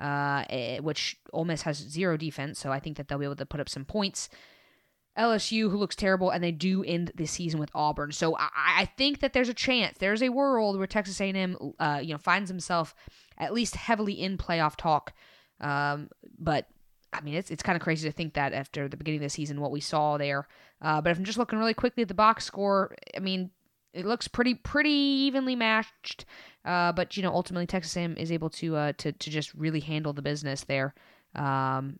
uh, 0.00 0.44
eh, 0.48 0.78
which 0.78 1.16
Ole 1.32 1.44
Miss 1.44 1.62
has 1.62 1.76
zero 1.76 2.16
defense, 2.16 2.58
so 2.58 2.70
I 2.70 2.80
think 2.80 2.96
that 2.96 3.08
they'll 3.08 3.18
be 3.18 3.24
able 3.24 3.36
to 3.36 3.46
put 3.46 3.60
up 3.60 3.68
some 3.68 3.84
points. 3.84 4.28
LSU, 5.18 5.68
who 5.70 5.76
looks 5.76 5.96
terrible, 5.96 6.30
and 6.30 6.42
they 6.44 6.52
do 6.52 6.84
end 6.84 7.10
the 7.16 7.26
season 7.26 7.58
with 7.58 7.70
Auburn. 7.74 8.12
So 8.12 8.36
I, 8.36 8.48
I 8.54 8.84
think 8.96 9.18
that 9.20 9.32
there's 9.32 9.48
a 9.48 9.54
chance, 9.54 9.98
there's 9.98 10.22
a 10.22 10.28
world 10.28 10.78
where 10.78 10.86
Texas 10.86 11.20
A&M, 11.20 11.56
uh, 11.80 12.00
you 12.00 12.14
know, 12.14 12.18
finds 12.18 12.48
himself 12.48 12.94
at 13.36 13.52
least 13.52 13.74
heavily 13.74 14.12
in 14.12 14.38
playoff 14.38 14.76
talk. 14.76 15.12
Um, 15.60 16.08
but 16.38 16.68
I 17.12 17.20
mean, 17.20 17.34
it's 17.34 17.50
it's 17.50 17.62
kind 17.62 17.74
of 17.74 17.82
crazy 17.82 18.08
to 18.08 18.12
think 18.12 18.34
that 18.34 18.52
after 18.52 18.88
the 18.88 18.96
beginning 18.96 19.20
of 19.20 19.24
the 19.24 19.30
season, 19.30 19.60
what 19.60 19.72
we 19.72 19.80
saw 19.80 20.18
there. 20.18 20.46
Uh, 20.80 21.00
but 21.00 21.10
if 21.10 21.18
I'm 21.18 21.24
just 21.24 21.38
looking 21.38 21.58
really 21.58 21.74
quickly 21.74 22.02
at 22.02 22.08
the 22.08 22.14
box 22.14 22.44
score, 22.44 22.94
I 23.16 23.20
mean, 23.20 23.50
it 23.92 24.04
looks 24.04 24.28
pretty 24.28 24.54
pretty 24.54 24.90
evenly 24.90 25.56
matched. 25.56 26.24
Uh, 26.64 26.92
but 26.92 27.16
you 27.16 27.22
know, 27.22 27.32
ultimately 27.32 27.66
Texas 27.66 27.96
A&M 27.96 28.16
is 28.16 28.30
able 28.30 28.50
to 28.50 28.76
uh, 28.76 28.92
to 28.98 29.12
to 29.12 29.30
just 29.30 29.54
really 29.54 29.80
handle 29.80 30.12
the 30.12 30.22
business 30.22 30.64
there. 30.64 30.94
Um, 31.34 31.98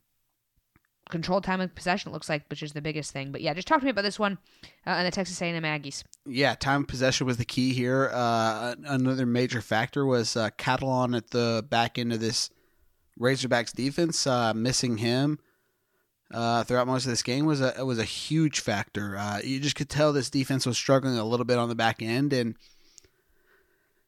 controlled 1.09 1.43
time 1.43 1.59
of 1.59 1.73
possession 1.73 2.11
it 2.11 2.13
looks 2.13 2.29
like, 2.29 2.43
which 2.49 2.61
is 2.61 2.73
the 2.73 2.81
biggest 2.81 3.11
thing. 3.11 3.31
But 3.31 3.41
yeah, 3.41 3.53
just 3.53 3.67
talk 3.67 3.79
to 3.79 3.85
me 3.85 3.91
about 3.91 4.03
this 4.03 4.19
one 4.19 4.37
uh, 4.85 4.91
and 4.91 5.07
the 5.07 5.11
Texas 5.11 5.41
A&M 5.41 5.63
Aggies. 5.63 6.03
Yeah, 6.25 6.55
time 6.55 6.81
of 6.81 6.87
possession 6.87 7.25
was 7.25 7.37
the 7.37 7.45
key 7.45 7.73
here. 7.73 8.11
Uh, 8.13 8.75
another 8.85 9.25
major 9.25 9.61
factor 9.61 10.05
was 10.05 10.37
uh, 10.37 10.51
Catalon 10.57 11.17
at 11.17 11.31
the 11.31 11.65
back 11.67 11.97
end 11.97 12.13
of 12.13 12.19
this 12.19 12.51
Razorbacks 13.19 13.73
defense, 13.73 14.25
uh, 14.27 14.53
missing 14.53 14.97
him 14.97 15.39
uh, 16.33 16.63
throughout 16.63 16.87
most 16.87 17.05
of 17.05 17.11
this 17.11 17.23
game 17.23 17.45
was 17.45 17.61
a 17.61 17.85
was 17.85 17.99
a 17.99 18.03
huge 18.03 18.59
factor. 18.59 19.17
Uh, 19.17 19.39
you 19.43 19.59
just 19.59 19.75
could 19.75 19.89
tell 19.89 20.13
this 20.13 20.29
defense 20.29 20.65
was 20.65 20.77
struggling 20.77 21.17
a 21.17 21.23
little 21.23 21.45
bit 21.45 21.57
on 21.57 21.69
the 21.69 21.75
back 21.75 22.01
end, 22.01 22.33
and 22.33 22.55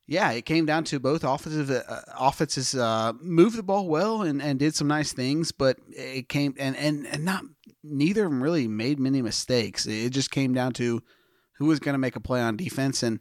yeah, 0.07 0.31
it 0.31 0.45
came 0.45 0.65
down 0.65 0.83
to 0.85 0.99
both 0.99 1.23
offensive 1.23 1.71
uh, 1.71 2.01
offenses 2.19 2.75
uh, 2.75 3.13
moved 3.21 3.57
the 3.57 3.63
ball 3.63 3.87
well 3.87 4.21
and, 4.21 4.41
and 4.41 4.59
did 4.59 4.75
some 4.75 4.87
nice 4.87 5.13
things, 5.13 5.51
but 5.51 5.77
it 5.89 6.29
came 6.29 6.53
and, 6.59 6.75
and 6.77 7.07
and 7.07 7.25
not 7.25 7.43
neither 7.83 8.25
of 8.25 8.31
them 8.31 8.43
really 8.43 8.67
made 8.67 8.99
many 8.99 9.21
mistakes. 9.21 9.87
It 9.87 10.11
just 10.11 10.29
came 10.29 10.53
down 10.53 10.73
to 10.73 11.01
who 11.57 11.65
was 11.65 11.79
going 11.79 11.93
to 11.93 11.99
make 11.99 12.15
a 12.15 12.19
play 12.19 12.41
on 12.41 12.57
defense 12.57 13.03
and 13.03 13.19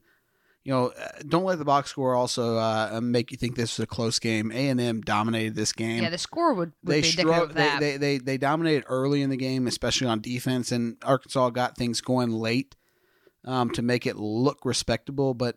you 0.62 0.72
know, 0.72 0.88
uh, 0.88 1.08
don't 1.26 1.44
let 1.44 1.58
the 1.58 1.64
box 1.64 1.90
score 1.90 2.14
also 2.14 2.58
uh, 2.58 3.00
make 3.02 3.30
you 3.30 3.38
think 3.38 3.56
this 3.56 3.78
was 3.78 3.84
a 3.84 3.86
close 3.86 4.18
game. 4.18 4.52
A 4.52 4.68
and 4.68 4.80
M 4.80 5.00
dominated 5.00 5.54
this 5.54 5.72
game. 5.72 6.02
Yeah, 6.02 6.10
the 6.10 6.18
score 6.18 6.52
would, 6.52 6.72
would 6.84 6.94
they 6.94 7.00
be 7.00 7.08
stro-. 7.08 7.52
They, 7.52 7.76
they, 7.78 7.96
they 7.96 8.18
they 8.18 8.36
dominated 8.36 8.84
early 8.86 9.22
in 9.22 9.30
the 9.30 9.38
game, 9.38 9.66
especially 9.66 10.08
on 10.08 10.20
defense, 10.20 10.70
and 10.70 10.96
Arkansas 11.02 11.50
got 11.50 11.76
things 11.76 12.00
going 12.02 12.30
late 12.30 12.76
um, 13.46 13.70
to 13.70 13.82
make 13.82 14.06
it 14.06 14.16
look 14.16 14.66
respectable. 14.66 15.32
But 15.32 15.56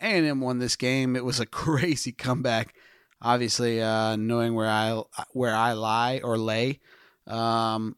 A 0.00 0.06
and 0.06 0.26
M 0.26 0.40
won 0.40 0.58
this 0.58 0.76
game. 0.76 1.14
It 1.14 1.24
was 1.24 1.38
a 1.38 1.46
crazy 1.46 2.12
comeback. 2.12 2.74
Obviously, 3.22 3.80
uh, 3.80 4.16
knowing 4.16 4.54
where 4.54 4.68
I 4.68 5.00
where 5.32 5.54
I 5.54 5.74
lie 5.74 6.22
or 6.24 6.36
lay, 6.36 6.80
um, 7.28 7.94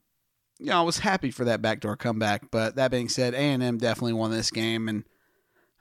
you 0.59 0.67
know, 0.67 0.81
I 0.81 0.83
was 0.83 0.99
happy 0.99 1.31
for 1.31 1.47
that 1.47 1.63
backdoor 1.63 1.97
comeback. 1.97 2.51
But 2.51 2.75
that 2.77 2.91
being 2.91 3.09
said, 3.09 3.33
A 3.33 3.39
and 3.39 3.63
M 3.63 3.79
definitely 3.79 4.13
won 4.13 4.31
this 4.33 4.51
game 4.51 4.89
and 4.89 5.05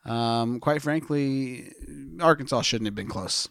um, 0.05 0.59
quite 0.59 0.81
frankly, 0.81 1.71
Arkansas 2.19 2.61
shouldn't 2.61 2.87
have 2.87 2.95
been 2.95 3.07
close. 3.07 3.49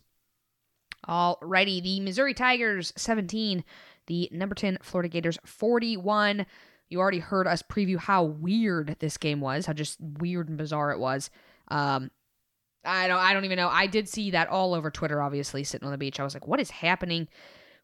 Alrighty, 1.08 1.82
the 1.82 2.00
Missouri 2.00 2.34
Tigers 2.34 2.92
17, 2.96 3.64
the 4.06 4.28
number 4.32 4.54
10 4.54 4.78
Florida 4.82 5.08
Gators 5.08 5.38
41. 5.44 6.46
You 6.88 7.00
already 7.00 7.20
heard 7.20 7.46
us 7.46 7.62
preview 7.62 7.96
how 7.96 8.24
weird 8.24 8.96
this 8.98 9.16
game 9.16 9.40
was, 9.40 9.66
how 9.66 9.72
just 9.72 9.98
weird 10.00 10.48
and 10.48 10.58
bizarre 10.58 10.90
it 10.90 10.98
was. 10.98 11.30
Um, 11.68 12.10
I 12.84 13.08
don't, 13.08 13.18
I 13.18 13.32
don't 13.32 13.44
even 13.44 13.56
know. 13.56 13.68
I 13.68 13.86
did 13.86 14.08
see 14.08 14.30
that 14.32 14.48
all 14.48 14.74
over 14.74 14.90
Twitter. 14.90 15.22
Obviously, 15.22 15.64
sitting 15.64 15.86
on 15.86 15.92
the 15.92 15.98
beach, 15.98 16.18
I 16.18 16.24
was 16.24 16.34
like, 16.34 16.48
"What 16.48 16.60
is 16.60 16.70
happening 16.70 17.28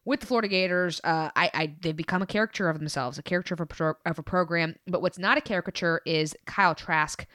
with 0.05 0.21
the 0.21 0.25
Florida 0.25 0.47
Gators?" 0.47 0.99
Uh, 1.03 1.29
I, 1.35 1.51
I, 1.53 1.75
they've 1.81 1.95
become 1.95 2.21
a 2.21 2.25
caricature 2.25 2.67
of 2.67 2.79
themselves, 2.79 3.17
a 3.17 3.23
caricature 3.23 3.53
of 3.53 3.61
a, 3.61 3.65
pro, 3.67 3.93
of 4.05 4.19
a 4.19 4.23
program. 4.23 4.75
But 4.87 5.01
what's 5.01 5.19
not 5.19 5.37
a 5.37 5.41
caricature 5.41 6.01
is 6.05 6.35
Kyle 6.45 6.73
Trask 6.75 7.25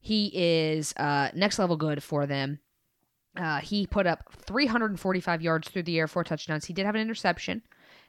he 0.00 0.30
is 0.34 0.94
uh, 0.96 1.30
next 1.34 1.58
level 1.58 1.76
good 1.76 2.02
for 2.02 2.26
them. 2.26 2.60
Uh, 3.36 3.60
he 3.60 3.86
put 3.86 4.06
up 4.06 4.24
345 4.46 5.42
yards 5.42 5.68
through 5.68 5.84
the 5.84 5.98
air, 5.98 6.08
four 6.08 6.24
touchdowns. 6.24 6.64
He 6.64 6.72
did 6.72 6.86
have 6.86 6.94
an 6.94 7.00
interception. 7.00 7.62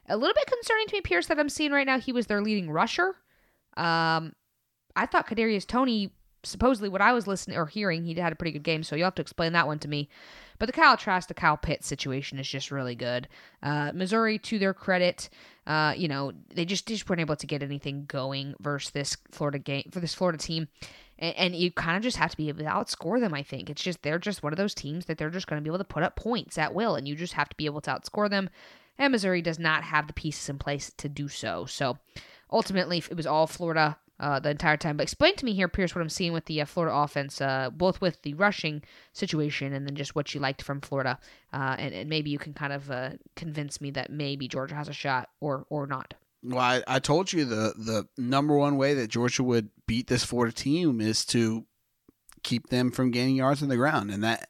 A 0.08 0.16
little 0.16 0.34
bit 0.34 0.46
concerning 0.46 0.86
to 0.88 0.94
me, 0.94 1.00
Pierce, 1.02 1.26
that 1.26 1.38
I'm 1.38 1.48
seeing 1.48 1.72
right 1.72 1.86
now. 1.86 2.00
He 2.00 2.12
was 2.12 2.26
their 2.26 2.40
leading 2.40 2.70
rusher. 2.70 3.14
Um, 3.76 4.32
I 4.96 5.06
thought 5.06 5.28
Kadarius 5.28 5.66
Toney, 5.66 6.12
supposedly 6.42 6.88
what 6.88 7.00
I 7.00 7.12
was 7.12 7.28
listening 7.28 7.56
or 7.56 7.66
hearing, 7.66 8.04
he 8.04 8.14
had 8.14 8.32
a 8.32 8.36
pretty 8.36 8.52
good 8.52 8.64
game. 8.64 8.82
So 8.82 8.96
you'll 8.96 9.06
have 9.06 9.14
to 9.16 9.22
explain 9.22 9.52
that 9.52 9.68
one 9.68 9.78
to 9.80 9.88
me. 9.88 10.08
But 10.58 10.66
the 10.66 10.72
Kyle 10.72 10.96
Trask, 10.96 11.28
the 11.28 11.34
Kyle 11.34 11.56
Pitts 11.56 11.86
situation 11.86 12.38
is 12.38 12.48
just 12.48 12.70
really 12.70 12.94
good. 12.94 13.28
Uh, 13.62 13.92
Missouri, 13.94 14.38
to 14.40 14.58
their 14.58 14.74
credit, 14.74 15.30
uh, 15.66 15.94
you 15.96 16.08
know, 16.08 16.32
they 16.54 16.64
just, 16.64 16.88
just 16.88 17.08
weren't 17.08 17.20
able 17.20 17.36
to 17.36 17.46
get 17.46 17.62
anything 17.62 18.04
going 18.06 18.54
versus 18.60 18.90
this 18.90 19.16
Florida 19.30 19.58
game 19.58 19.88
for 19.92 20.00
this 20.00 20.14
Florida 20.14 20.38
team 20.38 20.68
and, 21.20 21.36
and 21.36 21.54
you 21.54 21.70
kind 21.70 21.96
of 21.96 22.02
just 22.02 22.16
have 22.16 22.30
to 22.30 22.36
be 22.36 22.48
able 22.48 22.60
to 22.60 22.64
outscore 22.64 23.20
them. 23.20 23.34
I 23.34 23.42
think 23.42 23.70
it's 23.70 23.82
just 23.82 24.02
they're 24.02 24.18
just 24.18 24.42
one 24.42 24.52
of 24.52 24.56
those 24.56 24.74
teams 24.74 25.06
that 25.06 25.18
they're 25.18 25.30
just 25.30 25.46
going 25.46 25.60
to 25.60 25.64
be 25.64 25.70
able 25.70 25.78
to 25.78 25.84
put 25.84 26.02
up 26.02 26.16
points 26.16 26.58
at 26.58 26.74
will, 26.74 26.96
and 26.96 27.06
you 27.06 27.14
just 27.14 27.34
have 27.34 27.48
to 27.48 27.56
be 27.56 27.66
able 27.66 27.80
to 27.82 27.90
outscore 27.90 28.28
them. 28.28 28.50
And 28.98 29.12
Missouri 29.12 29.42
does 29.42 29.58
not 29.58 29.84
have 29.84 30.06
the 30.06 30.12
pieces 30.12 30.48
in 30.48 30.58
place 30.58 30.92
to 30.96 31.08
do 31.08 31.28
so. 31.28 31.64
So 31.66 31.98
ultimately, 32.50 32.98
it 32.98 33.16
was 33.16 33.26
all 33.26 33.46
Florida 33.46 33.96
uh, 34.20 34.38
the 34.38 34.50
entire 34.50 34.76
time. 34.76 34.96
But 34.96 35.04
explain 35.04 35.34
to 35.36 35.44
me 35.44 35.54
here, 35.54 35.68
Pierce, 35.68 35.94
what 35.94 36.02
I'm 36.02 36.10
seeing 36.10 36.32
with 36.32 36.44
the 36.44 36.60
uh, 36.60 36.66
Florida 36.66 36.94
offense, 36.94 37.40
uh, 37.40 37.70
both 37.70 38.00
with 38.00 38.20
the 38.22 38.34
rushing 38.34 38.82
situation 39.12 39.72
and 39.72 39.86
then 39.86 39.96
just 39.96 40.14
what 40.14 40.34
you 40.34 40.40
liked 40.40 40.62
from 40.62 40.80
Florida, 40.80 41.18
uh, 41.52 41.76
and, 41.78 41.94
and, 41.94 42.10
maybe 42.10 42.30
you 42.30 42.38
can 42.38 42.52
kind 42.52 42.72
of 42.72 42.90
uh, 42.90 43.10
convince 43.34 43.80
me 43.80 43.90
that 43.92 44.10
maybe 44.10 44.46
Georgia 44.46 44.74
has 44.74 44.88
a 44.88 44.92
shot 44.92 45.30
or 45.40 45.64
or 45.70 45.86
not. 45.86 46.14
Well, 46.42 46.58
I, 46.58 46.82
I 46.86 46.98
told 47.00 47.32
you 47.32 47.44
the 47.44 47.74
the 47.76 48.08
number 48.16 48.56
one 48.56 48.76
way 48.76 48.94
that 48.94 49.08
Georgia 49.08 49.42
would 49.42 49.70
beat 49.86 50.06
this 50.06 50.24
Florida 50.24 50.54
team 50.54 51.00
is 51.00 51.24
to 51.26 51.66
keep 52.42 52.68
them 52.68 52.90
from 52.90 53.10
gaining 53.10 53.36
yards 53.36 53.62
on 53.62 53.68
the 53.68 53.76
ground, 53.76 54.10
and 54.10 54.24
that 54.24 54.48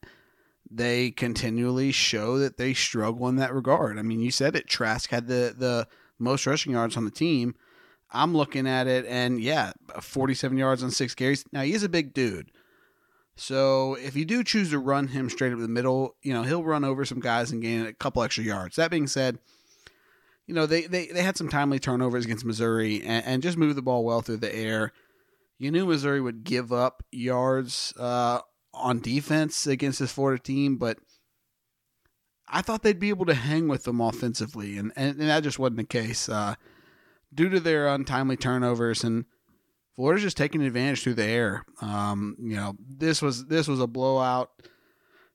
they 0.70 1.10
continually 1.10 1.90
show 1.90 2.38
that 2.38 2.56
they 2.56 2.74
struggle 2.74 3.28
in 3.28 3.36
that 3.36 3.52
regard. 3.52 3.98
I 3.98 4.02
mean, 4.02 4.20
you 4.20 4.30
said 4.30 4.54
it. 4.54 4.68
Trask 4.68 5.10
had 5.10 5.26
the 5.26 5.54
the 5.56 5.88
most 6.18 6.46
rushing 6.46 6.72
yards 6.72 6.96
on 6.96 7.04
the 7.04 7.10
team. 7.10 7.54
I'm 8.12 8.36
looking 8.36 8.66
at 8.66 8.86
it, 8.86 9.06
and 9.06 9.40
yeah, 9.40 9.72
47 10.00 10.58
yards 10.58 10.82
on 10.82 10.90
six 10.90 11.14
carries. 11.14 11.44
Now 11.52 11.62
he 11.62 11.72
is 11.72 11.84
a 11.84 11.88
big 11.88 12.12
dude, 12.12 12.50
So 13.36 13.94
if 13.94 14.16
you 14.16 14.24
do 14.24 14.42
choose 14.44 14.70
to 14.70 14.78
run 14.78 15.08
him 15.08 15.30
straight 15.30 15.52
up 15.52 15.60
the 15.60 15.68
middle, 15.68 16.16
you 16.22 16.32
know, 16.32 16.42
he'll 16.42 16.64
run 16.64 16.84
over 16.84 17.04
some 17.04 17.20
guys 17.20 17.52
and 17.52 17.62
gain 17.62 17.86
a 17.86 17.92
couple 17.92 18.22
extra 18.22 18.44
yards. 18.44 18.76
That 18.76 18.90
being 18.90 19.06
said, 19.06 19.38
you 20.50 20.56
know, 20.56 20.66
they, 20.66 20.82
they, 20.82 21.06
they 21.06 21.22
had 21.22 21.36
some 21.36 21.48
timely 21.48 21.78
turnovers 21.78 22.24
against 22.24 22.44
Missouri 22.44 23.02
and, 23.02 23.24
and 23.24 23.42
just 23.42 23.56
moved 23.56 23.76
the 23.76 23.82
ball 23.82 24.04
well 24.04 24.20
through 24.20 24.38
the 24.38 24.54
air. 24.54 24.92
You 25.58 25.70
knew 25.70 25.86
Missouri 25.86 26.20
would 26.20 26.44
give 26.44 26.72
up 26.72 27.02
yards 27.10 27.94
uh, 27.98 28.40
on 28.74 29.00
defense 29.00 29.66
against 29.66 30.00
this 30.00 30.12
Florida 30.12 30.42
team, 30.42 30.76
but 30.76 30.98
I 32.48 32.62
thought 32.62 32.82
they'd 32.82 32.98
be 32.98 33.10
able 33.10 33.26
to 33.26 33.34
hang 33.34 33.68
with 33.68 33.84
them 33.84 34.00
offensively, 34.00 34.76
and, 34.76 34.92
and, 34.96 35.20
and 35.20 35.28
that 35.28 35.44
just 35.44 35.58
wasn't 35.58 35.76
the 35.76 35.84
case. 35.84 36.28
Uh, 36.28 36.56
due 37.32 37.48
to 37.48 37.60
their 37.60 37.86
untimely 37.88 38.36
turnovers 38.36 39.04
and– 39.04 39.24
Florida's 40.00 40.22
just 40.22 40.38
taking 40.38 40.62
advantage 40.62 41.02
through 41.02 41.12
the 41.12 41.26
air. 41.26 41.64
Um, 41.82 42.34
you 42.40 42.56
know, 42.56 42.74
this 42.88 43.20
was 43.20 43.44
this 43.46 43.68
was 43.68 43.80
a 43.80 43.86
blowout. 43.86 44.50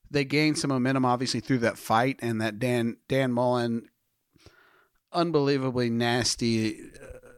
They 0.10 0.26
gained 0.26 0.58
some 0.58 0.70
momentum 0.70 1.06
obviously 1.06 1.40
through 1.40 1.60
that 1.60 1.78
fight 1.78 2.18
and 2.24 2.42
that 2.42 2.58
Dan 2.58 2.98
Dan 3.08 3.32
Mullen 3.32 3.90
unbelievably 5.16 5.90
nasty. 5.90 6.80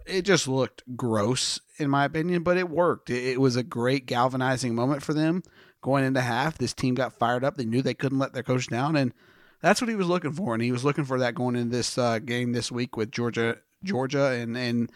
It 0.06 0.24
just 0.24 0.48
looked 0.48 0.84
gross 0.96 1.60
in 1.78 1.90
my 1.90 2.06
opinion, 2.06 2.44
but 2.44 2.58
it 2.58 2.70
worked. 2.70 3.10
It, 3.10 3.40
was 3.40 3.56
a 3.56 3.64
great 3.64 4.06
galvanizing 4.06 4.74
moment 4.74 5.04
for 5.04 5.14
them 5.14 5.44
going 5.82 6.04
into 6.04 6.22
half. 6.22 6.58
This 6.58 6.74
team 6.74 6.96
got 6.96 7.18
fired 7.20 7.44
up. 7.44 7.56
They 7.56 7.66
knew 7.66 7.82
they 7.82 7.94
couldn't 7.94 8.20
let 8.20 8.34
their 8.34 8.44
coach 8.44 8.68
down, 8.68 8.96
and 8.96 9.14
that's 9.62 9.82
what 9.82 9.90
he 9.90 9.96
was 9.96 10.08
looking 10.08 10.34
for. 10.34 10.54
And 10.54 10.64
he 10.64 10.72
was 10.72 10.84
looking 10.84 11.06
for 11.06 11.20
that 11.20 11.36
going 11.36 11.56
into 11.56 11.76
this 11.76 11.98
uh, 11.98 12.20
game 12.20 12.54
this 12.54 12.72
week 12.72 12.98
with 12.98 13.12
Georgia, 13.12 13.58
Georgia, 13.84 14.32
and 14.32 14.58
and 14.58 14.92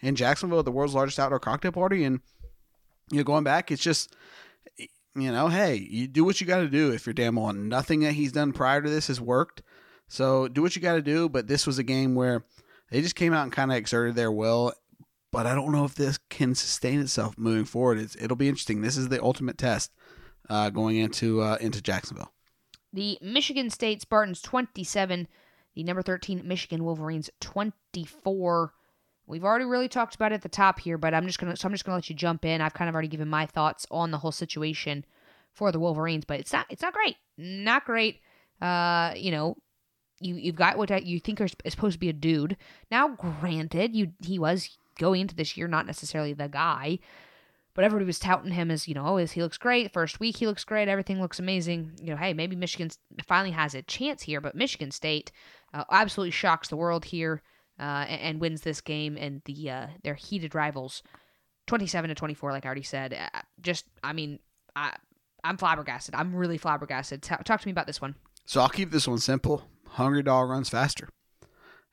in 0.00 0.16
Jacksonville 0.16 0.62
the 0.62 0.72
world's 0.72 0.94
largest 0.94 1.18
outdoor 1.18 1.38
cocktail 1.40 1.72
party. 1.72 2.04
And 2.04 2.20
you 3.10 3.18
know, 3.18 3.24
going 3.24 3.44
back, 3.44 3.70
it's 3.70 3.82
just 3.82 4.14
you 5.14 5.30
know, 5.30 5.48
hey, 5.48 5.74
you 5.74 6.08
do 6.08 6.24
what 6.24 6.40
you 6.40 6.46
got 6.46 6.60
to 6.60 6.68
do 6.68 6.92
if 6.92 7.06
you're 7.06 7.12
Dan 7.12 7.34
Mullen. 7.34 7.68
Nothing 7.68 8.00
that 8.00 8.12
he's 8.12 8.32
done 8.32 8.52
prior 8.52 8.80
to 8.80 8.88
this 8.88 9.08
has 9.08 9.20
worked. 9.20 9.62
So 10.08 10.48
do 10.48 10.62
what 10.62 10.76
you 10.76 10.82
got 10.82 10.94
to 10.94 11.02
do. 11.02 11.28
But 11.28 11.46
this 11.48 11.66
was 11.66 11.78
a 11.78 11.82
game 11.82 12.14
where 12.14 12.44
they 12.90 13.00
just 13.00 13.16
came 13.16 13.32
out 13.32 13.44
and 13.44 13.52
kind 13.52 13.70
of 13.70 13.76
exerted 13.76 14.14
their 14.14 14.32
will. 14.32 14.72
But 15.30 15.46
I 15.46 15.54
don't 15.54 15.72
know 15.72 15.84
if 15.84 15.94
this 15.94 16.18
can 16.28 16.54
sustain 16.54 17.00
itself 17.00 17.38
moving 17.38 17.64
forward. 17.64 17.98
It's, 17.98 18.16
it'll 18.16 18.36
be 18.36 18.48
interesting. 18.48 18.82
This 18.82 18.98
is 18.98 19.08
the 19.08 19.22
ultimate 19.22 19.56
test 19.56 19.90
uh, 20.50 20.70
going 20.70 20.98
into 20.98 21.40
uh, 21.40 21.56
into 21.60 21.80
Jacksonville. 21.80 22.32
The 22.92 23.18
Michigan 23.22 23.70
State 23.70 24.02
Spartans 24.02 24.42
27, 24.42 25.26
the 25.74 25.82
number 25.82 26.02
13 26.02 26.42
Michigan 26.44 26.84
Wolverines 26.84 27.30
24. 27.40 28.74
We've 29.26 29.44
already 29.44 29.64
really 29.64 29.88
talked 29.88 30.14
about 30.14 30.32
it 30.32 30.36
at 30.36 30.42
the 30.42 30.50
top 30.50 30.80
here, 30.80 30.98
but 30.98 31.14
I'm 31.14 31.26
just 31.26 31.38
gonna 31.38 31.56
so 31.56 31.66
I'm 31.66 31.72
just 31.72 31.86
gonna 31.86 31.96
let 31.96 32.10
you 32.10 32.16
jump 32.16 32.44
in. 32.44 32.60
I've 32.60 32.74
kind 32.74 32.90
of 32.90 32.94
already 32.94 33.08
given 33.08 33.28
my 33.28 33.46
thoughts 33.46 33.86
on 33.90 34.10
the 34.10 34.18
whole 34.18 34.32
situation 34.32 35.06
for 35.54 35.72
the 35.72 35.80
Wolverines, 35.80 36.26
but 36.26 36.40
it's 36.40 36.52
not 36.52 36.66
it's 36.68 36.82
not 36.82 36.92
great, 36.92 37.16
not 37.38 37.86
great. 37.86 38.20
Uh, 38.60 39.14
you 39.16 39.30
know, 39.30 39.56
you 40.24 40.34
you've 40.36 40.56
got 40.56 40.78
what 40.78 41.04
you 41.04 41.20
think 41.20 41.40
is 41.40 41.54
supposed 41.68 41.94
to 41.94 41.98
be 41.98 42.08
a 42.08 42.12
dude. 42.12 42.56
Now, 42.90 43.08
granted, 43.08 43.94
you 43.94 44.12
he 44.24 44.38
was 44.38 44.76
going 44.98 45.22
into 45.22 45.34
this 45.34 45.56
year 45.56 45.68
not 45.68 45.86
necessarily 45.86 46.32
the 46.32 46.48
guy, 46.48 46.98
but 47.74 47.84
everybody 47.84 48.06
was 48.06 48.18
touting 48.18 48.52
him 48.52 48.70
as 48.70 48.86
you 48.86 48.94
know, 48.94 49.06
oh, 49.06 49.16
he 49.16 49.42
looks 49.42 49.58
great. 49.58 49.92
First 49.92 50.20
week 50.20 50.36
he 50.36 50.46
looks 50.46 50.64
great. 50.64 50.88
Everything 50.88 51.20
looks 51.20 51.38
amazing. 51.38 51.92
You 52.00 52.10
know, 52.10 52.16
hey, 52.16 52.34
maybe 52.34 52.56
Michigan 52.56 52.90
finally 53.26 53.52
has 53.52 53.74
a 53.74 53.82
chance 53.82 54.22
here, 54.22 54.40
but 54.40 54.54
Michigan 54.54 54.90
State 54.90 55.32
uh, 55.72 55.84
absolutely 55.90 56.32
shocks 56.32 56.68
the 56.68 56.76
world 56.76 57.06
here 57.06 57.42
uh, 57.80 58.04
and, 58.08 58.20
and, 58.20 58.40
wins 58.40 58.60
this 58.60 58.80
game 58.80 59.16
and 59.16 59.40
the 59.46 59.70
uh, 59.70 59.86
their 60.04 60.14
heated 60.14 60.54
rivals, 60.54 61.02
twenty 61.66 61.86
seven 61.86 62.08
to 62.08 62.14
twenty 62.14 62.34
four. 62.34 62.52
Like 62.52 62.64
I 62.64 62.68
already 62.68 62.82
said, 62.82 63.14
uh, 63.14 63.40
just 63.60 63.86
I 64.04 64.12
mean, 64.12 64.38
I 64.76 64.94
I'm 65.42 65.56
flabbergasted. 65.56 66.14
I'm 66.14 66.34
really 66.34 66.58
flabbergasted. 66.58 67.22
Talk 67.22 67.44
to 67.44 67.66
me 67.66 67.72
about 67.72 67.86
this 67.86 68.00
one. 68.00 68.14
So 68.44 68.60
I'll 68.60 68.68
keep 68.68 68.90
this 68.90 69.08
one 69.08 69.18
simple. 69.18 69.64
Hungry 69.92 70.22
dog 70.22 70.48
runs 70.48 70.68
faster. 70.68 71.08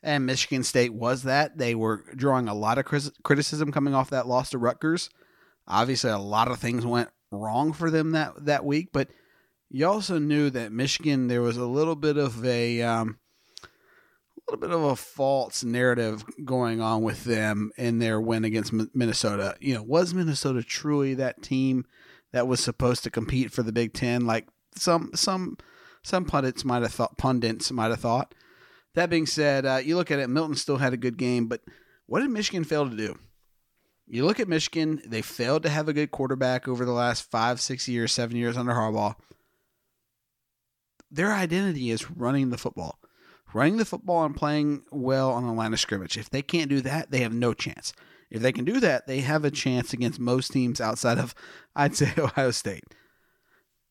And 0.01 0.25
Michigan 0.25 0.63
State 0.63 0.93
was 0.93 1.23
that. 1.23 1.57
They 1.57 1.75
were 1.75 2.05
drawing 2.15 2.47
a 2.47 2.53
lot 2.53 2.77
of 2.77 2.85
criticism 3.23 3.71
coming 3.71 3.93
off 3.93 4.09
that 4.11 4.27
loss 4.27 4.51
to 4.51 4.57
Rutgers. 4.57 5.09
Obviously, 5.67 6.09
a 6.09 6.17
lot 6.17 6.49
of 6.49 6.59
things 6.59 6.85
went 6.85 7.09
wrong 7.31 7.73
for 7.73 7.91
them 7.91 8.11
that, 8.11 8.45
that 8.45 8.65
week, 8.65 8.89
but 8.91 9.09
you 9.69 9.85
also 9.87 10.17
knew 10.17 10.49
that 10.49 10.71
Michigan, 10.71 11.27
there 11.27 11.41
was 11.41 11.57
a 11.57 11.65
little 11.65 11.95
bit 11.95 12.17
of 12.17 12.43
a 12.43 12.81
um, 12.81 13.19
little 14.47 14.59
bit 14.59 14.75
of 14.75 14.83
a 14.83 14.95
false 14.95 15.63
narrative 15.63 16.23
going 16.43 16.81
on 16.81 17.03
with 17.03 17.23
them 17.23 17.71
in 17.77 17.99
their 17.99 18.19
win 18.19 18.43
against 18.43 18.73
Minnesota. 18.95 19.55
You 19.59 19.75
know, 19.75 19.83
was 19.83 20.13
Minnesota 20.13 20.63
truly 20.63 21.13
that 21.15 21.43
team 21.43 21.85
that 22.31 22.47
was 22.47 22.59
supposed 22.59 23.03
to 23.03 23.11
compete 23.11 23.51
for 23.51 23.61
the 23.61 23.71
Big 23.71 23.93
Ten? 23.93 24.25
Like 24.25 24.47
some 24.75 25.11
some 25.13 25.57
some 26.03 26.25
pundits 26.25 26.65
might 26.65 26.81
have 26.81 26.93
thought. 26.93 27.17
Pundits 27.17 27.71
might 27.71 27.89
have 27.89 27.99
thought. 27.99 28.33
That 28.95 29.09
being 29.09 29.25
said, 29.25 29.65
uh, 29.65 29.79
you 29.83 29.95
look 29.95 30.11
at 30.11 30.19
it. 30.19 30.29
Milton 30.29 30.55
still 30.55 30.77
had 30.77 30.93
a 30.93 30.97
good 30.97 31.17
game, 31.17 31.47
but 31.47 31.61
what 32.07 32.21
did 32.21 32.31
Michigan 32.31 32.63
fail 32.63 32.89
to 32.89 32.95
do? 32.95 33.17
You 34.07 34.25
look 34.25 34.39
at 34.39 34.47
Michigan; 34.47 35.01
they 35.05 35.21
failed 35.21 35.63
to 35.63 35.69
have 35.69 35.87
a 35.87 35.93
good 35.93 36.11
quarterback 36.11 36.67
over 36.67 36.83
the 36.83 36.91
last 36.91 37.29
five, 37.29 37.61
six 37.61 37.87
years, 37.87 38.11
seven 38.11 38.37
years 38.37 38.57
under 38.57 38.73
Harbaugh. 38.73 39.15
Their 41.11 41.31
identity 41.31 41.91
is 41.91 42.09
running 42.09 42.49
the 42.49 42.57
football 42.57 42.99
running 43.53 43.77
the 43.77 43.85
football 43.85 44.25
and 44.25 44.35
playing 44.35 44.83
well 44.91 45.31
on 45.31 45.45
the 45.45 45.53
line 45.53 45.73
of 45.73 45.79
scrimmage. 45.79 46.17
If 46.17 46.29
they 46.29 46.41
can't 46.41 46.69
do 46.69 46.81
that, 46.81 47.11
they 47.11 47.21
have 47.21 47.33
no 47.33 47.53
chance. 47.53 47.93
If 48.29 48.41
they 48.41 48.51
can 48.51 48.65
do 48.65 48.79
that, 48.79 49.07
they 49.07 49.21
have 49.21 49.43
a 49.43 49.51
chance 49.51 49.91
against 49.91 50.19
most 50.19 50.51
teams 50.51 50.79
outside 50.79 51.17
of, 51.17 51.33
I'd 51.75 51.95
say, 51.95 52.13
Ohio 52.17 52.51
State. 52.51 52.83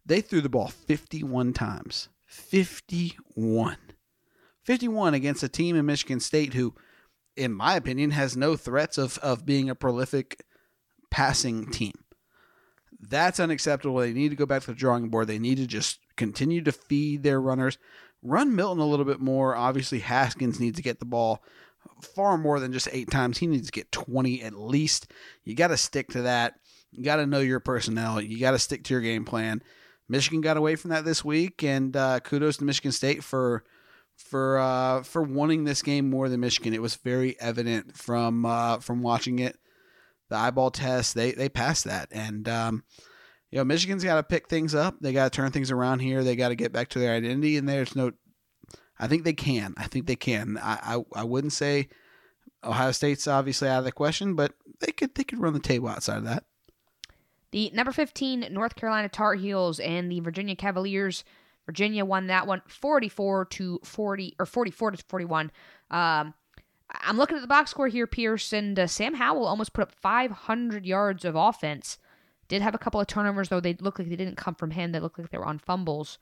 They 0.09 0.20
threw 0.20 0.40
the 0.40 0.48
ball 0.48 0.68
51 0.68 1.52
times. 1.52 2.09
51. 2.26 3.76
51 4.64 5.14
against 5.14 5.42
a 5.42 5.48
team 5.48 5.76
in 5.76 5.86
Michigan 5.86 6.20
State 6.20 6.54
who, 6.54 6.74
in 7.36 7.54
my 7.54 7.76
opinion, 7.76 8.11
has 8.11 8.36
no 8.36 8.56
threats 8.56 8.98
of, 8.98 9.18
of 9.18 9.46
being 9.46 9.70
a 9.70 9.74
prolific 9.74 10.44
passing 11.11 11.70
team. 11.70 11.92
That's 13.00 13.38
unacceptable. 13.38 13.98
They 13.98 14.12
need 14.12 14.30
to 14.30 14.36
go 14.36 14.46
back 14.46 14.62
to 14.62 14.68
the 14.68 14.74
drawing 14.74 15.09
board. 15.09 15.28
They 15.28 15.38
need 15.38 15.59
to 15.59 15.66
just 15.66 16.00
continue 16.16 16.62
to 16.62 16.72
feed 16.72 17.22
their 17.22 17.40
runners 17.40 17.78
run 18.22 18.54
Milton 18.54 18.80
a 18.82 18.86
little 18.86 19.04
bit 19.04 19.20
more. 19.20 19.54
Obviously, 19.56 20.00
Haskins 20.00 20.61
needs 20.61 20.76
to 20.76 20.82
get 20.82 20.98
the 20.98 21.04
ball 21.04 21.42
far 22.02 22.38
more 22.38 22.61
than 22.61 22.72
just 22.72 22.88
eight 22.92 23.11
times. 23.11 23.38
He 23.38 23.46
needs 23.46 23.66
to 23.66 23.72
get 23.72 23.92
20 23.92 24.42
at 24.42 24.54
least. 24.54 25.11
You 25.44 25.54
got 25.54 25.68
to 25.68 25.76
stick 25.76 26.09
to 26.11 26.22
that. 26.22 26.54
You 26.90 27.04
got 27.04 27.16
to 27.16 27.26
know 27.26 27.40
your 27.40 27.61
personnel. 27.61 28.20
You 28.20 28.38
got 28.40 28.52
to 28.52 28.59
stick 28.59 28.84
to 28.84 28.94
your 28.94 29.00
game 29.00 29.24
plan. 29.24 29.62
Michigan 30.09 30.40
got 30.40 30.56
away 30.56 30.76
from 30.76 30.90
that 30.90 31.04
this 31.04 31.24
week, 31.24 31.62
and 31.62 31.96
uh, 31.96 32.20
kudos 32.20 32.56
to 32.59 32.64
Michigan 32.64 32.92
State 32.92 33.22
for 33.22 33.64
for 34.16 34.59
uh, 34.59 35.02
for 35.02 35.22
wanting 35.22 35.64
this 35.64 35.82
game 35.82 36.11
more 36.11 36.28
than 36.28 36.40
Michigan. 36.40 36.74
It 36.74 36.82
was 36.82 36.96
very 36.96 37.38
evident 37.40 37.96
from 37.96 38.44
uh, 38.46 38.78
from 38.78 39.02
watching 39.02 39.38
it. 39.38 39.59
The 40.30 40.36
eyeball 40.36 40.70
test, 40.70 41.14
they 41.14 41.32
they 41.32 41.48
passed 41.48 41.84
that, 41.84 42.09
and 42.11 42.48
um, 42.48 42.84
you 43.50 43.59
know, 43.59 43.64
Michigan's 43.64 44.04
got 44.04 44.16
to 44.16 44.22
pick 44.22 44.48
things 44.48 44.74
up. 44.74 44.96
They 45.00 45.12
got 45.12 45.32
to 45.32 45.36
turn 45.36 45.50
things 45.50 45.70
around 45.70 46.00
here. 46.00 46.22
They 46.22 46.36
got 46.36 46.50
to 46.50 46.54
get 46.54 46.72
back 46.72 46.88
to 46.90 46.98
their 46.98 47.14
identity. 47.14 47.56
And 47.56 47.68
there's 47.68 47.96
no, 47.96 48.12
I 48.98 49.06
think 49.06 49.24
they 49.24 49.32
can. 49.32 49.74
I 49.78 49.84
think 49.84 50.06
they 50.06 50.16
can. 50.16 50.59
I, 50.59 50.96
I, 51.14 51.20
I 51.20 51.24
wouldn't 51.24 51.54
say 51.54 51.88
Ohio 52.62 52.92
State's 52.92 53.26
obviously 53.26 53.68
out 53.68 53.78
of 53.78 53.84
the 53.84 53.92
question, 53.92 54.34
but 54.34 54.52
they 54.80 54.92
could 54.92 55.14
they 55.14 55.24
could 55.24 55.40
run 55.40 55.54
the 55.54 55.61
table 55.61 55.88
outside 55.88 56.18
of 56.18 56.24
that. 56.24 56.44
The 57.51 57.70
number 57.74 57.92
15 57.92 58.49
North 58.51 58.76
Carolina 58.76 59.09
Tar 59.09 59.34
Heels 59.34 59.80
and 59.80 60.11
the 60.11 60.20
Virginia 60.20 60.57
Cavaliers. 60.57 61.24
Virginia 61.66 62.05
won 62.05 62.28
that 62.28 62.46
one 62.46 62.62
44 62.66 63.44
to 63.46 63.80
40 63.84 64.36
or 64.38 64.46
44 64.46 64.90
to 64.92 65.05
41. 65.07 65.51
Um, 65.90 66.34
I'm 66.90 67.18
looking 67.18 67.36
at 67.36 67.42
the 67.42 67.46
box 67.46 67.70
score 67.70 67.88
here, 67.88 68.07
Pierce, 68.07 68.53
and 68.53 68.78
uh, 68.78 68.86
Sam 68.86 69.14
Howell 69.14 69.46
almost 69.46 69.74
put 69.74 69.82
up 69.82 69.92
500 69.92 70.86
yards 70.86 71.24
of 71.24 71.36
offense. 71.36 71.99
Did 72.49 72.62
have 72.62 72.74
a 72.74 72.78
couple 72.78 73.01
of 73.01 73.07
turnovers 73.07 73.51
though. 73.51 73.61
They 73.61 73.74
look 73.74 73.99
like 73.99 74.09
they 74.09 74.16
didn't 74.16 74.38
come 74.38 74.55
from 74.55 74.70
him. 74.70 74.92
They 74.92 75.01
look 75.01 75.18
like 75.18 75.30
they 75.30 75.38
were 75.38 75.44
on 75.44 75.59
fumbles. 75.59 76.18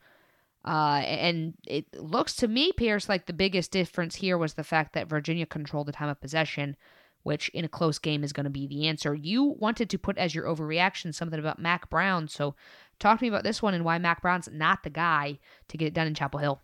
Uh, 0.65 1.01
and 1.05 1.53
it 1.65 1.85
looks 1.93 2.35
to 2.35 2.47
me, 2.47 2.73
Pierce, 2.73 3.07
like 3.07 3.25
the 3.25 3.33
biggest 3.33 3.71
difference 3.71 4.15
here 4.15 4.37
was 4.37 4.55
the 4.55 4.65
fact 4.65 4.93
that 4.93 5.07
Virginia 5.07 5.45
controlled 5.45 5.87
the 5.87 5.93
time 5.93 6.09
of 6.09 6.19
possession, 6.19 6.75
which 7.23 7.49
in 7.49 7.65
a 7.65 7.69
close 7.69 7.99
game 7.99 8.23
is 8.23 8.33
going 8.33 8.45
to 8.45 8.49
be 8.49 8.67
the 8.67 8.87
answer. 8.87 9.13
You 9.13 9.43
wanted 9.43 9.89
to 9.89 9.97
put 9.97 10.17
as 10.17 10.33
your 10.33 10.45
overreaction 10.45 11.13
something 11.13 11.39
about 11.39 11.59
Mack 11.59 11.89
Brown. 11.89 12.27
So 12.27 12.55
talk 12.99 13.19
to 13.19 13.23
me 13.23 13.29
about 13.29 13.43
this 13.43 13.61
one 13.61 13.73
and 13.73 13.83
why 13.83 13.97
Mack 13.97 14.21
Brown's 14.21 14.49
not 14.51 14.83
the 14.83 14.89
guy 14.89 15.39
to 15.67 15.77
get 15.77 15.87
it 15.87 15.93
done 15.93 16.07
in 16.07 16.13
Chapel 16.13 16.39
Hill. 16.39 16.61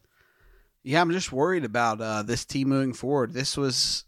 Yeah, 0.84 1.02
I'm 1.02 1.12
just 1.12 1.32
worried 1.32 1.64
about 1.64 2.02
uh, 2.02 2.24
this 2.24 2.46
team 2.46 2.70
moving 2.70 2.94
forward. 2.94 3.34
This 3.34 3.56
was, 3.56 4.04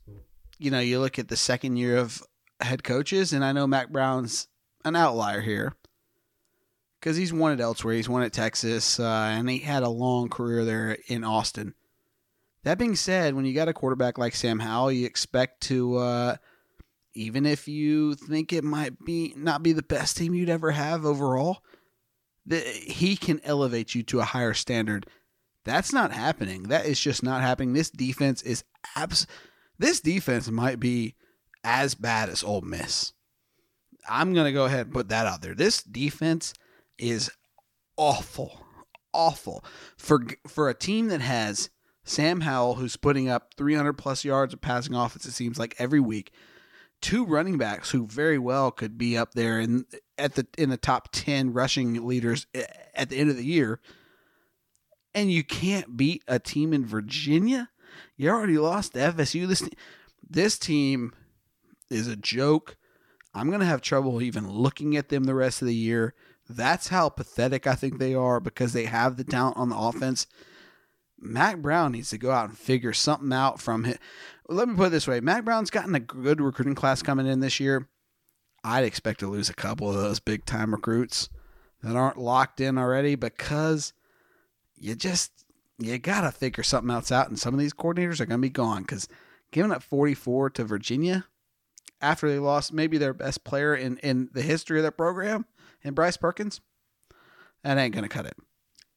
you 0.57 0.71
know, 0.71 0.79
you 0.79 0.99
look 0.99 1.17
at 1.17 1.29
the 1.29 1.37
second 1.37 1.77
year 1.77 1.97
of 1.97 2.21
head 2.59 2.83
coaches, 2.83 3.31
and 3.31 3.45
I 3.45 3.51
know 3.53 3.65
Mack 3.65 3.89
Brown's 3.89 4.47
an 4.83 4.95
outlier 4.95 5.41
here 5.41 5.73
because 6.99 7.17
he's 7.17 7.31
won 7.31 7.53
it 7.53 7.61
elsewhere. 7.61 7.95
He's 7.95 8.09
won 8.09 8.23
at 8.23 8.33
Texas, 8.33 8.99
uh, 8.99 9.31
and 9.31 9.49
he 9.49 9.59
had 9.59 9.83
a 9.83 9.89
long 9.89 10.27
career 10.27 10.65
there 10.65 10.97
in 11.07 11.23
Austin. 11.23 11.75
That 12.65 12.79
being 12.79 12.95
said, 12.95 13.35
when 13.35 13.45
you 13.45 13.53
got 13.53 13.67
a 13.67 13.73
quarterback 13.73 14.17
like 14.17 14.33
Sam 14.35 14.57
Howell, 14.57 14.91
you 14.91 15.05
expect 15.05 15.61
to, 15.61 15.97
uh, 15.97 16.35
even 17.13 17.45
if 17.45 17.67
you 17.67 18.15
think 18.15 18.51
it 18.51 18.63
might 18.63 18.99
be 19.05 19.35
not 19.37 19.61
be 19.61 19.71
the 19.71 19.83
best 19.83 20.17
team 20.17 20.33
you'd 20.33 20.49
ever 20.49 20.71
have 20.71 21.05
overall, 21.05 21.59
the, 22.43 22.59
he 22.59 23.17
can 23.17 23.39
elevate 23.43 23.93
you 23.93 24.01
to 24.03 24.19
a 24.19 24.25
higher 24.25 24.55
standard. 24.55 25.05
That's 25.63 25.93
not 25.93 26.11
happening. 26.11 26.63
That 26.63 26.87
is 26.87 26.99
just 26.99 27.21
not 27.21 27.43
happening. 27.43 27.73
This 27.73 27.91
defense 27.91 28.41
is 28.41 28.63
abs. 28.95 29.27
This 29.77 30.01
defense 30.01 30.49
might 30.49 30.79
be 30.79 31.13
as 31.63 31.93
bad 31.93 32.29
as 32.29 32.43
Ole 32.43 32.61
Miss. 32.61 33.13
I'm 34.09 34.33
gonna 34.33 34.51
go 34.51 34.65
ahead 34.65 34.87
and 34.87 34.93
put 34.93 35.09
that 35.09 35.27
out 35.27 35.43
there. 35.43 35.53
This 35.53 35.83
defense 35.83 36.55
is 36.97 37.29
awful, 37.95 38.65
awful 39.13 39.63
for 39.97 40.25
for 40.47 40.67
a 40.67 40.73
team 40.73 41.09
that 41.09 41.21
has 41.21 41.69
Sam 42.05 42.41
Howell, 42.41 42.75
who's 42.75 42.95
putting 42.95 43.27
up 43.27 43.55
300 43.57 43.93
plus 43.93 44.23
yards 44.23 44.53
of 44.53 44.61
passing 44.61 44.93
offense. 44.95 45.25
It 45.25 45.31
seems 45.31 45.57
like 45.59 45.75
every 45.79 45.99
week. 45.99 46.31
Two 47.01 47.25
running 47.25 47.57
backs 47.57 47.91
who 47.91 48.07
very 48.07 48.39
well 48.39 48.71
could 48.71 48.97
be 48.97 49.17
up 49.17 49.33
there 49.33 49.59
in 49.59 49.85
at 50.17 50.35
the 50.35 50.47
in 50.57 50.69
the 50.69 50.77
top 50.77 51.09
10 51.11 51.51
rushing 51.51 52.05
leaders 52.05 52.47
eh, 52.55 52.63
at 52.93 53.09
the 53.09 53.17
end 53.17 53.29
of 53.29 53.37
the 53.37 53.45
year. 53.45 53.81
And 55.13 55.31
you 55.31 55.43
can't 55.43 55.97
beat 55.97 56.23
a 56.27 56.39
team 56.39 56.73
in 56.73 56.85
Virginia. 56.85 57.69
You 58.15 58.29
already 58.29 58.57
lost 58.57 58.93
to 58.93 58.99
FSU. 58.99 59.47
This 59.47 59.67
this 60.27 60.57
team 60.57 61.13
is 61.89 62.07
a 62.07 62.15
joke. 62.15 62.77
I'm 63.33 63.49
going 63.49 63.59
to 63.59 63.65
have 63.65 63.81
trouble 63.81 64.21
even 64.21 64.49
looking 64.49 64.95
at 64.95 65.09
them 65.09 65.25
the 65.25 65.35
rest 65.35 65.61
of 65.61 65.67
the 65.67 65.75
year. 65.75 66.13
That's 66.47 66.87
how 66.87 67.09
pathetic 67.09 67.67
I 67.67 67.75
think 67.75 67.97
they 67.97 68.13
are 68.13 68.39
because 68.39 68.73
they 68.73 68.85
have 68.85 69.17
the 69.17 69.23
talent 69.23 69.57
on 69.57 69.69
the 69.69 69.77
offense. 69.77 70.27
Mack 71.19 71.57
Brown 71.57 71.93
needs 71.93 72.09
to 72.09 72.17
go 72.17 72.31
out 72.31 72.49
and 72.49 72.57
figure 72.57 72.93
something 72.93 73.33
out 73.33 73.59
from 73.59 73.83
him. 73.83 73.97
Let 74.47 74.67
me 74.67 74.75
put 74.75 74.87
it 74.87 74.91
this 74.91 75.07
way 75.07 75.19
Mack 75.19 75.45
Brown's 75.45 75.69
gotten 75.69 75.95
a 75.95 75.99
good 75.99 76.41
recruiting 76.41 76.75
class 76.75 77.01
coming 77.01 77.27
in 77.27 77.39
this 77.39 77.59
year. 77.59 77.87
I'd 78.63 78.83
expect 78.83 79.19
to 79.19 79.27
lose 79.27 79.49
a 79.49 79.53
couple 79.53 79.89
of 79.89 79.95
those 79.95 80.19
big 80.19 80.45
time 80.45 80.71
recruits 80.71 81.29
that 81.83 81.95
aren't 81.95 82.17
locked 82.17 82.59
in 82.59 82.77
already 82.77 83.15
because 83.15 83.93
you 84.75 84.95
just, 84.95 85.31
you 85.77 85.97
got 85.99 86.21
to 86.21 86.31
figure 86.31 86.63
something 86.63 86.89
else 86.89 87.11
out. 87.11 87.29
And 87.29 87.37
some 87.37 87.53
of 87.53 87.59
these 87.59 87.73
coordinators 87.73 88.19
are 88.19 88.25
going 88.25 88.41
to 88.41 88.47
be 88.47 88.49
gone 88.49 88.81
because 88.81 89.07
giving 89.51 89.71
up 89.71 89.83
44 89.83 90.49
to 90.51 90.63
Virginia 90.63 91.25
after 92.01 92.29
they 92.29 92.39
lost 92.39 92.73
maybe 92.73 92.97
their 92.97 93.13
best 93.13 93.43
player 93.43 93.75
in, 93.75 93.97
in 93.99 94.29
the 94.33 94.41
history 94.41 94.79
of 94.79 94.83
their 94.83 94.91
program 94.91 95.45
in 95.83 95.93
Bryce 95.93 96.17
Perkins, 96.17 96.59
that 97.63 97.77
ain't 97.77 97.93
going 97.93 98.03
to 98.03 98.09
cut 98.09 98.25
it. 98.25 98.35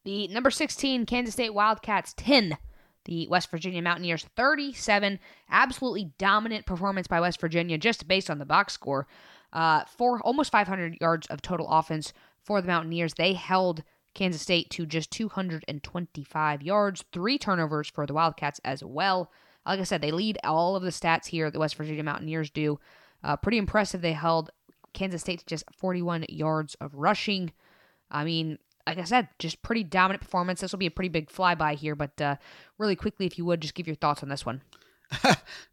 The 0.09 0.27
number 0.29 0.51
16 0.51 1.05
Kansas 1.05 1.35
State 1.35 1.53
Wildcats 1.53 2.15
10. 2.17 2.57
The 3.05 3.29
West 3.29 3.51
Virginia 3.51 3.83
Mountaineers 3.83 4.25
37. 4.37 5.19
Absolutely 5.51 6.13
dominant 6.17 6.65
performance 6.65 7.07
by 7.07 7.21
West 7.21 7.39
Virginia 7.39 7.77
just 7.77 8.09
based 8.09 8.31
on 8.31 8.39
the 8.39 8.47
box 8.47 8.73
score. 8.73 9.07
Uh, 9.53 9.85
for 9.85 10.23
almost 10.23 10.51
500 10.51 10.97
yards 10.99 11.27
of 11.27 11.43
total 11.43 11.69
offense 11.69 12.15
for 12.43 12.63
the 12.63 12.67
Mountaineers. 12.69 13.13
They 13.13 13.35
held 13.35 13.83
Kansas 14.15 14.41
State 14.41 14.71
to 14.71 14.87
just 14.87 15.11
225 15.11 16.63
yards, 16.63 17.05
three 17.13 17.37
turnovers 17.37 17.91
for 17.91 18.07
the 18.07 18.15
Wildcats 18.15 18.63
as 18.65 18.83
well. 18.83 19.31
Like 19.67 19.81
I 19.81 19.83
said, 19.83 20.01
they 20.01 20.11
lead 20.11 20.39
all 20.43 20.75
of 20.75 20.83
the 20.83 20.89
stats 20.89 21.27
here. 21.27 21.51
The 21.51 21.59
West 21.59 21.77
Virginia 21.77 22.03
Mountaineers 22.03 22.49
do. 22.49 22.81
Uh, 23.23 23.37
pretty 23.37 23.59
impressive. 23.59 24.01
They 24.01 24.15
held 24.15 24.53
Kansas 24.95 25.21
State 25.21 25.41
to 25.41 25.45
just 25.45 25.65
41 25.77 26.25
yards 26.31 26.77
of 26.77 26.95
rushing. 26.95 27.53
I 28.11 28.25
mean, 28.25 28.59
like 28.89 28.99
I 28.99 29.05
said, 29.05 29.29
just 29.39 29.63
pretty 29.63 29.85
dominant 29.85 30.23
performance. 30.23 30.61
This 30.61 30.73
will 30.73 30.79
be 30.79 30.87
a 30.87 30.91
pretty 30.91 31.11
big 31.11 31.29
flyby 31.29 31.75
here, 31.75 31.95
but 31.95 32.19
uh, 32.21 32.37
really 32.79 32.97
quickly, 32.97 33.27
if 33.27 33.37
you 33.37 33.45
would, 33.45 33.61
just 33.61 33.75
give 33.75 33.87
your 33.87 33.97
thoughts 33.97 34.23
on 34.23 34.31
this 34.31 34.47
one. 34.47 34.63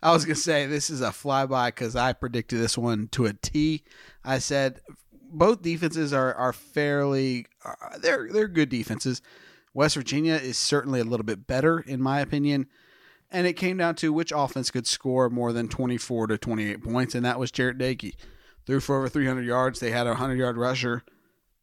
I 0.01 0.11
was 0.11 0.25
gonna 0.25 0.35
say 0.35 0.65
this 0.65 0.89
is 0.89 1.01
a 1.01 1.09
flyby 1.09 1.67
because 1.67 1.95
I 1.95 2.13
predicted 2.13 2.59
this 2.59 2.77
one 2.77 3.07
to 3.09 3.25
a 3.25 3.33
T. 3.33 3.83
I 4.23 4.39
said 4.39 4.81
both 5.31 5.61
defenses 5.61 6.13
are 6.13 6.33
are 6.33 6.53
fairly 6.53 7.47
uh, 7.63 7.97
they're 7.99 8.29
they're 8.31 8.47
good 8.47 8.69
defenses. 8.69 9.21
West 9.73 9.95
Virginia 9.95 10.35
is 10.35 10.57
certainly 10.57 10.99
a 10.99 11.05
little 11.05 11.25
bit 11.25 11.47
better 11.47 11.79
in 11.79 12.01
my 12.01 12.21
opinion, 12.21 12.67
and 13.29 13.45
it 13.45 13.53
came 13.53 13.77
down 13.77 13.95
to 13.95 14.13
which 14.13 14.31
offense 14.33 14.71
could 14.71 14.87
score 14.87 15.29
more 15.29 15.51
than 15.51 15.67
twenty 15.67 15.97
four 15.97 16.27
to 16.27 16.37
twenty 16.37 16.69
eight 16.69 16.83
points, 16.83 17.15
and 17.15 17.25
that 17.25 17.39
was 17.39 17.51
Jarret 17.51 17.77
Doege. 17.77 18.15
Threw 18.65 18.79
for 18.79 18.97
over 18.97 19.09
three 19.09 19.27
hundred 19.27 19.45
yards. 19.45 19.79
They 19.79 19.91
had 19.91 20.07
a 20.07 20.15
hundred 20.15 20.37
yard 20.37 20.57
rusher 20.57 21.03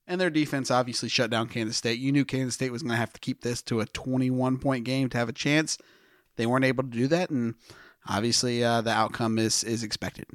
and 0.07 0.21
their 0.21 0.31
defense 0.31 0.71
obviously 0.71 1.09
shut 1.09 1.31
down 1.31 1.49
Kansas 1.49 1.77
State. 1.77 1.99
You 1.99 2.13
knew 2.13 2.25
Kansas 2.25 2.55
State 2.55 2.73
was 2.73 2.83
going 2.83 2.93
to 2.93 2.97
have 2.97 3.13
to 3.13 3.21
keep 3.21 3.43
this 3.43 3.63
to 3.63 3.81
a 3.81 3.87
21 3.87 4.59
point 4.59 4.85
game 4.85 5.09
to 5.11 5.19
have 5.19 5.29
a 5.29 5.33
chance. 5.33 5.79
They 6.37 6.47
weren't 6.47 6.65
able 6.65 6.85
to 6.85 6.91
do 6.91 7.07
that, 7.09 7.31
and 7.31 7.55
obviously 8.09 8.65
uh, 8.65 8.81
the 8.81 8.91
outcome 8.91 9.39
is 9.39 9.65
is 9.65 9.83
expected. 9.83 10.27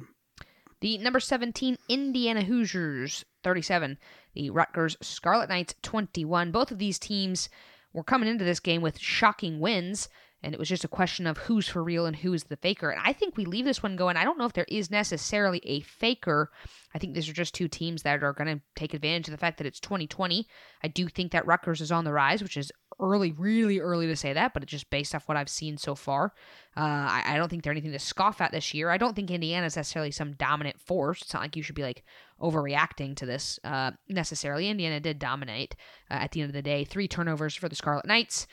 The 0.80 0.98
number 0.98 1.18
17 1.18 1.76
Indiana 1.88 2.44
Hoosiers 2.44 3.24
37, 3.42 3.98
the 4.34 4.50
Rutgers 4.50 4.96
Scarlet 5.02 5.48
Knights 5.48 5.74
21. 5.82 6.52
Both 6.52 6.70
of 6.70 6.78
these 6.78 7.00
teams 7.00 7.48
were 7.92 8.04
coming 8.04 8.28
into 8.28 8.44
this 8.44 8.60
game 8.60 8.80
with 8.80 8.98
shocking 8.98 9.58
wins 9.58 10.08
and 10.42 10.54
it 10.54 10.58
was 10.58 10.68
just 10.68 10.84
a 10.84 10.88
question 10.88 11.26
of 11.26 11.36
who's 11.36 11.68
for 11.68 11.82
real 11.82 12.06
and 12.06 12.16
who's 12.16 12.44
the 12.44 12.56
faker. 12.56 12.90
And 12.90 13.00
I 13.04 13.12
think 13.12 13.36
we 13.36 13.44
leave 13.44 13.64
this 13.64 13.82
one 13.82 13.96
going. 13.96 14.16
I 14.16 14.24
don't 14.24 14.38
know 14.38 14.46
if 14.46 14.52
there 14.52 14.66
is 14.68 14.90
necessarily 14.90 15.60
a 15.64 15.80
faker. 15.80 16.50
I 16.94 16.98
think 16.98 17.14
these 17.14 17.28
are 17.28 17.32
just 17.34 17.54
two 17.54 17.68
teams 17.68 18.02
that 18.02 18.22
are 18.22 18.32
going 18.32 18.58
to 18.58 18.62
take 18.76 18.94
advantage 18.94 19.28
of 19.28 19.32
the 19.32 19.38
fact 19.38 19.58
that 19.58 19.66
it's 19.66 19.80
2020. 19.80 20.46
I 20.82 20.88
do 20.88 21.08
think 21.08 21.32
that 21.32 21.46
Rutgers 21.46 21.80
is 21.80 21.90
on 21.90 22.04
the 22.04 22.12
rise, 22.12 22.42
which 22.42 22.56
is 22.56 22.70
early, 23.00 23.32
really 23.32 23.78
early 23.78 24.06
to 24.06 24.16
say 24.16 24.32
that, 24.32 24.52
but 24.52 24.62
it's 24.62 24.70
just 24.70 24.90
based 24.90 25.14
off 25.14 25.28
what 25.28 25.36
I've 25.36 25.48
seen 25.48 25.76
so 25.76 25.94
far. 25.94 26.32
Uh, 26.76 26.80
I, 26.80 27.22
I, 27.26 27.36
don't 27.36 27.48
think 27.48 27.62
they're 27.62 27.72
anything 27.72 27.92
to 27.92 27.98
scoff 27.98 28.40
at 28.40 28.52
this 28.52 28.74
year. 28.74 28.90
I 28.90 28.98
don't 28.98 29.14
think 29.14 29.30
Indiana 29.30 29.66
is 29.66 29.76
necessarily 29.76 30.10
some 30.10 30.32
dominant 30.32 30.80
force. 30.80 31.22
It's 31.22 31.32
not 31.32 31.42
like 31.42 31.56
you 31.56 31.62
should 31.62 31.74
be 31.74 31.82
like 31.82 32.04
overreacting 32.40 33.16
to 33.16 33.26
this 33.26 33.58
uh, 33.64 33.92
necessarily. 34.08 34.68
Indiana 34.68 35.00
did 35.00 35.18
dominate 35.18 35.76
uh, 36.10 36.14
at 36.14 36.32
the 36.32 36.40
end 36.40 36.50
of 36.50 36.54
the 36.54 36.62
day. 36.62 36.84
Three 36.84 37.08
turnovers 37.08 37.54
for 37.54 37.68
the 37.68 37.76
Scarlet 37.76 38.06
Knights. 38.06 38.46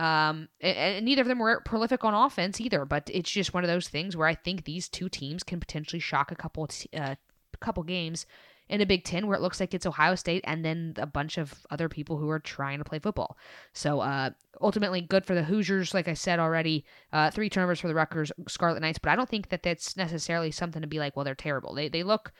Um, 0.00 0.48
and, 0.62 0.76
and, 0.78 1.04
neither 1.04 1.20
of 1.20 1.28
them 1.28 1.38
were 1.38 1.60
prolific 1.60 2.04
on 2.04 2.14
offense 2.14 2.58
either, 2.58 2.86
but 2.86 3.10
it's 3.12 3.30
just 3.30 3.52
one 3.52 3.64
of 3.64 3.68
those 3.68 3.86
things 3.86 4.16
where 4.16 4.26
I 4.26 4.34
think 4.34 4.64
these 4.64 4.88
two 4.88 5.10
teams 5.10 5.42
can 5.42 5.60
potentially 5.60 6.00
shock 6.00 6.32
a 6.32 6.36
couple, 6.36 6.66
uh, 6.96 7.16
couple 7.60 7.82
games 7.82 8.24
in 8.70 8.80
a 8.80 8.86
Big 8.86 9.04
Ten 9.04 9.26
where 9.26 9.36
it 9.36 9.42
looks 9.42 9.60
like 9.60 9.74
it's 9.74 9.84
Ohio 9.84 10.14
State 10.14 10.42
and 10.46 10.64
then 10.64 10.94
a 10.96 11.04
bunch 11.04 11.36
of 11.36 11.66
other 11.70 11.90
people 11.90 12.16
who 12.16 12.30
are 12.30 12.38
trying 12.38 12.78
to 12.78 12.84
play 12.84 12.98
football. 12.98 13.36
So 13.74 14.00
uh, 14.00 14.30
ultimately, 14.62 15.02
good 15.02 15.26
for 15.26 15.34
the 15.34 15.42
Hoosiers, 15.42 15.92
like 15.92 16.08
I 16.08 16.14
said 16.14 16.38
already. 16.38 16.86
Uh, 17.12 17.30
three 17.30 17.50
turnovers 17.50 17.80
for 17.80 17.88
the 17.88 17.94
Rutgers 17.94 18.32
Scarlet 18.48 18.80
Knights, 18.80 18.98
but 18.98 19.10
I 19.10 19.16
don't 19.16 19.28
think 19.28 19.50
that 19.50 19.62
that's 19.62 19.98
necessarily 19.98 20.50
something 20.50 20.80
to 20.80 20.88
be 20.88 20.98
like, 20.98 21.14
well, 21.14 21.24
they're 21.24 21.34
terrible. 21.34 21.74
They 21.74 21.90
they 21.90 22.04
look 22.04 22.32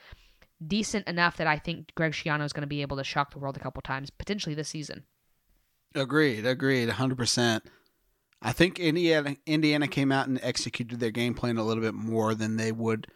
decent 0.65 1.07
enough 1.07 1.37
that 1.37 1.47
I 1.47 1.59
think 1.59 1.93
Greg 1.93 2.13
Schiano 2.13 2.43
is 2.43 2.53
going 2.53 2.61
to 2.61 2.67
be 2.67 2.81
able 2.81 2.97
to 2.97 3.03
shock 3.03 3.33
the 3.33 3.39
world 3.39 3.57
a 3.57 3.59
couple 3.59 3.81
times, 3.81 4.09
potentially 4.09 4.55
this 4.55 4.69
season. 4.69 5.03
Agreed, 5.93 6.45
agreed, 6.45 6.89
100%. 6.89 7.61
I 8.41 8.51
think 8.53 8.79
Indiana 8.79 9.35
Indiana 9.45 9.87
came 9.87 10.11
out 10.11 10.27
and 10.27 10.39
executed 10.41 10.99
their 10.99 11.11
game 11.11 11.35
plan 11.35 11.57
a 11.57 11.63
little 11.63 11.83
bit 11.83 11.93
more 11.93 12.33
than 12.33 12.57
they 12.57 12.71
would 12.71 13.07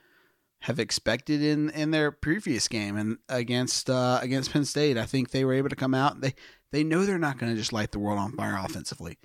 have 0.59 0.79
expected 0.79 1.41
in, 1.41 1.69
in 1.71 1.91
their 1.91 2.11
previous 2.11 2.67
game 2.67 2.95
and 2.95 3.17
against 3.27 3.89
uh, 3.89 4.19
against 4.21 4.53
Penn 4.53 4.65
State. 4.65 4.97
I 4.97 5.05
think 5.05 5.31
they 5.31 5.43
were 5.43 5.53
able 5.53 5.69
to 5.69 5.75
come 5.75 5.95
out. 5.95 6.21
They 6.21 6.35
they 6.71 6.83
know 6.83 7.05
they're 7.05 7.17
not 7.17 7.39
going 7.39 7.51
to 7.51 7.57
just 7.57 7.73
light 7.73 7.91
the 7.91 7.99
world 7.99 8.19
on 8.19 8.33
fire 8.33 8.57
offensively. 8.57 9.17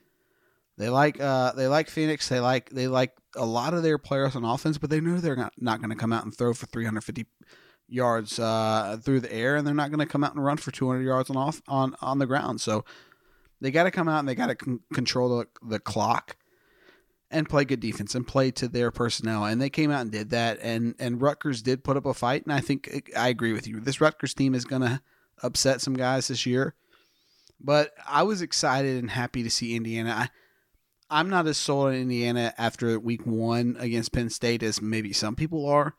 They 0.78 0.88
like 0.88 1.20
uh, 1.20 1.52
they 1.52 1.66
like 1.66 1.88
Penix. 1.88 2.28
They 2.28 2.40
like 2.40 2.70
they 2.70 2.88
like 2.88 3.12
a 3.36 3.44
lot 3.44 3.74
of 3.74 3.82
their 3.82 3.98
players 3.98 4.36
on 4.36 4.44
offense, 4.44 4.78
but 4.78 4.88
they 4.88 5.00
know 5.00 5.18
they're 5.18 5.36
not, 5.36 5.52
not 5.58 5.80
going 5.80 5.90
to 5.90 5.96
come 5.96 6.12
out 6.12 6.24
and 6.24 6.34
throw 6.34 6.54
for 6.54 6.66
350 6.66 7.26
yards 7.88 8.38
uh, 8.38 8.98
through 9.02 9.20
the 9.20 9.32
air, 9.32 9.56
and 9.56 9.66
they're 9.66 9.74
not 9.74 9.90
going 9.90 10.00
to 10.00 10.06
come 10.06 10.24
out 10.24 10.34
and 10.34 10.42
run 10.42 10.56
for 10.56 10.70
200 10.70 11.02
yards 11.02 11.28
on 11.28 11.36
off 11.36 11.60
on 11.68 11.94
on 12.00 12.18
the 12.18 12.26
ground. 12.26 12.62
So 12.62 12.84
they 13.60 13.70
got 13.70 13.84
to 13.84 13.90
come 13.90 14.08
out 14.08 14.20
and 14.20 14.28
they 14.28 14.34
got 14.34 14.48
to 14.48 14.54
con- 14.54 14.80
control 14.92 15.38
the, 15.38 15.46
the 15.62 15.78
clock 15.78 16.36
and 17.30 17.48
play 17.48 17.64
good 17.64 17.80
defense 17.80 18.14
and 18.14 18.26
play 18.26 18.50
to 18.50 18.68
their 18.68 18.90
personnel. 18.90 19.44
And 19.44 19.60
they 19.60 19.70
came 19.70 19.90
out 19.90 20.00
and 20.00 20.10
did 20.10 20.30
that. 20.30 20.58
And 20.62 20.94
and 20.98 21.22
Rutgers 21.22 21.62
did 21.62 21.84
put 21.84 21.96
up 21.96 22.06
a 22.06 22.14
fight. 22.14 22.44
And 22.44 22.52
I 22.52 22.60
think 22.60 23.12
I 23.16 23.28
agree 23.28 23.52
with 23.52 23.66
you. 23.68 23.80
This 23.80 24.00
Rutgers 24.00 24.34
team 24.34 24.54
is 24.54 24.64
going 24.64 24.82
to 24.82 25.00
upset 25.42 25.80
some 25.80 25.94
guys 25.94 26.28
this 26.28 26.46
year. 26.46 26.74
But 27.60 27.92
I 28.08 28.22
was 28.22 28.42
excited 28.42 28.98
and 28.98 29.10
happy 29.10 29.42
to 29.42 29.50
see 29.50 29.76
Indiana. 29.76 30.10
I, 30.10 30.28
I'm 31.10 31.28
not 31.28 31.46
as 31.46 31.58
sold 31.58 31.88
on 31.88 31.94
Indiana 31.94 32.54
after 32.56 32.98
week 32.98 33.26
one 33.26 33.76
against 33.78 34.12
Penn 34.12 34.30
State 34.30 34.62
as 34.62 34.80
maybe 34.80 35.12
some 35.12 35.36
people 35.36 35.68
are, 35.68 35.94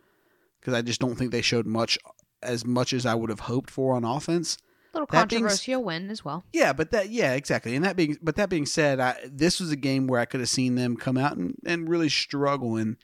because 0.60 0.74
I 0.74 0.82
just 0.82 1.00
don't 1.00 1.16
think 1.16 1.32
they 1.32 1.42
showed 1.42 1.68
much 1.68 2.00
as 2.42 2.66
much 2.66 2.94
as 2.94 3.06
I 3.06 3.14
would 3.14 3.30
have 3.30 3.42
hoped 3.42 3.70
for 3.70 3.94
on 3.94 4.04
offense 4.04 4.58
little 4.94 5.08
controversial 5.08 5.84
win 5.84 6.10
as 6.10 6.24
well. 6.24 6.44
Yeah, 6.54 6.74
but 6.74 6.92
that 6.92 7.10
yeah, 7.10 7.34
exactly. 7.34 7.76
And 7.76 7.86
that 7.86 7.96
being 7.96 8.18
but 8.22 8.36
that 8.36 8.50
being 8.50 8.66
said, 8.66 9.00
I, 9.00 9.18
this 9.26 9.60
was 9.60 9.72
a 9.72 9.76
game 9.76 10.08
where 10.08 10.20
I 10.20 10.26
could 10.26 10.40
have 10.40 10.50
seen 10.50 10.76
them 10.76 10.98
come 10.98 11.18
out 11.18 11.38
and, 11.38 11.56
and 11.66 11.90
really 11.90 12.10
struggle 12.10 12.78
and 12.78 12.98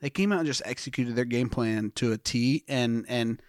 they 0.00 0.10
came 0.10 0.32
out 0.32 0.38
and 0.38 0.46
just 0.46 0.62
executed 0.64 1.16
their 1.16 1.24
game 1.24 1.48
plan 1.48 1.92
to 1.96 2.12
a 2.12 2.18
T 2.18 2.64
and 2.68 3.04
and 3.08 3.42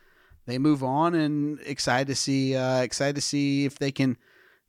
they 0.46 0.58
move 0.58 0.84
on 0.84 1.14
and 1.14 1.60
excited 1.66 2.08
to 2.08 2.16
see 2.16 2.56
uh, 2.56 2.82
excited 2.82 3.16
to 3.16 3.22
see 3.22 3.66
if 3.66 3.78
they 3.78 3.92
can 3.92 4.18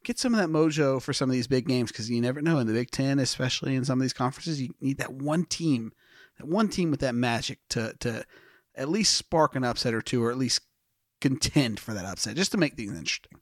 get 0.05 0.18
some 0.18 0.35
of 0.35 0.41
that 0.41 0.49
mojo 0.49 1.01
for 1.01 1.12
some 1.12 1.29
of 1.29 1.33
these 1.35 1.47
big 1.47 1.66
games 1.66 1.93
because 1.93 2.11
you 2.11 2.21
never 2.21 2.41
know 2.41 2.59
in 2.59 2.66
the 2.66 2.73
Big 2.73 2.91
Ten, 2.91 3.18
especially 3.18 3.75
in 3.75 3.85
some 3.85 3.99
of 3.99 4.03
these 4.03 4.12
conferences, 4.12 4.61
you 4.61 4.75
need 4.81 4.99
that 4.99 5.12
one 5.12 5.45
team, 5.45 5.93
that 6.39 6.47
one 6.47 6.68
team 6.68 6.91
with 6.91 7.01
that 7.01 7.14
magic 7.14 7.59
to 7.71 7.95
to 8.01 8.25
at 8.75 8.89
least 8.89 9.16
spark 9.16 9.57
an 9.57 9.64
upset 9.64 9.95
or 9.95 10.03
two, 10.03 10.23
or 10.23 10.31
at 10.31 10.39
least 10.39 10.62
contend 11.21 11.79
for 11.79 11.95
that 11.95 12.05
upset 12.05 12.37
just 12.37 12.53
to 12.53 12.59
make 12.59 12.75
things 12.75 12.97
interesting. 12.97 13.39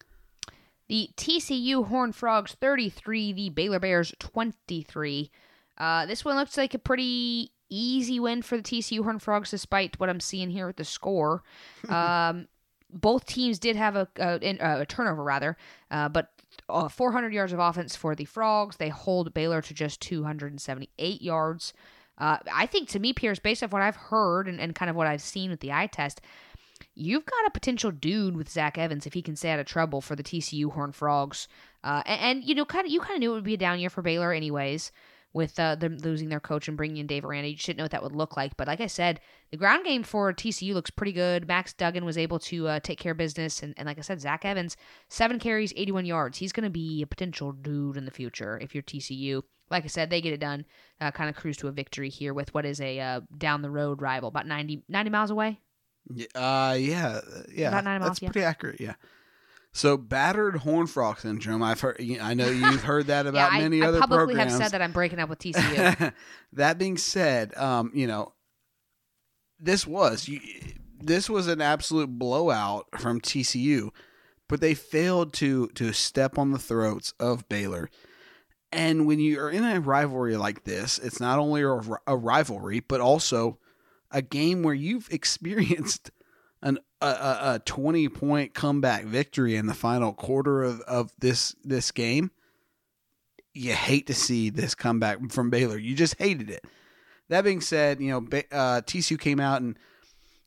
The 0.89 1.11
TCU 1.17 1.87
Horned 1.87 2.17
Frogs 2.17 2.55
33, 2.55 3.33
the 3.33 3.49
Baylor 3.51 3.79
Bears 3.79 4.15
23. 4.19 5.31
Uh, 5.77 6.07
this 6.07 6.25
one 6.25 6.37
looks 6.37 6.57
like 6.57 6.75
a 6.75 6.79
pretty 6.79 7.53
easy 7.69 8.19
win 8.19 8.41
for 8.43 8.57
the 8.57 8.63
TCU 8.63 9.05
Horned 9.05 9.23
Frogs, 9.23 9.51
despite 9.51 10.01
what 10.01 10.09
I'm 10.09 10.21
seeing 10.21 10.51
here 10.51 10.67
with 10.67 10.77
the 10.77 10.85
score. 10.85 11.43
um, 11.89 12.49
both 12.91 13.27
teams 13.27 13.59
did 13.59 13.77
have 13.77 13.97
a, 13.97 14.09
a, 14.17 14.81
a 14.81 14.87
turnover, 14.87 15.23
rather, 15.23 15.59
uh, 15.91 16.09
but 16.09 16.31
uh, 16.71 16.89
400 16.89 17.35
yards 17.35 17.53
of 17.53 17.59
offense 17.59 17.95
for 17.95 18.15
the 18.15 18.25
Frogs. 18.25 18.79
They 18.79 18.89
hold 18.89 19.35
Baylor 19.35 19.61
to 19.61 19.75
just 19.75 20.01
278 20.01 21.21
yards. 21.21 21.75
Uh, 22.17 22.39
I 22.53 22.67
think 22.67 22.89
to 22.91 22.99
me, 22.99 23.13
Pierce, 23.13 23.39
based 23.39 23.63
off 23.63 23.73
what 23.73 23.83
I've 23.83 23.97
heard 23.97 24.49
and, 24.49 24.61
and 24.61 24.75
kind 24.75 24.91
of 24.91 24.97
what 24.97 25.07
I've 25.07 25.23
seen 25.23 25.51
with 25.51 25.61
the 25.61 25.73
eye 25.73 25.87
test, 25.87 26.21
you've 26.99 27.25
got 27.25 27.47
a 27.47 27.51
potential 27.51 27.91
dude 27.91 28.37
with 28.37 28.51
Zach 28.51 28.77
Evans 28.77 29.07
if 29.07 29.15
he 29.15 29.23
can 29.23 29.37
stay 29.37 29.51
out 29.51 29.61
of 29.61 29.67
trouble 29.67 30.01
for 30.01 30.17
the 30.17 30.23
TCU 30.23 30.73
Horned 30.73 30.95
Frogs. 30.95 31.49
Uh, 31.85 32.03
and, 32.07 32.21
and, 32.21 32.45
you 32.45 32.55
know, 32.55 32.65
kind 32.65 32.87
of 32.87 32.93
you 32.93 33.01
kind 33.01 33.15
of 33.15 33.21
knew 33.21 33.33
it 33.33 33.35
would 33.35 33.45
be 33.45 33.55
a 33.55 33.59
down 33.59 33.81
year 33.81 33.91
for 33.91 34.03
Baylor, 34.03 34.33
anyways 34.33 34.91
with 35.33 35.59
uh, 35.61 35.75
them 35.75 35.99
losing 35.99 36.29
their 36.29 36.41
coach 36.41 36.69
and 36.69 36.77
bringing 36.77 36.97
in 36.97 37.07
Dave 37.07 37.25
Aranda. 37.25 37.49
You 37.49 37.57
didn't 37.57 37.79
know 37.79 37.85
what 37.85 37.91
that 37.91 38.03
would 38.03 38.17
look 38.17 38.37
like. 38.37 38.57
But 38.57 38.67
like 38.67 38.81
I 38.81 38.87
said, 38.87 39.21
the 39.51 39.57
ground 39.57 39.85
game 39.85 40.03
for 40.03 40.33
TCU 40.33 40.75
looks 40.75 40.91
pretty 40.91 41.13
good. 41.13 41.47
Max 41.47 41.73
Duggan 41.73 42.05
was 42.05 42.19
able 42.19 42.39
to 42.41 42.69
uh, 42.69 42.81
take 42.81 42.99
care 42.99 43.13
of 43.13 43.19
business. 43.19 43.63
And, 43.63 43.75
and 43.77 43.87
like 43.87 43.99
I 43.99 44.03
said, 44.03 44.21
Zach 44.21 44.45
Evans, 44.45 44.77
seven 45.09 45.39
carries, 45.39 45.73
81 45.77 46.07
yards. 46.07 46.39
He's 46.39 46.53
going 46.53 46.65
to 46.65 46.71
be 46.71 47.03
a 47.03 47.07
potential 47.07 47.53
dude 47.53 47.97
in 47.97 48.05
the 48.05 48.11
future 48.11 48.59
if 48.59 48.75
you're 48.75 48.83
TCU. 48.83 49.43
Like 49.71 49.85
I 49.85 49.89
said, 49.89 50.09
they 50.09 50.23
get 50.23 50.33
it 50.33 50.41
done, 50.41 50.65
uh, 51.01 51.11
kind 51.11 51.29
of 51.29 51.37
cruise 51.37 51.59
to 51.59 51.69
a 51.69 51.73
victory 51.73 52.09
here 52.09 52.33
with 52.33 52.55
what 52.55 52.65
is 52.65 52.81
a 52.81 52.99
uh, 52.99 53.21
down 53.37 53.61
the 53.61 53.71
road 53.71 54.01
rival, 54.01 54.31
about 54.31 54.47
90, 54.47 54.85
90 54.89 55.11
miles 55.11 55.31
away. 55.31 55.61
Uh, 56.35 56.77
yeah, 56.79 57.21
yeah. 57.53 57.69
About 57.69 57.85
90 57.85 57.99
miles, 57.99 58.11
That's 58.11 58.23
yeah. 58.23 58.29
pretty 58.31 58.45
accurate, 58.45 58.81
yeah. 58.81 58.95
So 59.73 59.97
battered 59.97 60.57
horn 60.57 60.87
frog 60.87 61.21
syndrome. 61.21 61.63
I've 61.63 61.81
heard. 61.81 62.01
I 62.21 62.35
know 62.35 62.49
you've 62.49 62.83
heard 62.83 63.07
that 63.09 63.27
about 63.29 63.53
yeah, 63.53 63.59
many 63.61 63.83
I, 63.83 63.87
other 63.87 63.99
I 63.99 64.01
publicly 64.01 64.35
programs. 64.35 64.53
have 64.53 64.63
said 64.63 64.73
that 64.73 64.83
I'm 64.83 64.93
breaking 64.93 65.19
up 65.21 65.29
with 65.29 65.39
TCU. 65.39 66.13
that 66.55 66.79
being 66.79 66.97
said, 66.97 67.57
um, 67.57 67.93
you 67.95 68.07
know, 68.07 68.33
this 69.61 69.87
was 69.87 70.27
you, 70.27 70.41
this 70.99 71.29
was 71.29 71.47
an 71.47 71.61
absolute 71.61 72.19
blowout 72.19 72.87
from 72.99 73.21
TCU, 73.21 73.91
but 74.49 74.61
they 74.61 74.75
failed 74.75 75.33
to 75.35 75.69
to 75.69 75.93
step 75.93 76.39
on 76.39 76.51
the 76.51 76.59
throats 76.59 77.13
of 77.21 77.49
Baylor. 77.49 77.91
And 78.71 79.07
when 79.07 79.19
you 79.19 79.41
are 79.41 79.51
in 79.51 79.65
a 79.65 79.81
rivalry 79.81 80.37
like 80.37 80.65
this, 80.65 80.99
it's 80.99 81.21
not 81.21 81.39
only 81.39 81.63
a, 81.63 81.81
a 82.07 82.17
rivalry, 82.17 82.81
but 82.81 83.01
also 83.01 83.59
a 84.11 84.23
game 84.23 84.63
where 84.63 84.75
you've 84.75 85.09
experienced 85.11 86.11
an 86.63 86.79
a, 87.01 87.07
a, 87.07 87.39
a 87.55 87.59
20 87.65 88.09
point 88.09 88.55
comeback 88.55 89.05
victory 89.05 89.55
in 89.55 89.67
the 89.67 89.75
final 89.75 90.13
quarter 90.13 90.63
of, 90.63 90.81
of 90.83 91.13
this 91.19 91.55
this 91.63 91.93
game 91.93 92.31
you 93.59 93.75
hate 93.75 94.07
to 94.07 94.15
see 94.15 94.51
this 94.51 94.75
comeback 94.75 95.33
from 95.33 95.51
Baylor. 95.51 95.77
You 95.77 95.95
just 95.95 96.17
hated 96.19 96.49
it. 96.49 96.65
That 97.29 97.43
being 97.43 97.61
said, 97.61 98.01
you 98.01 98.11
know, 98.11 98.19
uh, 98.53 98.83
TCU 98.83 99.19
came 99.19 99.41
out 99.41 99.61
and 99.61 99.77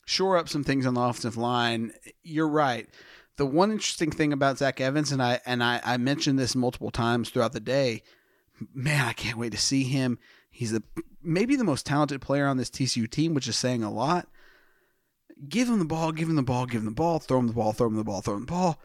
shore 0.06 0.38
up 0.38 0.48
some 0.48 0.64
things 0.64 0.86
on 0.86 0.94
the 0.94 1.02
offensive 1.02 1.38
line. 1.38 1.92
You're 2.24 2.48
right. 2.48 2.88
The 3.36 3.46
one 3.46 3.72
interesting 3.72 4.12
thing 4.12 4.34
about 4.34 4.58
Zach 4.60 4.80
Evans, 4.80 5.12
and 5.12 5.22
I 5.22 5.40
and 5.46 5.64
I, 5.64 5.82
I 5.84 5.98
mentioned 5.98 6.40
this 6.40 6.56
multiple 6.56 6.92
times 6.92 7.30
throughout 7.30 7.54
the 7.54 7.60
day, 7.60 8.04
man, 8.74 9.06
I 9.06 9.14
can't 9.14 9.38
wait 9.38 9.52
to 9.52 9.58
see 9.58 9.84
him. 9.84 10.18
He's 10.62 10.74
the 10.74 10.84
maybe 11.24 11.56
the 11.56 11.64
most 11.64 11.88
talented 11.88 12.22
player 12.22 12.46
on 12.46 12.58
this 12.58 12.70
TCU 12.70 13.10
team, 13.10 13.34
which 13.34 13.48
is 13.48 13.58
saying 13.58 13.82
a 13.82 13.90
lot. 13.90 14.28
Give 15.50 15.68
him 15.68 15.80
the 15.80 15.86
ball, 15.86 16.12
give 16.12 16.30
him 16.30 16.36
the 16.36 16.44
ball, 16.44 16.68
give 16.68 16.82
him 16.82 16.86
the 16.86 16.92
ball, 16.92 17.18
throw 17.18 17.40
him 17.40 17.48
the 17.48 17.54
ball, 17.54 17.74
throw 17.74 17.88
him 17.88 17.96
the 17.96 18.04
ball, 18.04 18.22
throw 18.22 18.36
him 18.36 18.42
the 18.42 18.52
ball. 18.52 18.80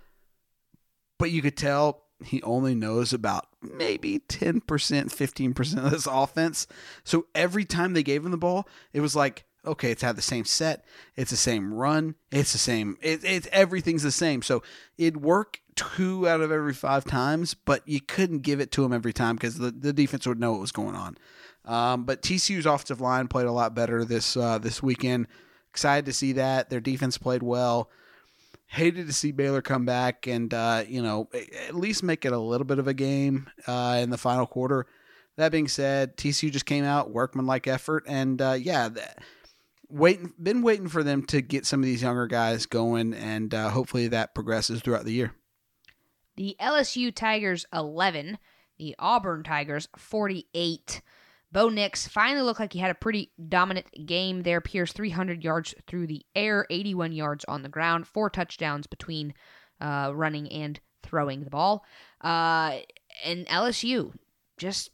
But 1.19 1.33
you 1.33 1.43
could 1.43 1.55
tell 1.55 2.05
he 2.25 2.43
only 2.45 2.75
knows 2.75 3.13
about 3.13 3.49
maybe 3.61 4.21
10%, 4.21 4.63
15% 4.63 5.85
of 5.85 5.91
this 5.91 6.09
offense. 6.11 6.67
So 7.05 7.27
every 7.35 7.67
time 7.67 7.93
they 7.93 8.03
gave 8.03 8.25
him 8.25 8.31
the 8.31 8.39
ball, 8.39 8.67
it 8.95 9.03
was 9.03 9.15
like, 9.15 9.45
okay, 9.67 9.91
it's 9.91 10.01
had 10.01 10.17
the 10.17 10.23
same 10.23 10.47
set, 10.47 10.83
it's 11.15 11.31
the 11.31 11.37
same 11.37 11.75
run, 11.75 12.15
it's 12.33 12.53
the 12.53 12.59
same, 12.59 12.97
it, 13.03 13.23
it's 13.23 13.49
everything's 13.53 14.03
the 14.03 14.11
same. 14.11 14.41
So 14.41 14.63
it'd 14.97 15.21
work 15.21 15.61
two 15.75 16.27
out 16.27 16.41
of 16.41 16.51
every 16.51 16.73
five 16.73 17.05
times, 17.05 17.53
but 17.53 17.87
you 17.87 18.01
couldn't 18.01 18.39
give 18.39 18.61
it 18.61 18.73
to 18.73 18.85
him 18.85 18.95
every 18.95 19.13
time 19.13 19.37
because 19.37 19.59
the, 19.59 19.71
the 19.71 19.93
defense 19.93 20.27
would 20.27 20.41
know 20.41 20.53
what 20.53 20.63
was 20.63 20.73
going 20.73 20.95
on. 20.95 21.19
Um, 21.67 22.05
but 22.05 22.23
TCU's 22.23 22.67
offensive 22.67 23.01
line 23.01 23.29
played 23.29 23.47
a 23.47 23.53
lot 23.53 23.75
better 23.75 24.05
this 24.05 24.37
uh, 24.37 24.59
this 24.59 24.83
weekend. 24.83 25.27
Excited 25.71 26.07
to 26.07 26.13
see 26.13 26.33
that 26.33 26.71
their 26.71 26.81
defense 26.81 27.19
played 27.19 27.43
well 27.43 27.91
hated 28.69 29.07
to 29.07 29.13
see 29.13 29.33
Baylor 29.33 29.63
come 29.63 29.85
back 29.85 30.27
and 30.27 30.53
uh, 30.53 30.85
you 30.87 31.03
know 31.03 31.29
at 31.67 31.75
least 31.75 32.03
make 32.03 32.25
it 32.25 32.33
a 32.33 32.39
little 32.39 32.65
bit 32.65 32.79
of 32.79 32.89
a 32.89 32.95
game 32.95 33.49
uh, 33.67 33.99
in 34.01 34.11
the 34.11 34.19
final 34.19 34.47
quarter. 34.47 34.87
That 35.37 35.53
being 35.53 35.69
said, 35.69 36.17
TCU 36.17 36.51
just 36.51 36.67
came 36.67 36.85
out 36.85 37.11
workmanlike 37.11 37.67
effort, 37.67 38.05
and 38.07 38.41
uh, 38.41 38.57
yeah, 38.59 38.89
that, 38.89 39.19
waiting 39.89 40.33
been 40.43 40.63
waiting 40.63 40.89
for 40.89 41.03
them 41.03 41.25
to 41.27 41.43
get 41.43 41.67
some 41.67 41.81
of 41.81 41.85
these 41.85 42.03
younger 42.03 42.27
guys 42.27 42.67
going, 42.67 43.13
and 43.13 43.53
uh, 43.53 43.71
hopefully 43.71 44.09
that 44.09 44.35
progresses 44.35 44.81
throughout 44.81 45.05
the 45.05 45.13
year. 45.13 45.35
The 46.37 46.57
LSU 46.61 47.15
Tigers 47.15 47.67
11, 47.73 48.39
the 48.79 48.95
Auburn 48.99 49.43
Tigers 49.43 49.89
48. 49.97 51.03
Bo 51.57 51.71
Nix 51.71 52.07
finally 52.07 52.43
looked 52.43 52.61
like 52.61 52.75
he 52.75 52.81
had 52.81 52.91
a 52.91 52.95
pretty 52.95 53.33
dominant 53.49 53.87
game 54.05 54.43
there. 54.43 54.61
Pierce 54.61 54.93
300 54.93 55.43
yards 55.43 55.75
through 55.87 56.07
the 56.07 56.21
air, 56.35 56.67
81 56.69 57.13
yards 57.13 57.47
on 57.47 57.63
the 57.63 57.71
ground, 57.71 58.07
four 58.07 58.29
touchdowns 58.29 58.87
between 58.87 59.33
uh, 59.81 60.13
running 60.15 60.53
and 60.53 60.79
throwing 61.03 61.45
the 61.45 61.51
ball. 61.51 61.83
Uh, 62.21 62.81
and 63.25 63.47
LSU 63.47 64.13
just 64.59 64.91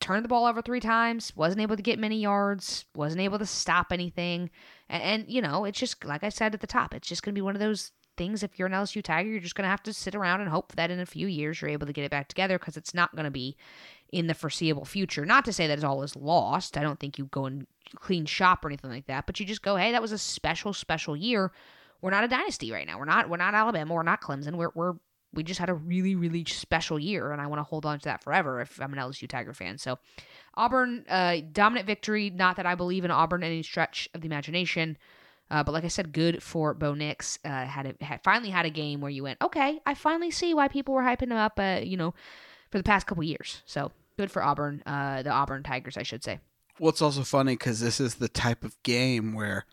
turned 0.00 0.24
the 0.24 0.28
ball 0.28 0.46
over 0.46 0.60
three 0.60 0.80
times, 0.80 1.36
wasn't 1.36 1.62
able 1.62 1.76
to 1.76 1.82
get 1.82 2.00
many 2.00 2.20
yards, 2.20 2.84
wasn't 2.96 3.20
able 3.20 3.38
to 3.38 3.46
stop 3.46 3.92
anything. 3.92 4.50
And, 4.88 5.02
and 5.04 5.24
you 5.28 5.40
know, 5.40 5.64
it's 5.66 5.78
just, 5.78 6.04
like 6.04 6.24
I 6.24 6.30
said 6.30 6.52
at 6.52 6.60
the 6.60 6.66
top, 6.66 6.94
it's 6.94 7.06
just 7.06 7.22
going 7.22 7.32
to 7.32 7.38
be 7.38 7.42
one 7.42 7.54
of 7.54 7.60
those 7.60 7.92
things. 8.20 8.42
If 8.42 8.58
you're 8.58 8.66
an 8.66 8.74
LSU 8.74 9.02
Tiger, 9.02 9.30
you're 9.30 9.40
just 9.40 9.54
going 9.54 9.64
to 9.64 9.70
have 9.70 9.82
to 9.84 9.94
sit 9.94 10.14
around 10.14 10.42
and 10.42 10.50
hope 10.50 10.72
that 10.76 10.90
in 10.90 11.00
a 11.00 11.06
few 11.06 11.26
years 11.26 11.58
you're 11.58 11.70
able 11.70 11.86
to 11.86 11.92
get 11.94 12.04
it 12.04 12.10
back 12.10 12.28
together 12.28 12.58
because 12.58 12.76
it's 12.76 12.92
not 12.92 13.16
going 13.16 13.24
to 13.24 13.30
be 13.30 13.56
in 14.12 14.26
the 14.26 14.34
foreseeable 14.34 14.84
future. 14.84 15.24
Not 15.24 15.46
to 15.46 15.54
say 15.54 15.66
that 15.66 15.78
it's 15.78 15.84
all 15.84 16.02
is 16.02 16.14
lost. 16.14 16.76
I 16.76 16.82
don't 16.82 17.00
think 17.00 17.16
you 17.16 17.24
go 17.26 17.46
and 17.46 17.66
clean 17.94 18.26
shop 18.26 18.62
or 18.62 18.68
anything 18.68 18.90
like 18.90 19.06
that, 19.06 19.24
but 19.24 19.40
you 19.40 19.46
just 19.46 19.62
go, 19.62 19.76
hey, 19.76 19.92
that 19.92 20.02
was 20.02 20.12
a 20.12 20.18
special, 20.18 20.74
special 20.74 21.16
year. 21.16 21.50
We're 22.02 22.10
not 22.10 22.24
a 22.24 22.28
dynasty 22.28 22.70
right 22.70 22.86
now. 22.86 22.98
We're 22.98 23.06
not. 23.06 23.30
We're 23.30 23.38
not 23.38 23.54
Alabama. 23.54 23.94
We're 23.94 24.02
not 24.02 24.20
Clemson. 24.20 24.56
We're 24.56 24.70
we're 24.74 24.94
we 25.32 25.42
just 25.42 25.60
had 25.60 25.70
a 25.70 25.74
really, 25.74 26.14
really 26.14 26.44
special 26.44 26.98
year, 26.98 27.32
and 27.32 27.40
I 27.40 27.46
want 27.46 27.60
to 27.60 27.64
hold 27.64 27.86
on 27.86 27.98
to 28.00 28.04
that 28.04 28.22
forever 28.22 28.60
if 28.60 28.80
I'm 28.80 28.92
an 28.92 28.98
LSU 28.98 29.28
Tiger 29.28 29.54
fan. 29.54 29.78
So, 29.78 29.98
Auburn, 30.54 31.04
uh, 31.08 31.36
dominant 31.52 31.86
victory. 31.86 32.30
Not 32.30 32.56
that 32.56 32.66
I 32.66 32.74
believe 32.74 33.04
in 33.04 33.10
Auburn 33.10 33.42
any 33.42 33.62
stretch 33.62 34.08
of 34.14 34.22
the 34.22 34.26
imagination. 34.26 34.98
Uh, 35.50 35.64
but 35.64 35.72
like 35.72 35.84
I 35.84 35.88
said, 35.88 36.12
good 36.12 36.42
for 36.42 36.74
Bo 36.74 36.94
Nix. 36.94 37.38
Uh, 37.44 37.64
had, 37.64 37.86
a, 37.86 38.04
had 38.04 38.22
finally 38.22 38.50
had 38.50 38.66
a 38.66 38.70
game 38.70 39.00
where 39.00 39.10
you 39.10 39.24
went, 39.24 39.40
okay, 39.42 39.80
I 39.84 39.94
finally 39.94 40.30
see 40.30 40.54
why 40.54 40.68
people 40.68 40.94
were 40.94 41.02
hyping 41.02 41.30
him 41.30 41.32
up. 41.32 41.58
Uh, 41.58 41.80
you 41.82 41.96
know, 41.96 42.14
for 42.70 42.78
the 42.78 42.84
past 42.84 43.06
couple 43.06 43.22
years. 43.24 43.62
So 43.66 43.92
good 44.16 44.30
for 44.30 44.42
Auburn, 44.42 44.82
uh, 44.86 45.22
the 45.22 45.30
Auburn 45.30 45.62
Tigers, 45.62 45.96
I 45.96 46.02
should 46.02 46.24
say. 46.24 46.38
Well, 46.78 46.90
it's 46.90 47.02
also 47.02 47.22
funny 47.22 47.54
because 47.54 47.80
this 47.80 48.00
is 48.00 48.14
the 48.14 48.28
type 48.28 48.64
of 48.64 48.80
game 48.82 49.34
where, 49.34 49.66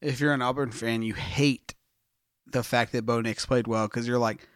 if 0.00 0.20
you're 0.20 0.34
an 0.34 0.42
Auburn 0.42 0.70
fan, 0.70 1.02
you 1.02 1.14
hate 1.14 1.74
the 2.46 2.62
fact 2.62 2.92
that 2.92 3.06
Bo 3.06 3.20
Nix 3.20 3.46
played 3.46 3.66
well 3.66 3.88
because 3.88 4.06
you're 4.06 4.18
like, 4.18 4.46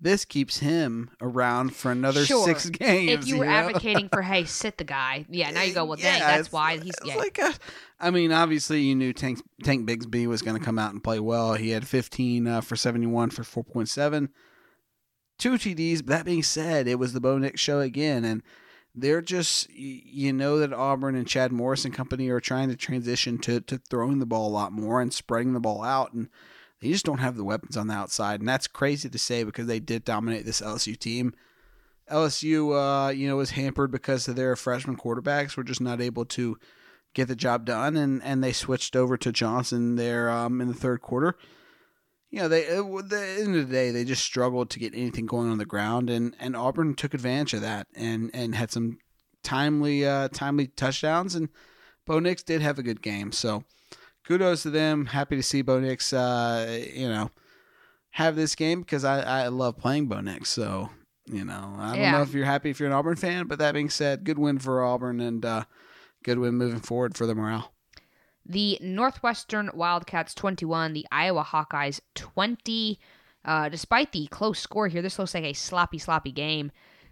this 0.00 0.24
keeps 0.26 0.58
him 0.58 1.10
around 1.22 1.74
for 1.74 1.90
another 1.90 2.24
Sure. 2.26 2.44
six 2.44 2.68
games. 2.68 3.24
If 3.24 3.28
you 3.28 3.38
were 3.38 3.46
know? 3.46 3.50
advocating 3.50 4.08
for, 4.10 4.20
hey, 4.22 4.44
sit 4.44 4.76
the 4.78 4.84
guy, 4.84 5.24
yeah, 5.30 5.50
now 5.50 5.62
you 5.62 5.72
go, 5.72 5.84
well, 5.86 5.96
dang, 5.96 6.18
Yeah, 6.20 6.36
that's 6.36 6.52
why 6.52 6.76
he's. 6.78 6.94
it's 6.98 7.06
Yeah, 7.06 7.16
like 7.16 7.38
a, 7.38 7.54
I 7.98 8.10
mean, 8.10 8.30
obviously 8.30 8.82
you 8.82 8.94
knew 8.94 9.12
Tank 9.14 9.40
Tank 9.64 9.88
Bigsby 9.88 10.26
was 10.26 10.42
going 10.42 10.58
to 10.58 10.62
come 10.64 10.78
out 10.78 10.92
and 10.92 11.02
play 11.02 11.18
well. 11.18 11.54
He 11.54 11.70
had 11.70 11.86
15 11.88 12.46
uh, 12.46 12.60
for 12.60 12.76
71 12.76 13.30
for 13.30 13.42
4.7, 13.42 14.28
two 15.38 15.52
TDs. 15.54 15.98
But 15.98 16.08
that 16.08 16.24
being 16.26 16.42
said, 16.42 16.86
it 16.88 16.98
was 16.98 17.12
the 17.14 17.20
Bo 17.20 17.38
Nix 17.38 17.60
show 17.60 17.80
again, 17.80 18.24
and 18.24 18.42
they're 18.94 19.22
just 19.22 19.70
you 19.70 20.32
know 20.32 20.58
that 20.58 20.72
Auburn 20.74 21.14
and 21.16 21.26
Chad 21.26 21.52
Morris 21.52 21.84
and 21.86 21.94
company 21.94 22.28
are 22.28 22.40
trying 22.40 22.68
to 22.68 22.76
transition 22.76 23.38
to 23.38 23.60
to 23.62 23.78
throwing 23.78 24.18
the 24.18 24.26
ball 24.26 24.48
a 24.48 24.52
lot 24.52 24.72
more 24.72 25.00
and 25.00 25.12
spreading 25.14 25.54
the 25.54 25.60
ball 25.60 25.82
out 25.82 26.12
and. 26.12 26.28
They 26.80 26.90
just 26.90 27.06
don't 27.06 27.18
have 27.18 27.36
the 27.36 27.44
weapons 27.44 27.76
on 27.76 27.86
the 27.86 27.94
outside, 27.94 28.40
and 28.40 28.48
that's 28.48 28.66
crazy 28.66 29.08
to 29.08 29.18
say 29.18 29.44
because 29.44 29.66
they 29.66 29.80
did 29.80 30.04
dominate 30.04 30.44
this 30.44 30.60
LSU 30.60 30.98
team. 30.98 31.34
LSU, 32.10 33.08
uh, 33.08 33.10
you 33.10 33.26
know, 33.26 33.36
was 33.36 33.50
hampered 33.50 33.90
because 33.90 34.28
of 34.28 34.36
their 34.36 34.54
freshman 34.56 34.96
quarterbacks 34.96 35.56
were 35.56 35.64
just 35.64 35.80
not 35.80 36.00
able 36.00 36.24
to 36.26 36.58
get 37.14 37.28
the 37.28 37.34
job 37.36 37.64
done, 37.64 37.96
and, 37.96 38.22
and 38.22 38.44
they 38.44 38.52
switched 38.52 38.94
over 38.94 39.16
to 39.16 39.32
Johnson 39.32 39.96
there 39.96 40.30
um, 40.30 40.60
in 40.60 40.68
the 40.68 40.74
third 40.74 41.00
quarter. 41.00 41.36
You 42.30 42.40
know, 42.40 42.48
they 42.48 42.66
at 42.66 43.08
the 43.08 43.36
end 43.40 43.56
of 43.56 43.68
the 43.68 43.72
day 43.72 43.90
they 43.90 44.04
just 44.04 44.22
struggled 44.22 44.68
to 44.70 44.78
get 44.78 44.94
anything 44.94 45.26
going 45.26 45.50
on 45.50 45.58
the 45.58 45.64
ground, 45.64 46.10
and, 46.10 46.36
and 46.38 46.54
Auburn 46.54 46.94
took 46.94 47.14
advantage 47.14 47.54
of 47.54 47.62
that 47.62 47.86
and, 47.94 48.30
and 48.34 48.54
had 48.54 48.70
some 48.70 48.98
timely 49.42 50.06
uh, 50.06 50.28
timely 50.28 50.66
touchdowns, 50.66 51.34
and 51.34 51.48
Bo 52.04 52.18
Nix 52.18 52.42
did 52.42 52.60
have 52.60 52.78
a 52.78 52.82
good 52.82 53.00
game, 53.00 53.32
so 53.32 53.64
kudos 54.26 54.62
to 54.62 54.70
them. 54.70 55.06
Happy 55.06 55.36
to 55.36 55.42
see 55.42 55.62
Bo 55.62 55.80
Nix, 55.80 56.12
uh, 56.12 56.82
you 56.92 57.08
know, 57.08 57.30
have 58.10 58.36
this 58.36 58.54
game 58.54 58.80
because 58.80 59.04
I, 59.04 59.20
I 59.44 59.48
love 59.48 59.76
playing 59.78 60.06
Bo 60.06 60.20
Nix. 60.20 60.50
So, 60.50 60.90
you 61.26 61.44
know, 61.44 61.74
I 61.78 61.90
don't 61.92 62.00
Yeah. 62.00 62.12
know 62.12 62.22
if 62.22 62.32
you're 62.32 62.44
happy 62.44 62.70
if 62.70 62.80
you're 62.80 62.88
an 62.88 62.92
Auburn 62.94 63.16
fan, 63.16 63.46
but 63.46 63.58
that 63.58 63.74
being 63.74 63.90
said, 63.90 64.24
good 64.24 64.38
win 64.38 64.58
for 64.58 64.82
Auburn 64.82 65.20
and 65.20 65.44
uh, 65.44 65.64
good 66.24 66.38
win 66.38 66.54
moving 66.54 66.80
forward 66.80 67.16
for 67.16 67.26
the 67.26 67.34
morale. 67.34 67.72
The 68.48 68.78
Northwestern 68.80 69.70
Wildcats 69.74 70.32
21, 70.34 70.92
the 70.92 71.06
Iowa 71.10 71.42
Hawkeyes 71.44 72.00
20. 72.14 73.00
Uh, 73.44 73.68
despite 73.68 74.12
the 74.12 74.26
close 74.28 74.58
score 74.58 74.88
here, 74.88 75.02
this 75.02 75.18
looks 75.18 75.34
like 75.34 75.44
a 75.44 75.52
sloppy, 75.52 75.98
sloppy 75.98 76.32
game. 76.32 76.70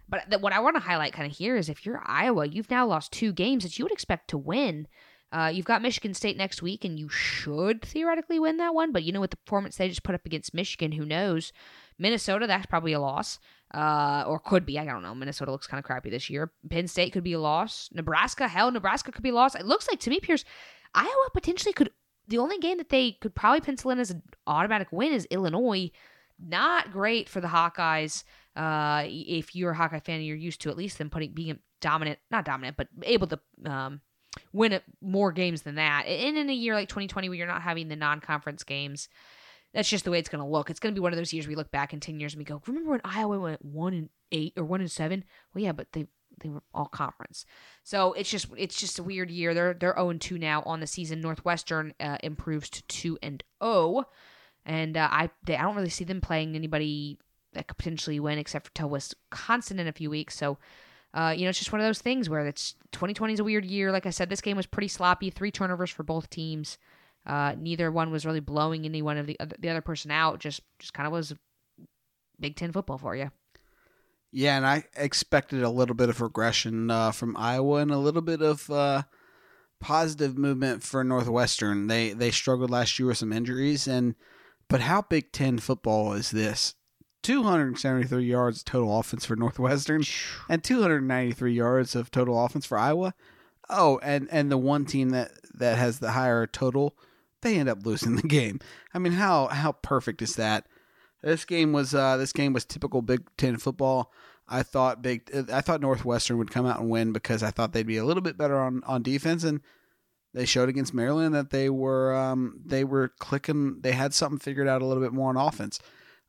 But 0.08 0.28
th- 0.30 0.40
what 0.42 0.52
I 0.52 0.60
want 0.60 0.76
to 0.76 0.80
highlight 0.82 1.12
kind 1.12 1.30
of 1.30 1.36
here 1.36 1.56
is 1.56 1.68
if 1.68 1.84
you're 1.86 2.02
Iowa, 2.04 2.46
you've 2.46 2.70
now 2.70 2.86
lost 2.86 3.12
two 3.12 3.32
games 3.32 3.62
that 3.64 3.78
you 3.78 3.84
would 3.84 3.92
expect 3.92 4.28
to 4.30 4.38
win. 4.38 4.86
Uh, 5.34 5.48
you've 5.48 5.64
got 5.64 5.82
Michigan 5.82 6.14
State 6.14 6.36
next 6.36 6.62
week, 6.62 6.84
and 6.84 6.96
you 6.96 7.08
should 7.08 7.82
theoretically 7.82 8.38
win 8.38 8.58
that 8.58 8.72
one. 8.72 8.92
But 8.92 9.02
you 9.02 9.10
know, 9.10 9.20
with 9.20 9.32
the 9.32 9.36
performance 9.38 9.76
they 9.76 9.88
just 9.88 10.04
put 10.04 10.14
up 10.14 10.24
against 10.24 10.54
Michigan, 10.54 10.92
who 10.92 11.04
knows? 11.04 11.52
Minnesota, 11.98 12.46
that's 12.46 12.66
probably 12.66 12.92
a 12.92 13.00
loss, 13.00 13.40
uh, 13.74 14.22
or 14.28 14.38
could 14.38 14.64
be. 14.64 14.78
I 14.78 14.84
don't 14.84 15.02
know. 15.02 15.12
Minnesota 15.12 15.50
looks 15.50 15.66
kind 15.66 15.80
of 15.80 15.84
crappy 15.84 16.08
this 16.08 16.30
year. 16.30 16.52
Penn 16.70 16.86
State 16.86 17.12
could 17.12 17.24
be 17.24 17.32
a 17.32 17.40
loss. 17.40 17.90
Nebraska, 17.92 18.46
hell, 18.46 18.70
Nebraska 18.70 19.10
could 19.10 19.24
be 19.24 19.30
a 19.30 19.34
loss. 19.34 19.56
It 19.56 19.66
looks 19.66 19.88
like 19.88 19.98
to 20.00 20.10
me, 20.10 20.20
Pierce, 20.20 20.44
Iowa 20.94 21.28
potentially 21.32 21.72
could. 21.72 21.90
The 22.28 22.38
only 22.38 22.58
game 22.58 22.78
that 22.78 22.88
they 22.88 23.12
could 23.20 23.34
probably 23.34 23.60
pencil 23.60 23.90
in 23.90 23.98
as 23.98 24.12
an 24.12 24.22
automatic 24.46 24.88
win 24.92 25.12
is 25.12 25.26
Illinois. 25.26 25.90
Not 26.38 26.92
great 26.92 27.28
for 27.28 27.40
the 27.40 27.48
Hawkeyes. 27.48 28.22
Uh, 28.54 29.02
if 29.06 29.56
you're 29.56 29.72
a 29.72 29.76
Hawkeye 29.76 29.98
fan, 29.98 30.22
you're 30.22 30.36
used 30.36 30.60
to 30.60 30.70
at 30.70 30.76
least 30.76 30.98
them 30.98 31.10
putting 31.10 31.32
being 31.32 31.58
dominant, 31.80 32.20
not 32.30 32.44
dominant, 32.44 32.76
but 32.76 32.86
able 33.02 33.26
to 33.26 33.40
um, 33.66 34.00
win 34.52 34.72
it 34.72 34.84
more 35.00 35.32
games 35.32 35.62
than 35.62 35.76
that. 35.76 36.06
And 36.06 36.36
in 36.36 36.50
a 36.50 36.54
year 36.54 36.74
like 36.74 36.88
2020, 36.88 37.28
where 37.28 37.36
you're 37.36 37.46
not 37.46 37.62
having 37.62 37.88
the 37.88 37.96
non-conference 37.96 38.64
games, 38.64 39.08
that's 39.72 39.88
just 39.88 40.04
the 40.04 40.10
way 40.10 40.18
it's 40.18 40.28
going 40.28 40.42
to 40.42 40.48
look. 40.50 40.70
It's 40.70 40.80
going 40.80 40.94
to 40.94 40.98
be 40.98 41.02
one 41.02 41.12
of 41.12 41.18
those 41.18 41.32
years 41.32 41.48
we 41.48 41.56
look 41.56 41.70
back 41.70 41.92
in 41.92 42.00
10 42.00 42.20
years 42.20 42.34
and 42.34 42.38
we 42.38 42.44
go, 42.44 42.62
remember 42.66 42.90
when 42.92 43.00
Iowa 43.04 43.38
went 43.38 43.64
one 43.64 43.92
and 43.92 44.08
eight 44.30 44.54
or 44.56 44.64
one 44.64 44.80
and 44.80 44.90
seven? 44.90 45.24
Well, 45.52 45.64
yeah, 45.64 45.72
but 45.72 45.92
they 45.92 46.06
they 46.42 46.48
were 46.48 46.62
all 46.72 46.86
conference. 46.86 47.46
So 47.82 48.12
it's 48.14 48.30
just 48.30 48.48
it's 48.56 48.78
just 48.78 48.98
a 48.98 49.02
weird 49.02 49.30
year. 49.30 49.54
They're 49.54 49.74
they're 49.74 49.94
0 49.96 50.14
2 50.14 50.38
now 50.38 50.62
on 50.62 50.80
the 50.80 50.86
season. 50.86 51.20
Northwestern 51.20 51.94
uh, 52.00 52.18
improves 52.22 52.70
to 52.70 52.82
2 52.86 53.18
and 53.22 53.42
0, 53.62 54.04
and 54.64 54.96
uh, 54.96 55.08
I 55.10 55.30
they, 55.44 55.56
I 55.56 55.62
don't 55.62 55.76
really 55.76 55.90
see 55.90 56.04
them 56.04 56.20
playing 56.20 56.54
anybody 56.54 57.18
that 57.52 57.68
could 57.68 57.78
potentially 57.78 58.18
win 58.18 58.38
except 58.38 58.66
for 58.66 58.74
tell 58.74 58.88
Wisconsin 58.88 59.78
in 59.78 59.88
a 59.88 59.92
few 59.92 60.10
weeks. 60.10 60.36
So. 60.36 60.58
Uh, 61.14 61.32
you 61.36 61.44
know, 61.44 61.50
it's 61.50 61.58
just 61.58 61.72
one 61.72 61.80
of 61.80 61.86
those 61.86 62.00
things 62.00 62.28
where 62.28 62.44
it's 62.44 62.74
2020 62.92 63.34
is 63.34 63.40
a 63.40 63.44
weird 63.44 63.64
year. 63.64 63.92
Like 63.92 64.04
I 64.04 64.10
said, 64.10 64.28
this 64.28 64.40
game 64.40 64.56
was 64.56 64.66
pretty 64.66 64.88
sloppy. 64.88 65.30
Three 65.30 65.52
turnovers 65.52 65.90
for 65.90 66.02
both 66.02 66.28
teams. 66.28 66.76
Uh, 67.24 67.54
neither 67.56 67.90
one 67.90 68.10
was 68.10 68.26
really 68.26 68.40
blowing 68.40 68.84
any 68.84 69.00
one 69.00 69.16
of 69.16 69.26
the 69.26 69.38
other, 69.38 69.56
the 69.58 69.70
other 69.70 69.80
person 69.80 70.10
out. 70.10 70.40
Just 70.40 70.60
just 70.78 70.92
kind 70.92 71.06
of 71.06 71.12
was 71.12 71.32
Big 72.40 72.56
Ten 72.56 72.72
football 72.72 72.98
for 72.98 73.14
you. 73.14 73.30
Yeah, 74.32 74.56
and 74.56 74.66
I 74.66 74.84
expected 74.96 75.62
a 75.62 75.70
little 75.70 75.94
bit 75.94 76.08
of 76.08 76.20
regression 76.20 76.90
uh, 76.90 77.12
from 77.12 77.36
Iowa 77.36 77.76
and 77.76 77.92
a 77.92 77.98
little 77.98 78.20
bit 78.20 78.42
of 78.42 78.68
uh, 78.68 79.04
positive 79.80 80.36
movement 80.36 80.82
for 80.82 81.04
Northwestern. 81.04 81.86
They 81.86 82.12
they 82.12 82.32
struggled 82.32 82.70
last 82.70 82.98
year 82.98 83.06
with 83.08 83.18
some 83.18 83.32
injuries, 83.32 83.86
and 83.86 84.16
but 84.68 84.80
how 84.80 85.02
Big 85.02 85.30
Ten 85.30 85.58
football 85.58 86.14
is 86.14 86.32
this? 86.32 86.74
273 87.24 88.24
yards 88.24 88.62
total 88.62 88.98
offense 88.98 89.24
for 89.24 89.34
Northwestern 89.34 90.04
and 90.48 90.62
293 90.62 91.52
yards 91.52 91.96
of 91.96 92.10
total 92.10 92.44
offense 92.44 92.66
for 92.66 92.78
Iowa. 92.78 93.14
Oh, 93.68 93.98
and 94.02 94.28
and 94.30 94.52
the 94.52 94.58
one 94.58 94.84
team 94.84 95.10
that 95.10 95.32
that 95.54 95.78
has 95.78 95.98
the 95.98 96.12
higher 96.12 96.46
total, 96.46 96.96
they 97.42 97.56
end 97.56 97.68
up 97.68 97.84
losing 97.84 98.16
the 98.16 98.28
game. 98.28 98.60
I 98.92 98.98
mean, 98.98 99.12
how 99.12 99.48
how 99.48 99.72
perfect 99.72 100.22
is 100.22 100.36
that? 100.36 100.66
This 101.22 101.44
game 101.44 101.72
was 101.72 101.94
uh, 101.94 102.16
this 102.18 102.32
game 102.32 102.52
was 102.52 102.64
typical 102.64 103.02
Big 103.02 103.22
Ten 103.36 103.56
football. 103.56 104.12
I 104.46 104.62
thought 104.62 105.00
big 105.00 105.30
I 105.50 105.62
thought 105.62 105.80
Northwestern 105.80 106.36
would 106.38 106.50
come 106.50 106.66
out 106.66 106.80
and 106.80 106.90
win 106.90 107.12
because 107.12 107.42
I 107.42 107.50
thought 107.50 107.72
they'd 107.72 107.86
be 107.86 107.96
a 107.96 108.04
little 108.04 108.22
bit 108.22 108.36
better 108.36 108.58
on, 108.58 108.82
on 108.86 109.02
defense 109.02 109.42
and 109.42 109.62
they 110.34 110.44
showed 110.44 110.68
against 110.68 110.92
Maryland 110.92 111.34
that 111.34 111.50
they 111.50 111.70
were 111.70 112.14
um, 112.14 112.60
they 112.62 112.84
were 112.84 113.12
clicking 113.18 113.80
they 113.80 113.92
had 113.92 114.12
something 114.12 114.38
figured 114.38 114.68
out 114.68 114.82
a 114.82 114.84
little 114.84 115.02
bit 115.02 115.14
more 115.14 115.30
on 115.30 115.36
offense. 115.38 115.80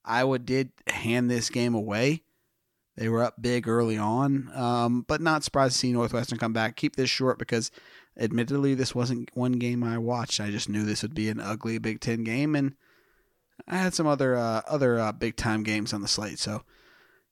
Iowa 0.05 0.39
did 0.39 0.71
hand 0.87 1.29
this 1.29 1.49
game 1.49 1.73
away. 1.73 2.23
They 2.97 3.09
were 3.09 3.23
up 3.23 3.41
big 3.41 3.67
early 3.67 3.97
on, 3.97 4.49
um, 4.55 5.05
but 5.07 5.19
not 5.19 5.43
surprised 5.43 5.73
to 5.73 5.79
see 5.79 5.91
Northwestern 5.91 6.37
come 6.37 6.53
back. 6.53 6.77
Keep 6.77 6.95
this 6.95 7.09
short 7.09 7.37
because, 7.37 7.69
admittedly, 8.17 8.73
this 8.73 8.95
wasn't 8.95 9.29
one 9.33 9.53
game 9.53 9.83
I 9.83 9.97
watched. 9.97 10.39
I 10.39 10.49
just 10.49 10.69
knew 10.69 10.85
this 10.85 11.01
would 11.01 11.13
be 11.13 11.27
an 11.27 11.41
ugly 11.41 11.77
Big 11.77 11.99
Ten 11.99 12.23
game, 12.23 12.55
and 12.55 12.75
I 13.67 13.77
had 13.77 13.93
some 13.93 14.07
other 14.07 14.37
uh, 14.37 14.61
other 14.67 14.97
uh, 14.97 15.11
big 15.11 15.35
time 15.35 15.63
games 15.63 15.93
on 15.93 16.01
the 16.01 16.07
slate. 16.07 16.39
So, 16.39 16.63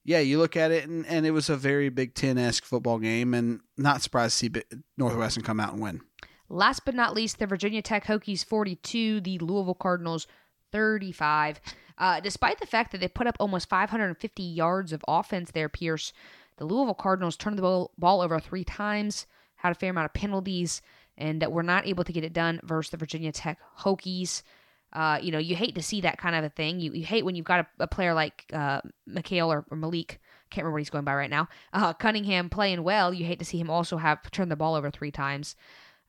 yeah, 0.04 0.20
you 0.20 0.38
look 0.38 0.58
at 0.58 0.72
it, 0.72 0.90
and, 0.90 1.06
and 1.06 1.26
it 1.26 1.32
was 1.32 1.50
a 1.50 1.56
very 1.56 1.88
Big 1.88 2.14
Ten 2.14 2.38
esque 2.38 2.66
football 2.66 3.00
game, 3.00 3.34
and 3.34 3.62
not 3.78 4.02
surprised 4.02 4.38
to 4.40 4.50
see 4.50 4.82
Northwestern 4.98 5.44
come 5.44 5.62
out 5.62 5.72
and 5.72 5.82
win. 5.82 6.02
Last 6.50 6.84
but 6.84 6.94
not 6.94 7.14
least, 7.14 7.40
the 7.40 7.48
Virginia 7.48 7.82
Tech 7.82 8.04
Hokies 8.06 8.44
42, 8.44 9.22
the 9.22 9.40
Louisville 9.40 9.74
Cardinals 9.76 10.28
35. 10.74 11.62
Uh, 11.98 12.20
despite 12.20 12.60
the 12.60 12.66
fact 12.66 12.92
that 12.92 13.02
they 13.02 13.08
put 13.08 13.28
up 13.28 13.38
almost 13.40 13.70
550 13.70 14.44
yards 14.44 14.94
of 14.94 15.04
offense 15.08 15.52
there, 15.52 15.70
Pierce, 15.70 16.14
the 16.58 16.66
Louisville 16.66 16.94
Cardinals 16.94 17.38
turned 17.38 17.58
the 17.58 17.62
ball, 17.62 17.92
ball 17.98 18.22
over 18.22 18.40
three 18.40 18.64
times, 18.64 19.26
had 19.56 19.72
a 19.72 19.76
fair 19.76 19.92
amount 19.92 20.06
of 20.06 20.14
penalties, 20.14 20.82
and 21.18 21.46
were 21.48 21.64
not 21.64 21.88
able 21.88 22.04
to 22.04 22.14
get 22.14 22.24
it 22.24 22.34
done 22.34 22.60
versus 22.64 22.92
the 22.92 22.98
Virginia 22.98 23.32
Tech 23.32 23.60
Hokies. 23.80 24.44
Uh, 24.92 25.20
you 25.22 25.32
know, 25.32 25.40
you 25.40 25.56
hate 25.56 25.76
to 25.76 25.82
see 25.82 26.02
that 26.02 26.18
kind 26.18 26.36
of 26.36 26.44
a 26.44 26.50
thing. 26.50 26.80
You, 26.80 26.94
you 26.94 27.06
hate 27.06 27.26
when 27.26 27.36
you've 27.36 27.46
got 27.46 27.62
a, 27.62 27.84
a 27.84 27.88
player 27.88 28.14
like 28.14 28.46
uh, 28.54 28.82
Mikhail 29.08 29.52
or, 29.52 29.66
or 29.70 29.78
Malik, 29.78 30.20
can't 30.54 30.64
remember 30.64 30.76
what 30.76 30.82
he's 30.82 30.90
going 30.90 31.04
by 31.04 31.16
right 31.16 31.30
now, 31.30 31.50
uh, 31.74 31.94
Cunningham 31.94 32.50
playing 32.50 32.84
well. 32.84 33.14
You 33.14 33.26
hate 33.26 33.40
to 33.40 33.46
see 33.46 33.58
him 33.58 33.70
also 33.70 33.98
have 33.98 34.30
turned 34.32 34.52
the 34.52 34.56
ball 34.56 34.76
over 34.76 34.92
three 34.92 35.12
times. 35.12 35.56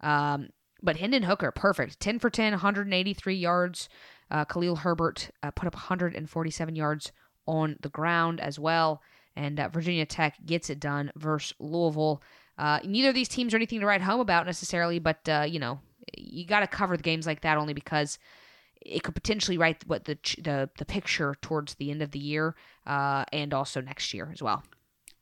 Um, 0.00 0.50
but 0.82 0.98
Hendon 0.98 1.22
Hooker, 1.22 1.50
perfect. 1.50 1.98
10 1.98 2.18
for 2.18 2.28
10, 2.28 2.52
183 2.52 3.34
yards. 3.34 3.88
Uh, 4.34 4.44
Khalil 4.44 4.74
Herbert 4.74 5.30
uh, 5.44 5.52
put 5.52 5.68
up 5.68 5.74
147 5.74 6.74
yards 6.74 7.12
on 7.46 7.76
the 7.82 7.88
ground 7.88 8.40
as 8.40 8.58
well. 8.58 9.00
And 9.36 9.60
uh, 9.60 9.68
Virginia 9.68 10.04
Tech 10.06 10.34
gets 10.44 10.70
it 10.70 10.80
done 10.80 11.12
versus 11.14 11.54
Louisville. 11.60 12.20
Uh, 12.58 12.80
neither 12.84 13.10
of 13.10 13.14
these 13.14 13.28
teams 13.28 13.54
are 13.54 13.58
anything 13.58 13.78
to 13.78 13.86
write 13.86 14.00
home 14.00 14.18
about 14.18 14.46
necessarily, 14.46 14.98
but, 14.98 15.28
uh, 15.28 15.46
you 15.48 15.60
know, 15.60 15.78
you 16.18 16.44
got 16.46 16.60
to 16.60 16.66
cover 16.66 16.96
the 16.96 17.02
games 17.04 17.28
like 17.28 17.42
that 17.42 17.56
only 17.58 17.74
because 17.74 18.18
it 18.80 19.04
could 19.04 19.14
potentially 19.14 19.56
write 19.56 19.86
what 19.86 20.04
the 20.04 20.18
the, 20.42 20.68
the 20.78 20.84
picture 20.84 21.36
towards 21.40 21.74
the 21.74 21.92
end 21.92 22.02
of 22.02 22.10
the 22.10 22.18
year 22.18 22.56
uh, 22.88 23.24
and 23.32 23.54
also 23.54 23.80
next 23.80 24.12
year 24.12 24.30
as 24.32 24.42
well. 24.42 24.64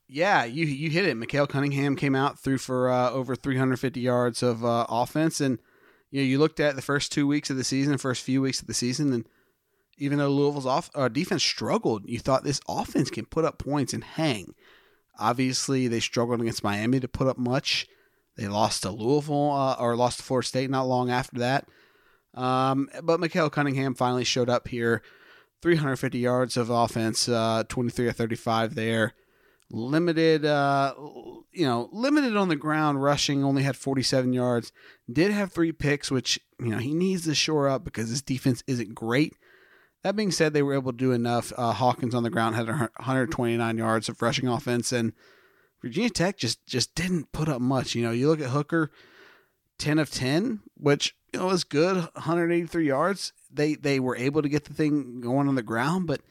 Yeah, 0.07 0.43
you 0.43 0.65
you 0.65 0.89
hit 0.89 1.05
it. 1.05 1.17
Mikhail 1.17 1.45
Cunningham 1.45 1.95
came 1.95 2.15
out 2.15 2.39
through 2.39 2.57
for 2.57 2.89
over 2.89 3.35
350 3.35 3.99
yards 3.99 4.43
of 4.43 4.59
offense, 4.63 5.39
and 5.39 5.59
you 6.13 6.21
know 6.21 6.27
you 6.27 6.37
looked 6.37 6.59
at 6.59 6.75
the 6.75 6.81
first 6.83 7.11
two 7.11 7.25
weeks 7.25 7.49
of 7.49 7.57
the 7.57 7.63
season, 7.63 7.93
the 7.93 7.97
first 7.97 8.21
few 8.21 8.39
weeks 8.39 8.61
of 8.61 8.67
the 8.67 8.73
season, 8.75 9.11
and 9.11 9.27
even 9.97 10.19
though 10.19 10.29
Louisville's 10.29 10.67
off 10.67 10.91
uh, 10.93 11.07
defense 11.07 11.43
struggled, 11.43 12.07
you 12.07 12.19
thought 12.19 12.43
this 12.43 12.61
offense 12.69 13.09
can 13.09 13.25
put 13.25 13.45
up 13.45 13.57
points 13.57 13.93
and 13.93 14.03
hang. 14.03 14.53
Obviously, 15.17 15.87
they 15.87 15.99
struggled 15.99 16.39
against 16.39 16.63
Miami 16.63 16.99
to 16.99 17.07
put 17.07 17.25
up 17.25 17.39
much. 17.39 17.87
They 18.37 18.47
lost 18.47 18.83
to 18.83 18.91
Louisville 18.91 19.53
uh, 19.53 19.75
or 19.79 19.95
lost 19.95 20.19
to 20.19 20.23
Florida 20.23 20.47
State 20.47 20.69
not 20.69 20.87
long 20.87 21.09
after 21.09 21.39
that. 21.39 21.67
Um, 22.35 22.89
but 23.01 23.19
Mikhail 23.19 23.49
Cunningham 23.49 23.95
finally 23.95 24.23
showed 24.23 24.49
up 24.49 24.67
here. 24.67 25.01
350 25.63 26.19
yards 26.19 26.57
of 26.57 26.69
offense, 26.69 27.27
uh, 27.27 27.63
23 27.69 28.07
or 28.07 28.11
35 28.11 28.75
there. 28.75 29.13
Limited, 29.71 30.45
uh, 30.45 30.93
you 31.51 31.65
know, 31.65 31.89
limited 31.91 32.35
on 32.35 32.47
the 32.49 32.55
ground 32.55 33.01
rushing, 33.01 33.43
only 33.43 33.63
had 33.63 33.75
47 33.75 34.33
yards. 34.33 34.71
Did 35.11 35.31
have 35.31 35.51
three 35.51 35.71
picks, 35.71 36.11
which, 36.11 36.39
you 36.59 36.67
know, 36.67 36.77
he 36.77 36.93
needs 36.93 37.23
to 37.25 37.33
shore 37.33 37.67
up 37.67 37.83
because 37.83 38.09
his 38.09 38.21
defense 38.21 38.63
isn't 38.67 38.93
great. 38.93 39.33
That 40.03 40.15
being 40.15 40.31
said, 40.31 40.53
they 40.53 40.61
were 40.61 40.73
able 40.73 40.91
to 40.91 40.97
do 40.97 41.11
enough. 41.11 41.53
Uh, 41.57 41.71
Hawkins 41.71 42.13
on 42.13 42.23
the 42.23 42.29
ground 42.29 42.55
had 42.55 42.67
129 42.67 43.77
yards 43.77 44.09
of 44.09 44.21
rushing 44.21 44.47
offense, 44.49 44.91
and 44.91 45.13
Virginia 45.81 46.09
Tech 46.09 46.37
just 46.37 46.65
just 46.65 46.93
didn't 46.93 47.31
put 47.31 47.47
up 47.47 47.61
much. 47.61 47.95
You 47.95 48.03
know, 48.03 48.11
you 48.11 48.27
look 48.27 48.41
at 48.41 48.49
Hooker, 48.49 48.91
10 49.79 49.99
of 49.99 50.11
10, 50.11 50.59
which 50.75 51.15
you 51.31 51.39
know 51.39 51.47
was 51.47 51.63
good, 51.63 51.95
183 51.97 52.85
yards. 52.85 53.33
They 53.51 53.75
they 53.75 53.99
were 53.99 54.15
able 54.15 54.41
to 54.41 54.49
get 54.49 54.65
the 54.65 54.73
thing 54.73 55.21
going 55.21 55.47
on 55.47 55.55
the 55.55 55.63
ground, 55.63 56.07
but 56.07 56.21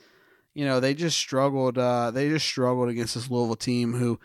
you 0.54 0.64
know 0.64 0.80
they 0.80 0.94
just 0.94 1.18
struggled. 1.18 1.78
Uh, 1.78 2.10
they 2.10 2.28
just 2.28 2.46
struggled 2.46 2.88
against 2.88 3.14
this 3.14 3.30
Louisville 3.30 3.56
team, 3.56 3.94
who, 3.94 4.18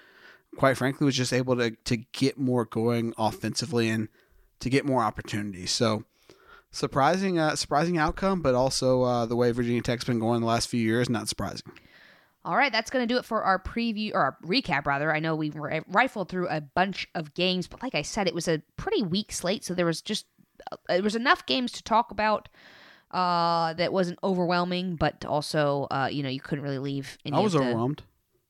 quite 0.58 0.78
frankly, 0.78 1.06
was 1.06 1.16
just 1.16 1.34
able 1.34 1.56
to 1.58 1.72
to 1.72 1.98
get 1.98 2.38
more 2.38 2.66
going 2.66 3.14
offensively 3.18 3.90
and 3.90 4.10
to 4.60 4.70
get 4.70 4.86
more 4.86 5.04
opportunities. 5.04 5.72
So 5.72 6.04
surprising, 6.72 7.40
uh, 7.40 7.56
surprising 7.56 7.98
outcome, 7.98 8.42
but 8.42 8.56
also 8.56 9.04
uh, 9.04 9.26
the 9.26 9.36
way 9.36 9.52
Virginia 9.52 9.82
Tech's 9.82 10.06
been 10.06 10.20
going 10.20 10.42
the 10.42 10.48
last 10.48 10.70
few 10.70 10.82
years, 10.82 11.10
not 11.10 11.28
surprising. 11.28 11.72
All 12.46 12.56
right, 12.56 12.72
that's 12.72 12.90
going 12.90 13.06
to 13.06 13.14
do 13.14 13.20
it 13.20 13.26
for 13.26 13.44
our 13.44 13.60
preview 13.60 14.14
or 14.14 14.22
our 14.22 14.38
recap, 14.46 14.86
rather. 14.86 15.14
I 15.14 15.20
know 15.20 15.36
we 15.36 15.50
ri- 15.50 15.82
rifled 15.88 16.30
through 16.30 16.48
a 16.48 16.62
bunch 16.62 17.06
of 17.14 17.34
games, 17.34 17.68
but 17.68 17.84
like 17.84 17.94
I 17.94 18.04
said, 18.04 18.26
it 18.26 18.34
was 18.34 18.48
a 18.48 18.62
pretty 18.78 19.04
weak 19.04 19.34
slate, 19.34 19.66
so 19.66 19.74
there 19.74 19.86
was 19.86 20.02
just 20.02 20.26
uh, 20.72 20.78
there 20.88 21.04
was 21.04 21.16
enough 21.16 21.46
games 21.46 21.74
to 21.74 21.84
talk 21.84 22.10
about. 22.10 22.48
Uh, 23.12 23.74
that 23.74 23.94
wasn't 23.94 24.20
overwhelming, 24.24 24.96
but 24.96 25.26
also, 25.26 25.88
uh, 25.92 26.10
you 26.12 26.24
know, 26.24 26.30
you 26.30 26.40
couldn't 26.40 26.64
really 26.64 26.80
leave. 26.80 27.18
Any 27.26 27.36
I 27.36 27.40
was 27.40 27.54
of 27.54 27.62
the, 27.62 27.68
overwhelmed. 27.68 28.04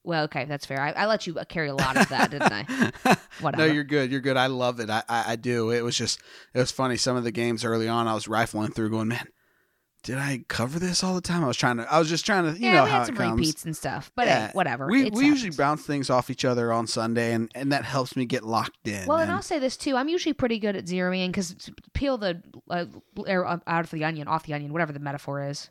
Well, 0.03 0.23
okay, 0.25 0.45
that's 0.45 0.65
fair. 0.65 0.79
I, 0.79 0.91
I 0.91 1.05
let 1.05 1.27
you 1.27 1.35
carry 1.49 1.67
a 1.67 1.75
lot 1.75 1.97
of 1.97 2.07
that, 2.09 2.31
didn't 2.31 2.51
I? 2.51 3.17
Whatever. 3.41 3.67
no, 3.67 3.73
you're 3.73 3.83
good. 3.83 4.09
You're 4.09 4.21
good. 4.21 4.37
I 4.37 4.47
love 4.47 4.79
it. 4.79 4.89
I, 4.89 5.03
I, 5.09 5.33
I 5.33 5.35
do. 5.35 5.69
It 5.69 5.81
was 5.81 5.97
just, 5.97 6.21
it 6.53 6.59
was 6.59 6.71
funny. 6.71 6.95
Some 6.95 7.17
of 7.17 7.25
the 7.25 7.31
games 7.31 7.65
early 7.65 7.89
on, 7.89 8.07
I 8.07 8.13
was 8.13 8.27
rifling 8.27 8.71
through, 8.71 8.89
going, 8.89 9.09
man, 9.09 9.27
did 10.07 10.17
I 10.17 10.45
cover 10.47 10.79
this 10.79 11.03
all 11.03 11.13
the 11.15 11.19
time? 11.21 11.43
I 11.43 11.47
was 11.47 11.57
trying 11.57 11.77
to. 11.77 11.93
I 11.93 11.99
was 11.99 12.07
just 12.07 12.25
trying 12.25 12.45
to. 12.45 12.57
You 12.57 12.67
yeah, 12.67 12.75
know 12.75 12.83
we 12.85 12.89
how 12.89 12.99
had 12.99 13.07
some 13.07 13.15
it 13.15 13.17
comes. 13.17 13.39
repeats 13.39 13.65
and 13.65 13.75
stuff, 13.75 14.09
but 14.15 14.25
Yeah. 14.25 14.47
hey, 14.47 14.51
whatever. 14.53 14.87
We 14.87 15.09
we 15.09 15.25
usually 15.25 15.51
bounce 15.51 15.85
things 15.85 16.09
off 16.09 16.29
each 16.29 16.45
other 16.45 16.71
on 16.71 16.87
Sunday, 16.87 17.33
and 17.33 17.51
and 17.53 17.73
that 17.73 17.83
helps 17.83 18.15
me 18.15 18.23
get 18.25 18.45
locked 18.45 18.87
in. 18.87 19.05
Well, 19.05 19.17
and 19.17 19.23
and 19.29 19.33
I'll 19.33 19.41
say 19.43 19.59
this 19.59 19.75
too. 19.75 19.97
I'm 19.97 20.07
usually 20.07 20.31
pretty 20.31 20.59
good 20.59 20.77
at 20.77 20.85
zeroing 20.85 21.27
because 21.27 21.69
peel 21.93 22.17
the 22.17 22.41
uh, 22.69 22.85
air 23.27 23.45
out 23.45 23.61
of 23.67 23.91
the 23.91 24.05
onion, 24.05 24.29
off 24.29 24.43
the 24.43 24.53
onion, 24.53 24.71
whatever 24.71 24.93
the 24.93 24.99
metaphor 24.99 25.43
is. 25.43 25.69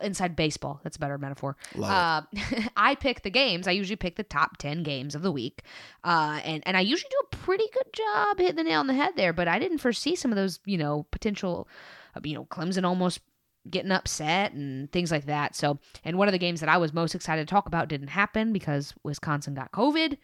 Inside 0.00 0.36
baseball. 0.36 0.78
That's 0.84 0.94
a 0.94 1.00
better 1.00 1.18
metaphor. 1.18 1.56
Love 1.74 2.24
uh, 2.36 2.38
I 2.76 2.94
pick 2.94 3.22
the 3.22 3.30
games. 3.30 3.66
I 3.66 3.72
usually 3.72 3.96
pick 3.96 4.14
the 4.14 4.22
top 4.22 4.58
ten 4.58 4.84
games 4.84 5.16
of 5.16 5.22
the 5.22 5.32
week, 5.32 5.62
uh, 6.04 6.38
and 6.44 6.62
and 6.66 6.76
I 6.76 6.82
usually 6.82 7.10
do 7.10 7.16
a 7.32 7.36
pretty 7.38 7.64
good 7.74 7.92
job 7.92 8.38
hitting 8.38 8.54
the 8.54 8.62
nail 8.62 8.78
on 8.78 8.86
the 8.86 8.94
head 8.94 9.14
there. 9.16 9.32
But 9.32 9.48
I 9.48 9.58
didn't 9.58 9.78
foresee 9.78 10.14
some 10.14 10.30
of 10.30 10.36
those, 10.36 10.60
you 10.66 10.78
know, 10.78 11.04
potential, 11.10 11.66
uh, 12.14 12.20
you 12.22 12.36
know, 12.36 12.44
Clemson 12.44 12.84
almost 12.84 13.18
getting 13.70 13.92
upset 13.92 14.52
and 14.52 14.90
things 14.92 15.10
like 15.10 15.26
that. 15.26 15.54
So, 15.54 15.78
and 16.04 16.18
one 16.18 16.28
of 16.28 16.32
the 16.32 16.38
games 16.38 16.60
that 16.60 16.68
I 16.68 16.76
was 16.78 16.92
most 16.92 17.14
excited 17.14 17.46
to 17.46 17.50
talk 17.50 17.66
about 17.66 17.88
didn't 17.88 18.08
happen 18.08 18.52
because 18.52 18.94
Wisconsin 19.02 19.54
got 19.54 19.72
COVID. 19.72 20.18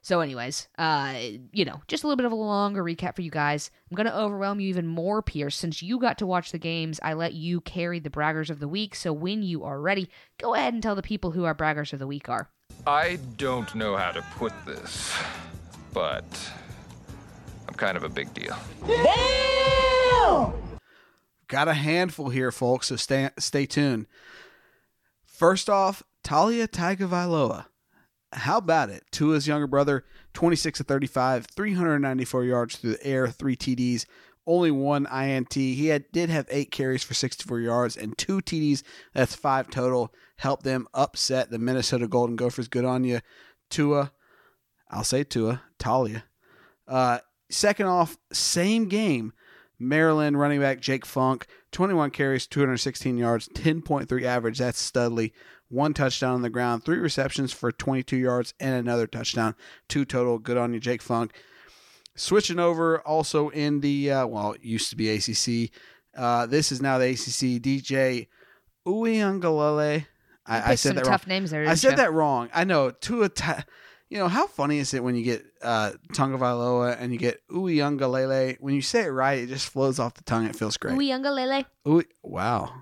So, 0.00 0.20
anyways, 0.20 0.68
uh, 0.78 1.14
you 1.52 1.64
know, 1.64 1.82
just 1.88 2.04
a 2.04 2.06
little 2.06 2.16
bit 2.16 2.24
of 2.24 2.32
a 2.32 2.36
longer 2.36 2.82
recap 2.84 3.16
for 3.16 3.22
you 3.22 3.30
guys. 3.30 3.70
I'm 3.90 3.96
gonna 3.96 4.14
overwhelm 4.14 4.60
you 4.60 4.68
even 4.68 4.86
more, 4.86 5.22
Pierce, 5.22 5.56
since 5.56 5.82
you 5.82 5.98
got 5.98 6.18
to 6.18 6.26
watch 6.26 6.52
the 6.52 6.58
games. 6.58 7.00
I 7.02 7.14
let 7.14 7.34
you 7.34 7.60
carry 7.60 7.98
the 7.98 8.10
braggers 8.10 8.48
of 8.48 8.60
the 8.60 8.68
week. 8.68 8.94
So, 8.94 9.12
when 9.12 9.42
you 9.42 9.64
are 9.64 9.80
ready, 9.80 10.08
go 10.38 10.54
ahead 10.54 10.72
and 10.72 10.82
tell 10.82 10.94
the 10.94 11.02
people 11.02 11.32
who 11.32 11.44
our 11.44 11.54
braggers 11.54 11.92
of 11.92 11.98
the 11.98 12.06
week 12.06 12.28
are. 12.28 12.48
I 12.86 13.18
don't 13.36 13.74
know 13.74 13.96
how 13.96 14.12
to 14.12 14.22
put 14.36 14.52
this, 14.64 15.12
but 15.92 16.24
I'm 17.66 17.74
kind 17.74 17.96
of 17.96 18.04
a 18.04 18.08
big 18.08 18.32
deal. 18.34 18.56
Got 21.48 21.68
a 21.68 21.74
handful 21.74 22.28
here, 22.28 22.52
folks, 22.52 22.88
so 22.88 22.96
stay, 22.96 23.30
stay 23.38 23.66
tuned. 23.66 24.06
First 25.24 25.70
off, 25.70 26.02
Talia 26.22 26.68
Tagovailoa. 26.68 27.66
How 28.32 28.58
about 28.58 28.90
it? 28.90 29.04
Tua's 29.10 29.48
younger 29.48 29.66
brother, 29.66 30.04
26 30.34 30.78
to 30.78 30.84
35, 30.84 31.46
394 31.46 32.44
yards 32.44 32.76
through 32.76 32.92
the 32.92 33.06
air, 33.06 33.28
three 33.28 33.56
TDs, 33.56 34.04
only 34.46 34.70
one 34.70 35.06
INT. 35.06 35.54
He 35.54 35.86
had 35.86 36.10
did 36.12 36.28
have 36.28 36.46
eight 36.50 36.70
carries 36.70 37.02
for 37.02 37.14
64 37.14 37.60
yards 37.60 37.96
and 37.96 38.16
two 38.18 38.40
TDs. 38.40 38.82
That's 39.14 39.34
five 39.34 39.70
total. 39.70 40.12
Helped 40.36 40.64
them 40.64 40.88
upset 40.92 41.50
the 41.50 41.58
Minnesota 41.58 42.08
Golden 42.08 42.36
Gophers. 42.36 42.68
Good 42.68 42.84
on 42.84 43.04
you, 43.04 43.20
Tua. 43.70 44.12
I'll 44.90 45.04
say 45.04 45.24
Tua, 45.24 45.62
Talia. 45.78 46.24
Uh, 46.86 47.18
second 47.50 47.86
off, 47.86 48.16
same 48.32 48.88
game. 48.88 49.32
Maryland 49.78 50.38
running 50.38 50.60
back 50.60 50.80
Jake 50.80 51.06
Funk, 51.06 51.46
21 51.72 52.10
carries, 52.10 52.46
216 52.46 53.16
yards, 53.16 53.48
10.3 53.50 54.22
average. 54.24 54.58
That's 54.58 54.80
Studley. 54.80 55.32
One 55.68 55.92
touchdown 55.94 56.34
on 56.34 56.42
the 56.42 56.50
ground, 56.50 56.84
three 56.84 56.98
receptions 56.98 57.52
for 57.52 57.70
22 57.70 58.16
yards, 58.16 58.54
and 58.58 58.74
another 58.74 59.06
touchdown. 59.06 59.54
Two 59.88 60.04
total. 60.04 60.38
Good 60.38 60.56
on 60.56 60.72
you, 60.72 60.80
Jake 60.80 61.02
Funk. 61.02 61.32
Switching 62.16 62.58
over 62.58 63.00
also 63.00 63.50
in 63.50 63.80
the, 63.80 64.10
uh, 64.10 64.26
well, 64.26 64.52
it 64.52 64.64
used 64.64 64.90
to 64.90 64.96
be 64.96 65.10
ACC. 65.10 65.70
Uh, 66.16 66.46
this 66.46 66.72
is 66.72 66.80
now 66.80 66.98
the 66.98 67.10
ACC. 67.10 67.62
DJ 67.62 68.28
Uiangalele. 68.86 70.06
I, 70.46 70.72
I 70.72 70.74
said 70.74 70.88
some 70.90 70.96
that 70.96 71.04
tough 71.04 71.24
wrong. 71.24 71.28
names 71.28 71.50
there. 71.50 71.68
I 71.68 71.74
said 71.74 71.90
you? 71.92 71.96
that 71.96 72.12
wrong. 72.12 72.48
I 72.54 72.64
know. 72.64 72.90
Tua, 72.90 73.28
ta- 73.28 73.64
you 74.08 74.18
know 74.18 74.28
how 74.28 74.46
funny 74.46 74.78
is 74.78 74.94
it 74.94 75.04
when 75.04 75.14
you 75.14 75.22
get 75.22 75.44
uh, 75.62 75.92
Tonga 76.14 76.96
and 76.98 77.12
you 77.12 77.18
get 77.18 77.46
Uiangalele? 77.48 78.56
When 78.60 78.74
you 78.74 78.82
say 78.82 79.04
it 79.04 79.08
right, 79.08 79.38
it 79.38 79.48
just 79.48 79.68
flows 79.68 79.98
off 79.98 80.14
the 80.14 80.24
tongue. 80.24 80.46
It 80.46 80.56
feels 80.56 80.76
great. 80.76 80.96
Uiangalele. 80.98 81.66
Ui, 81.86 82.04
wow, 82.22 82.72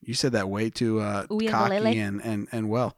you 0.00 0.14
said 0.14 0.32
that 0.32 0.48
way 0.48 0.70
too 0.70 1.00
uh, 1.00 1.26
cocky 1.48 1.98
and, 1.98 2.20
and 2.22 2.48
and 2.50 2.68
well. 2.68 2.96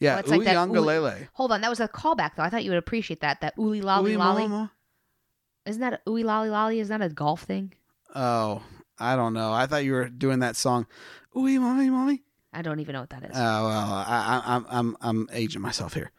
Yeah, 0.00 0.14
Well, 0.14 0.20
it's 0.20 0.30
like 0.30 0.44
that 0.44 0.56
Uiangalele. 0.56 1.28
Hold 1.32 1.52
on, 1.52 1.60
that 1.60 1.70
was 1.70 1.80
a 1.80 1.88
callback 1.88 2.36
though. 2.36 2.42
I 2.44 2.50
thought 2.50 2.64
you 2.64 2.70
would 2.70 2.78
appreciate 2.78 3.20
that. 3.20 3.40
That 3.40 3.56
ooly 3.56 3.82
lolly 3.82 4.16
lolly. 4.16 4.68
Isn't 5.66 5.80
that 5.82 5.92
a 6.06 6.10
ooey 6.10 6.24
lolly 6.24 6.48
lolly? 6.48 6.80
Isn't 6.80 6.98
that 6.98 7.04
a 7.04 7.12
golf 7.12 7.42
thing? 7.42 7.74
Oh, 8.14 8.62
I 8.98 9.16
don't 9.16 9.34
know. 9.34 9.52
I 9.52 9.66
thought 9.66 9.84
you 9.84 9.92
were 9.92 10.08
doing 10.08 10.38
that 10.38 10.56
song. 10.56 10.86
Ooey, 11.36 11.60
mommy, 11.60 11.90
mommy. 11.90 12.22
I 12.52 12.62
don't 12.62 12.80
even 12.80 12.94
know 12.94 13.00
what 13.00 13.10
that 13.10 13.24
is. 13.24 13.30
Oh 13.34 13.66
well, 13.66 13.92
I, 13.92 14.42
I, 14.46 14.54
I'm 14.54 14.66
I'm 14.70 14.96
I'm 15.02 15.28
aging 15.32 15.60
myself 15.60 15.92
here. 15.92 16.10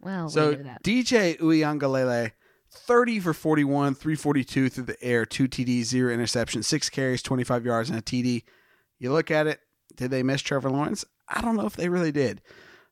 Well, 0.00 0.28
So. 0.28 0.54
DJ 0.84 1.38
Uyangalele, 1.38 2.32
30 2.70 3.20
for 3.20 3.32
41, 3.34 3.94
342 3.94 4.68
through 4.68 4.84
the 4.84 5.02
air, 5.02 5.24
two 5.26 5.48
TDs, 5.48 5.84
zero 5.84 6.14
interceptions, 6.16 6.64
six 6.64 6.88
carries, 6.90 7.22
25 7.22 7.64
yards, 7.64 7.90
and 7.90 7.98
a 7.98 8.02
TD. 8.02 8.44
You 8.98 9.12
look 9.12 9.30
at 9.30 9.46
it, 9.46 9.60
did 9.96 10.10
they 10.10 10.22
miss 10.22 10.42
Trevor 10.42 10.70
Lawrence? 10.70 11.04
I 11.28 11.40
don't 11.40 11.56
know 11.56 11.66
if 11.66 11.76
they 11.76 11.88
really 11.88 12.12
did. 12.12 12.40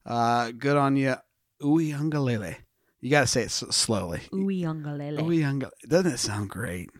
Uh, 0.04 0.50
good 0.52 0.76
on 0.76 0.96
you, 0.96 1.14
Uyangalele. 1.62 2.56
You 3.00 3.10
got 3.10 3.20
to 3.22 3.26
say 3.26 3.42
it 3.42 3.46
s- 3.46 3.64
slowly. 3.70 4.20
Uiangalele. 4.32 5.18
Uyangalele. 5.20 5.70
Doesn't 5.88 6.12
it 6.12 6.18
sound 6.18 6.50
great? 6.50 6.90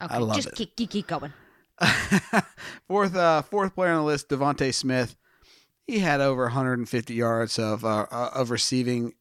Okay, 0.00 0.14
I 0.14 0.18
love 0.18 0.36
just 0.36 0.48
it. 0.48 0.54
Keep, 0.54 0.76
keep, 0.76 0.90
keep 0.90 1.06
going. 1.06 1.32
fourth, 2.88 3.16
uh, 3.16 3.42
fourth 3.42 3.74
player 3.74 3.92
on 3.92 3.98
the 3.98 4.04
list, 4.04 4.28
DeVonta 4.28 4.72
Smith. 4.74 5.16
He 5.86 5.98
had 5.98 6.20
over 6.20 6.44
150 6.44 7.14
yards 7.14 7.58
of 7.58 7.84
uh, 7.84 8.06
uh, 8.10 8.30
of 8.34 8.50
receiving 8.50 9.12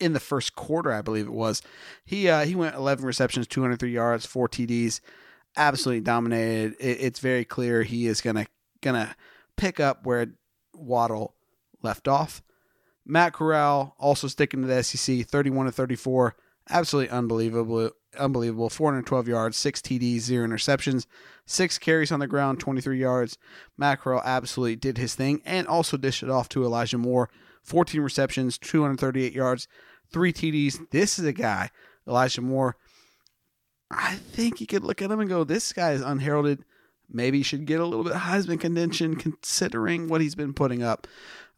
in 0.00 0.12
the 0.12 0.20
first 0.20 0.54
quarter, 0.54 0.92
I 0.92 1.02
believe 1.02 1.26
it 1.26 1.32
was. 1.32 1.62
He 2.04 2.28
uh, 2.28 2.44
he 2.44 2.54
went 2.54 2.76
11 2.76 3.04
receptions, 3.04 3.46
203 3.46 3.90
yards, 3.90 4.26
four 4.26 4.48
TDs. 4.48 5.00
Absolutely 5.56 6.00
dominated. 6.00 6.76
It, 6.78 6.98
it's 7.00 7.20
very 7.20 7.44
clear 7.44 7.82
he 7.82 8.06
is 8.06 8.20
gonna 8.20 8.46
gonna 8.80 9.16
pick 9.56 9.80
up 9.80 10.06
where 10.06 10.26
Waddle 10.74 11.34
left 11.82 12.08
off. 12.08 12.42
Matt 13.04 13.32
Corral 13.32 13.94
also 13.98 14.28
sticking 14.28 14.60
to 14.60 14.68
the 14.68 14.82
SEC, 14.82 15.26
31 15.26 15.66
to 15.66 15.72
34. 15.72 16.36
Absolutely 16.70 17.10
unbelievable. 17.10 17.90
Unbelievable. 18.18 18.68
412 18.68 19.28
yards, 19.28 19.56
six 19.56 19.80
TDs, 19.80 20.20
zero 20.20 20.46
interceptions, 20.46 21.06
six 21.46 21.78
carries 21.78 22.12
on 22.12 22.20
the 22.20 22.26
ground, 22.26 22.60
23 22.60 22.98
yards. 22.98 23.38
Matt 23.78 24.00
Corral 24.00 24.22
absolutely 24.24 24.76
did 24.76 24.98
his 24.98 25.14
thing 25.14 25.40
and 25.46 25.66
also 25.66 25.96
dished 25.96 26.22
it 26.22 26.30
off 26.30 26.48
to 26.50 26.64
Elijah 26.64 26.98
Moore. 26.98 27.30
14 27.62 28.00
receptions, 28.00 28.56
238 28.58 29.32
yards, 29.32 29.68
three 30.10 30.32
TDs. 30.32 30.90
This 30.90 31.18
is 31.18 31.24
a 31.24 31.32
guy, 31.32 31.70
Elijah 32.06 32.42
Moore. 32.42 32.76
I 33.90 34.16
think 34.16 34.60
you 34.60 34.66
could 34.66 34.84
look 34.84 35.00
at 35.00 35.10
him 35.10 35.20
and 35.20 35.30
go, 35.30 35.44
this 35.44 35.72
guy 35.72 35.92
is 35.92 36.02
unheralded. 36.02 36.64
Maybe 37.10 37.38
he 37.38 37.42
should 37.42 37.64
get 37.64 37.80
a 37.80 37.86
little 37.86 38.04
bit 38.04 38.14
Heisman 38.14 38.60
contention 38.60 39.16
considering 39.16 40.08
what 40.08 40.20
he's 40.20 40.34
been 40.34 40.52
putting 40.52 40.82
up. 40.82 41.06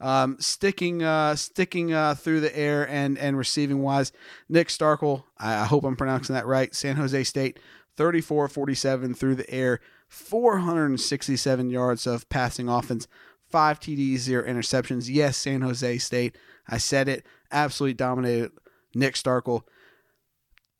Um, 0.00 0.36
sticking 0.40 1.02
uh, 1.02 1.36
sticking 1.36 1.92
uh, 1.92 2.14
through 2.14 2.40
the 2.40 2.56
air 2.56 2.88
and 2.88 3.18
and 3.18 3.36
receiving 3.36 3.82
wise, 3.82 4.12
Nick 4.48 4.68
Starkel. 4.68 5.24
I, 5.36 5.56
I 5.56 5.64
hope 5.64 5.84
I'm 5.84 5.96
pronouncing 5.96 6.34
that 6.34 6.46
right. 6.46 6.74
San 6.74 6.96
Jose 6.96 7.24
State, 7.24 7.58
34-47 7.98 9.14
through 9.14 9.34
the 9.34 9.50
air, 9.50 9.80
467 10.08 11.68
yards 11.68 12.06
of 12.06 12.28
passing 12.30 12.68
offense, 12.68 13.06
five 13.50 13.78
TDs, 13.78 14.18
zero 14.18 14.42
interceptions. 14.46 15.10
Yes, 15.10 15.36
San 15.36 15.60
Jose 15.60 15.98
State. 15.98 16.38
I 16.66 16.78
said 16.78 17.08
it. 17.08 17.26
Absolutely 17.52 17.94
dominated 17.94 18.52
Nick 18.94 19.14
Starkel. 19.14 19.62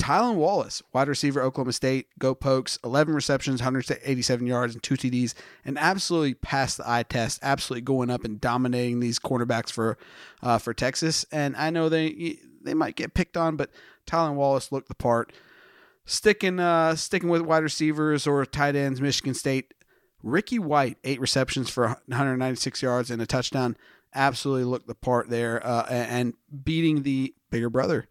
Tylan 0.01 0.37
Wallace, 0.37 0.83
wide 0.95 1.09
receiver, 1.09 1.43
Oklahoma 1.43 1.75
State, 1.75 2.07
go 2.19 2.35
pokes, 2.35 2.79
11 2.83 3.15
receptions, 3.15 3.61
187 3.61 4.47
yards, 4.47 4.73
and 4.75 4.83
two 4.83 4.95
TDs, 4.95 5.35
and 5.63 5.79
absolutely 5.79 6.33
passed 6.35 6.79
the 6.79 6.91
eye 6.91 7.03
test. 7.03 7.39
Absolutely 7.43 7.83
going 7.83 8.09
up 8.09 8.25
and 8.25 8.41
dominating 8.41 9.01
these 9.01 9.19
cornerbacks 9.19 9.71
for 9.71 9.99
uh, 10.43 10.57
for 10.57 10.73
Texas. 10.73 11.27
And 11.31 11.55
I 11.55 11.69
know 11.69 11.91
they 11.91 12.39
they 12.63 12.73
might 12.73 12.97
get 12.97 13.13
picked 13.13 13.37
on, 13.37 13.57
but 13.57 13.71
Tylan 14.07 14.35
Wallace 14.35 14.73
looked 14.73 14.89
the 14.89 14.95
part. 14.95 15.33
Sticking 16.07 16.59
uh, 16.59 16.97
sticking 16.97 17.29
with 17.29 17.43
wide 17.43 17.63
receivers 17.63 18.27
or 18.27 18.45
tight 18.47 18.77
ends, 18.77 19.01
Michigan 19.01 19.35
State. 19.35 19.75
Ricky 20.23 20.59
White, 20.59 20.99
eight 21.05 21.21
receptions 21.21 21.71
for 21.71 21.89
196 22.07 22.83
yards 22.83 23.11
and 23.11 23.23
a 23.23 23.27
touchdown. 23.27 23.77
Absolutely 24.15 24.65
looked 24.65 24.87
the 24.87 24.95
part 24.95 25.31
there, 25.31 25.65
uh, 25.65 25.87
and 25.89 26.35
beating 26.65 27.03
the 27.03 27.35
bigger 27.51 27.71
brother 27.71 28.09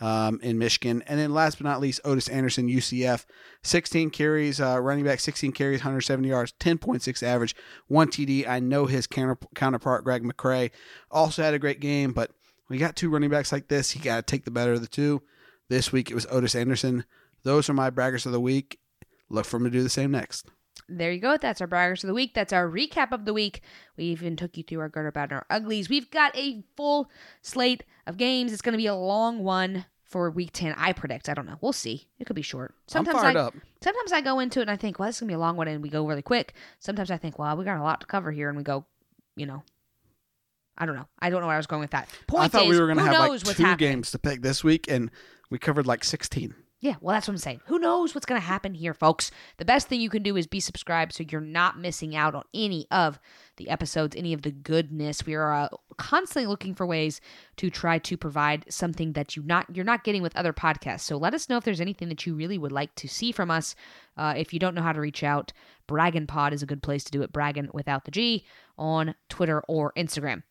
um, 0.00 0.40
in 0.42 0.58
Michigan. 0.58 1.02
And 1.06 1.18
then 1.18 1.32
last 1.32 1.58
but 1.58 1.64
not 1.64 1.80
least, 1.80 2.00
Otis 2.04 2.28
Anderson, 2.28 2.68
UCF, 2.68 3.24
16 3.62 4.10
carries, 4.10 4.60
uh, 4.60 4.80
running 4.80 5.04
back, 5.04 5.20
16 5.20 5.52
carries, 5.52 5.80
170 5.80 6.28
yards, 6.28 6.52
10.6 6.60 7.22
average, 7.22 7.56
one 7.86 8.08
TD. 8.08 8.46
I 8.48 8.60
know 8.60 8.86
his 8.86 9.06
counter- 9.06 9.38
counterpart, 9.54 10.04
Greg 10.04 10.22
McCrae, 10.22 10.70
also 11.10 11.42
had 11.42 11.54
a 11.54 11.58
great 11.58 11.80
game, 11.80 12.12
but 12.12 12.30
we 12.68 12.78
got 12.78 12.96
two 12.96 13.10
running 13.10 13.30
backs 13.30 13.52
like 13.52 13.68
this. 13.68 13.94
You 13.94 14.02
got 14.02 14.16
to 14.16 14.22
take 14.22 14.44
the 14.44 14.50
better 14.50 14.74
of 14.74 14.80
the 14.80 14.86
two. 14.86 15.22
This 15.68 15.92
week 15.92 16.10
it 16.10 16.14
was 16.14 16.26
Otis 16.30 16.54
Anderson. 16.54 17.04
Those 17.42 17.68
are 17.68 17.74
my 17.74 17.90
braggers 17.90 18.26
of 18.26 18.32
the 18.32 18.40
week. 18.40 18.78
Look 19.28 19.44
for 19.44 19.58
him 19.58 19.64
to 19.64 19.70
do 19.70 19.82
the 19.82 19.88
same 19.88 20.10
next. 20.10 20.46
There 20.88 21.12
you 21.12 21.20
go. 21.20 21.36
That's 21.36 21.60
our 21.60 21.66
braggers 21.66 22.02
of 22.02 22.08
the 22.08 22.14
week. 22.14 22.34
That's 22.34 22.52
our 22.52 22.68
recap 22.68 23.12
of 23.12 23.24
the 23.24 23.34
week. 23.34 23.62
We 23.96 24.04
even 24.04 24.36
took 24.36 24.56
you 24.56 24.62
through 24.62 24.80
our 24.80 24.88
good, 24.88 25.04
our 25.04 25.12
bad, 25.12 25.30
and 25.30 25.40
our 25.40 25.46
uglies. 25.50 25.88
We've 25.88 26.10
got 26.10 26.36
a 26.36 26.62
full 26.76 27.10
slate 27.42 27.84
of 28.06 28.16
games. 28.16 28.52
It's 28.52 28.62
going 28.62 28.72
to 28.72 28.78
be 28.78 28.86
a 28.86 28.94
long 28.94 29.44
one 29.44 29.86
for 30.02 30.30
week 30.30 30.50
10. 30.52 30.74
I 30.76 30.92
predict. 30.92 31.28
I 31.28 31.34
don't 31.34 31.46
know. 31.46 31.58
We'll 31.60 31.72
see. 31.72 32.08
It 32.18 32.24
could 32.24 32.36
be 32.36 32.42
short. 32.42 32.74
Sometimes 32.86 33.18
I, 33.18 33.34
up. 33.34 33.54
Sometimes 33.82 34.12
I 34.12 34.22
go 34.22 34.40
into 34.40 34.60
it 34.60 34.62
and 34.62 34.70
I 34.70 34.76
think, 34.76 34.98
well, 34.98 35.08
this 35.08 35.16
is 35.16 35.20
going 35.20 35.28
to 35.28 35.32
be 35.32 35.36
a 35.36 35.38
long 35.38 35.56
one 35.56 35.68
and 35.68 35.82
we 35.82 35.90
go 35.90 36.06
really 36.06 36.22
quick. 36.22 36.54
Sometimes 36.78 37.10
I 37.10 37.18
think, 37.18 37.38
well, 37.38 37.56
we 37.56 37.64
got 37.64 37.78
a 37.78 37.82
lot 37.82 38.00
to 38.00 38.06
cover 38.06 38.32
here 38.32 38.48
and 38.48 38.56
we 38.56 38.64
go, 38.64 38.86
you 39.36 39.46
know, 39.46 39.62
I 40.78 40.86
don't 40.86 40.94
know. 40.94 41.08
I 41.18 41.28
don't 41.28 41.40
know 41.40 41.48
where 41.48 41.56
I 41.56 41.58
was 41.58 41.66
going 41.66 41.80
with 41.80 41.90
that. 41.90 42.08
Point 42.26 42.44
I 42.44 42.48
thought 42.48 42.62
is, 42.62 42.70
we 42.70 42.80
were 42.80 42.86
going 42.86 42.98
to 42.98 43.04
have 43.04 43.30
like 43.30 43.42
two 43.42 43.62
happening? 43.62 43.76
games 43.90 44.12
to 44.12 44.18
pick 44.18 44.42
this 44.42 44.62
week, 44.62 44.86
and 44.88 45.10
we 45.50 45.58
covered 45.58 45.88
like 45.88 46.04
16. 46.04 46.54
Yeah, 46.80 46.94
well, 47.00 47.14
that's 47.14 47.26
what 47.26 47.34
I'm 47.34 47.38
saying. 47.38 47.60
Who 47.66 47.80
knows 47.80 48.14
what's 48.14 48.26
going 48.26 48.40
to 48.40 48.46
happen 48.46 48.72
here, 48.72 48.94
folks? 48.94 49.32
The 49.56 49.64
best 49.64 49.88
thing 49.88 50.00
you 50.00 50.10
can 50.10 50.22
do 50.22 50.36
is 50.36 50.46
be 50.46 50.60
subscribed 50.60 51.12
so 51.12 51.24
you're 51.28 51.40
not 51.40 51.76
missing 51.76 52.14
out 52.14 52.36
on 52.36 52.44
any 52.54 52.86
of 52.92 53.18
the 53.56 53.68
episodes, 53.68 54.14
any 54.14 54.32
of 54.32 54.42
the 54.42 54.52
goodness. 54.52 55.26
We 55.26 55.34
are 55.34 55.52
uh, 55.52 55.68
constantly 55.96 56.46
looking 56.46 56.76
for 56.76 56.86
ways 56.86 57.20
to 57.56 57.68
try 57.68 57.98
to 57.98 58.16
provide 58.16 58.64
something 58.68 59.14
that 59.14 59.34
you 59.34 59.42
not 59.42 59.66
you're 59.74 59.84
not 59.84 60.04
getting 60.04 60.22
with 60.22 60.36
other 60.36 60.52
podcasts. 60.52 61.00
So 61.00 61.16
let 61.16 61.34
us 61.34 61.48
know 61.48 61.56
if 61.56 61.64
there's 61.64 61.80
anything 61.80 62.10
that 62.10 62.24
you 62.26 62.36
really 62.36 62.58
would 62.58 62.70
like 62.70 62.94
to 62.96 63.08
see 63.08 63.32
from 63.32 63.50
us. 63.50 63.74
Uh, 64.16 64.34
if 64.36 64.52
you 64.52 64.60
don't 64.60 64.76
know 64.76 64.82
how 64.82 64.92
to 64.92 65.00
reach 65.00 65.24
out, 65.24 65.52
Braggin 65.88 66.28
Pod 66.28 66.52
is 66.52 66.62
a 66.62 66.66
good 66.66 66.82
place 66.82 67.02
to 67.04 67.10
do 67.10 67.22
it. 67.22 67.32
Braggin 67.32 67.74
without 67.74 68.04
the 68.04 68.12
G 68.12 68.44
on 68.78 69.16
Twitter 69.28 69.64
or 69.66 69.92
Instagram. 69.96 70.44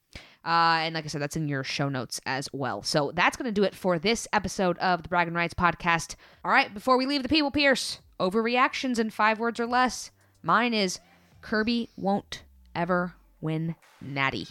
Uh, 0.48 0.80
and 0.80 0.96
like 0.96 1.04
I 1.04 1.10
said, 1.10 1.22
that's 1.22 1.36
in 1.36 1.50
your 1.50 1.66
show 1.66 1.90
notes 1.90 2.22
as 2.26 2.48
well. 2.54 2.82
So 2.82 3.12
that's 3.14 3.36
going 3.36 3.48
to 3.48 3.52
do 3.52 3.66
it 3.66 3.76
for 3.76 4.00
this 4.00 4.30
episode 4.32 4.78
of 4.78 5.04
the 5.04 5.10
Bragging 5.10 5.34
Rights 5.34 5.54
podcast. 5.54 6.16
All 6.46 6.52
right, 6.52 6.74
before 6.74 6.98
we 6.98 7.06
leave 7.06 7.22
the 7.22 7.28
people, 7.28 7.52
Pierce, 7.52 8.00
overreactions 8.18 8.98
in 8.98 9.10
five 9.10 9.40
words 9.40 9.60
or 9.60 9.66
less. 9.66 10.10
Mine 10.42 10.74
is 10.74 11.02
Kirby 11.42 11.90
won't 11.98 12.44
ever 12.74 13.14
win 13.42 13.76
Natty. 14.00 14.48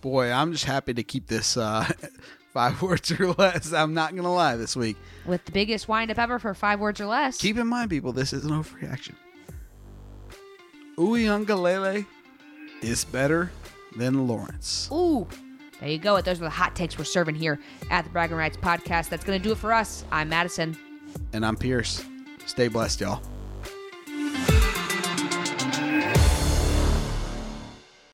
Boy, 0.00 0.32
I'm 0.32 0.50
just 0.50 0.64
happy 0.64 0.94
to 0.94 1.04
keep 1.04 1.28
this 1.28 1.56
uh, 1.56 1.88
five 2.52 2.82
words 2.82 3.12
or 3.12 3.32
less. 3.34 3.72
I'm 3.72 3.94
not 3.94 4.10
going 4.10 4.24
to 4.24 4.30
lie 4.30 4.56
this 4.56 4.74
week. 4.74 4.96
With 5.26 5.44
the 5.44 5.52
biggest 5.52 5.86
windup 5.86 6.18
ever 6.18 6.40
for 6.40 6.54
five 6.54 6.80
words 6.80 7.00
or 7.00 7.06
less. 7.06 7.38
Keep 7.38 7.58
in 7.58 7.68
mind, 7.68 7.88
people, 7.90 8.12
this 8.12 8.32
is 8.32 8.44
an 8.44 8.50
overreaction. 8.50 9.14
Uiagalelei 10.96 12.04
is 12.82 13.04
better 13.04 13.52
than 13.96 14.26
Lawrence. 14.26 14.88
Ooh, 14.92 15.26
there 15.80 15.88
you 15.88 15.98
go. 15.98 16.20
Those 16.20 16.40
are 16.40 16.44
the 16.44 16.50
hot 16.50 16.76
takes 16.76 16.98
we're 16.98 17.04
serving 17.04 17.34
here 17.34 17.58
at 17.90 18.04
the 18.04 18.10
Bragging 18.10 18.36
Rights 18.36 18.56
podcast. 18.56 19.08
That's 19.08 19.24
going 19.24 19.38
to 19.38 19.42
do 19.42 19.52
it 19.52 19.58
for 19.58 19.72
us. 19.72 20.04
I'm 20.12 20.28
Madison. 20.28 20.76
And 21.32 21.44
I'm 21.44 21.56
Pierce. 21.56 22.04
Stay 22.46 22.68
blessed, 22.68 23.00
y'all. 23.00 23.22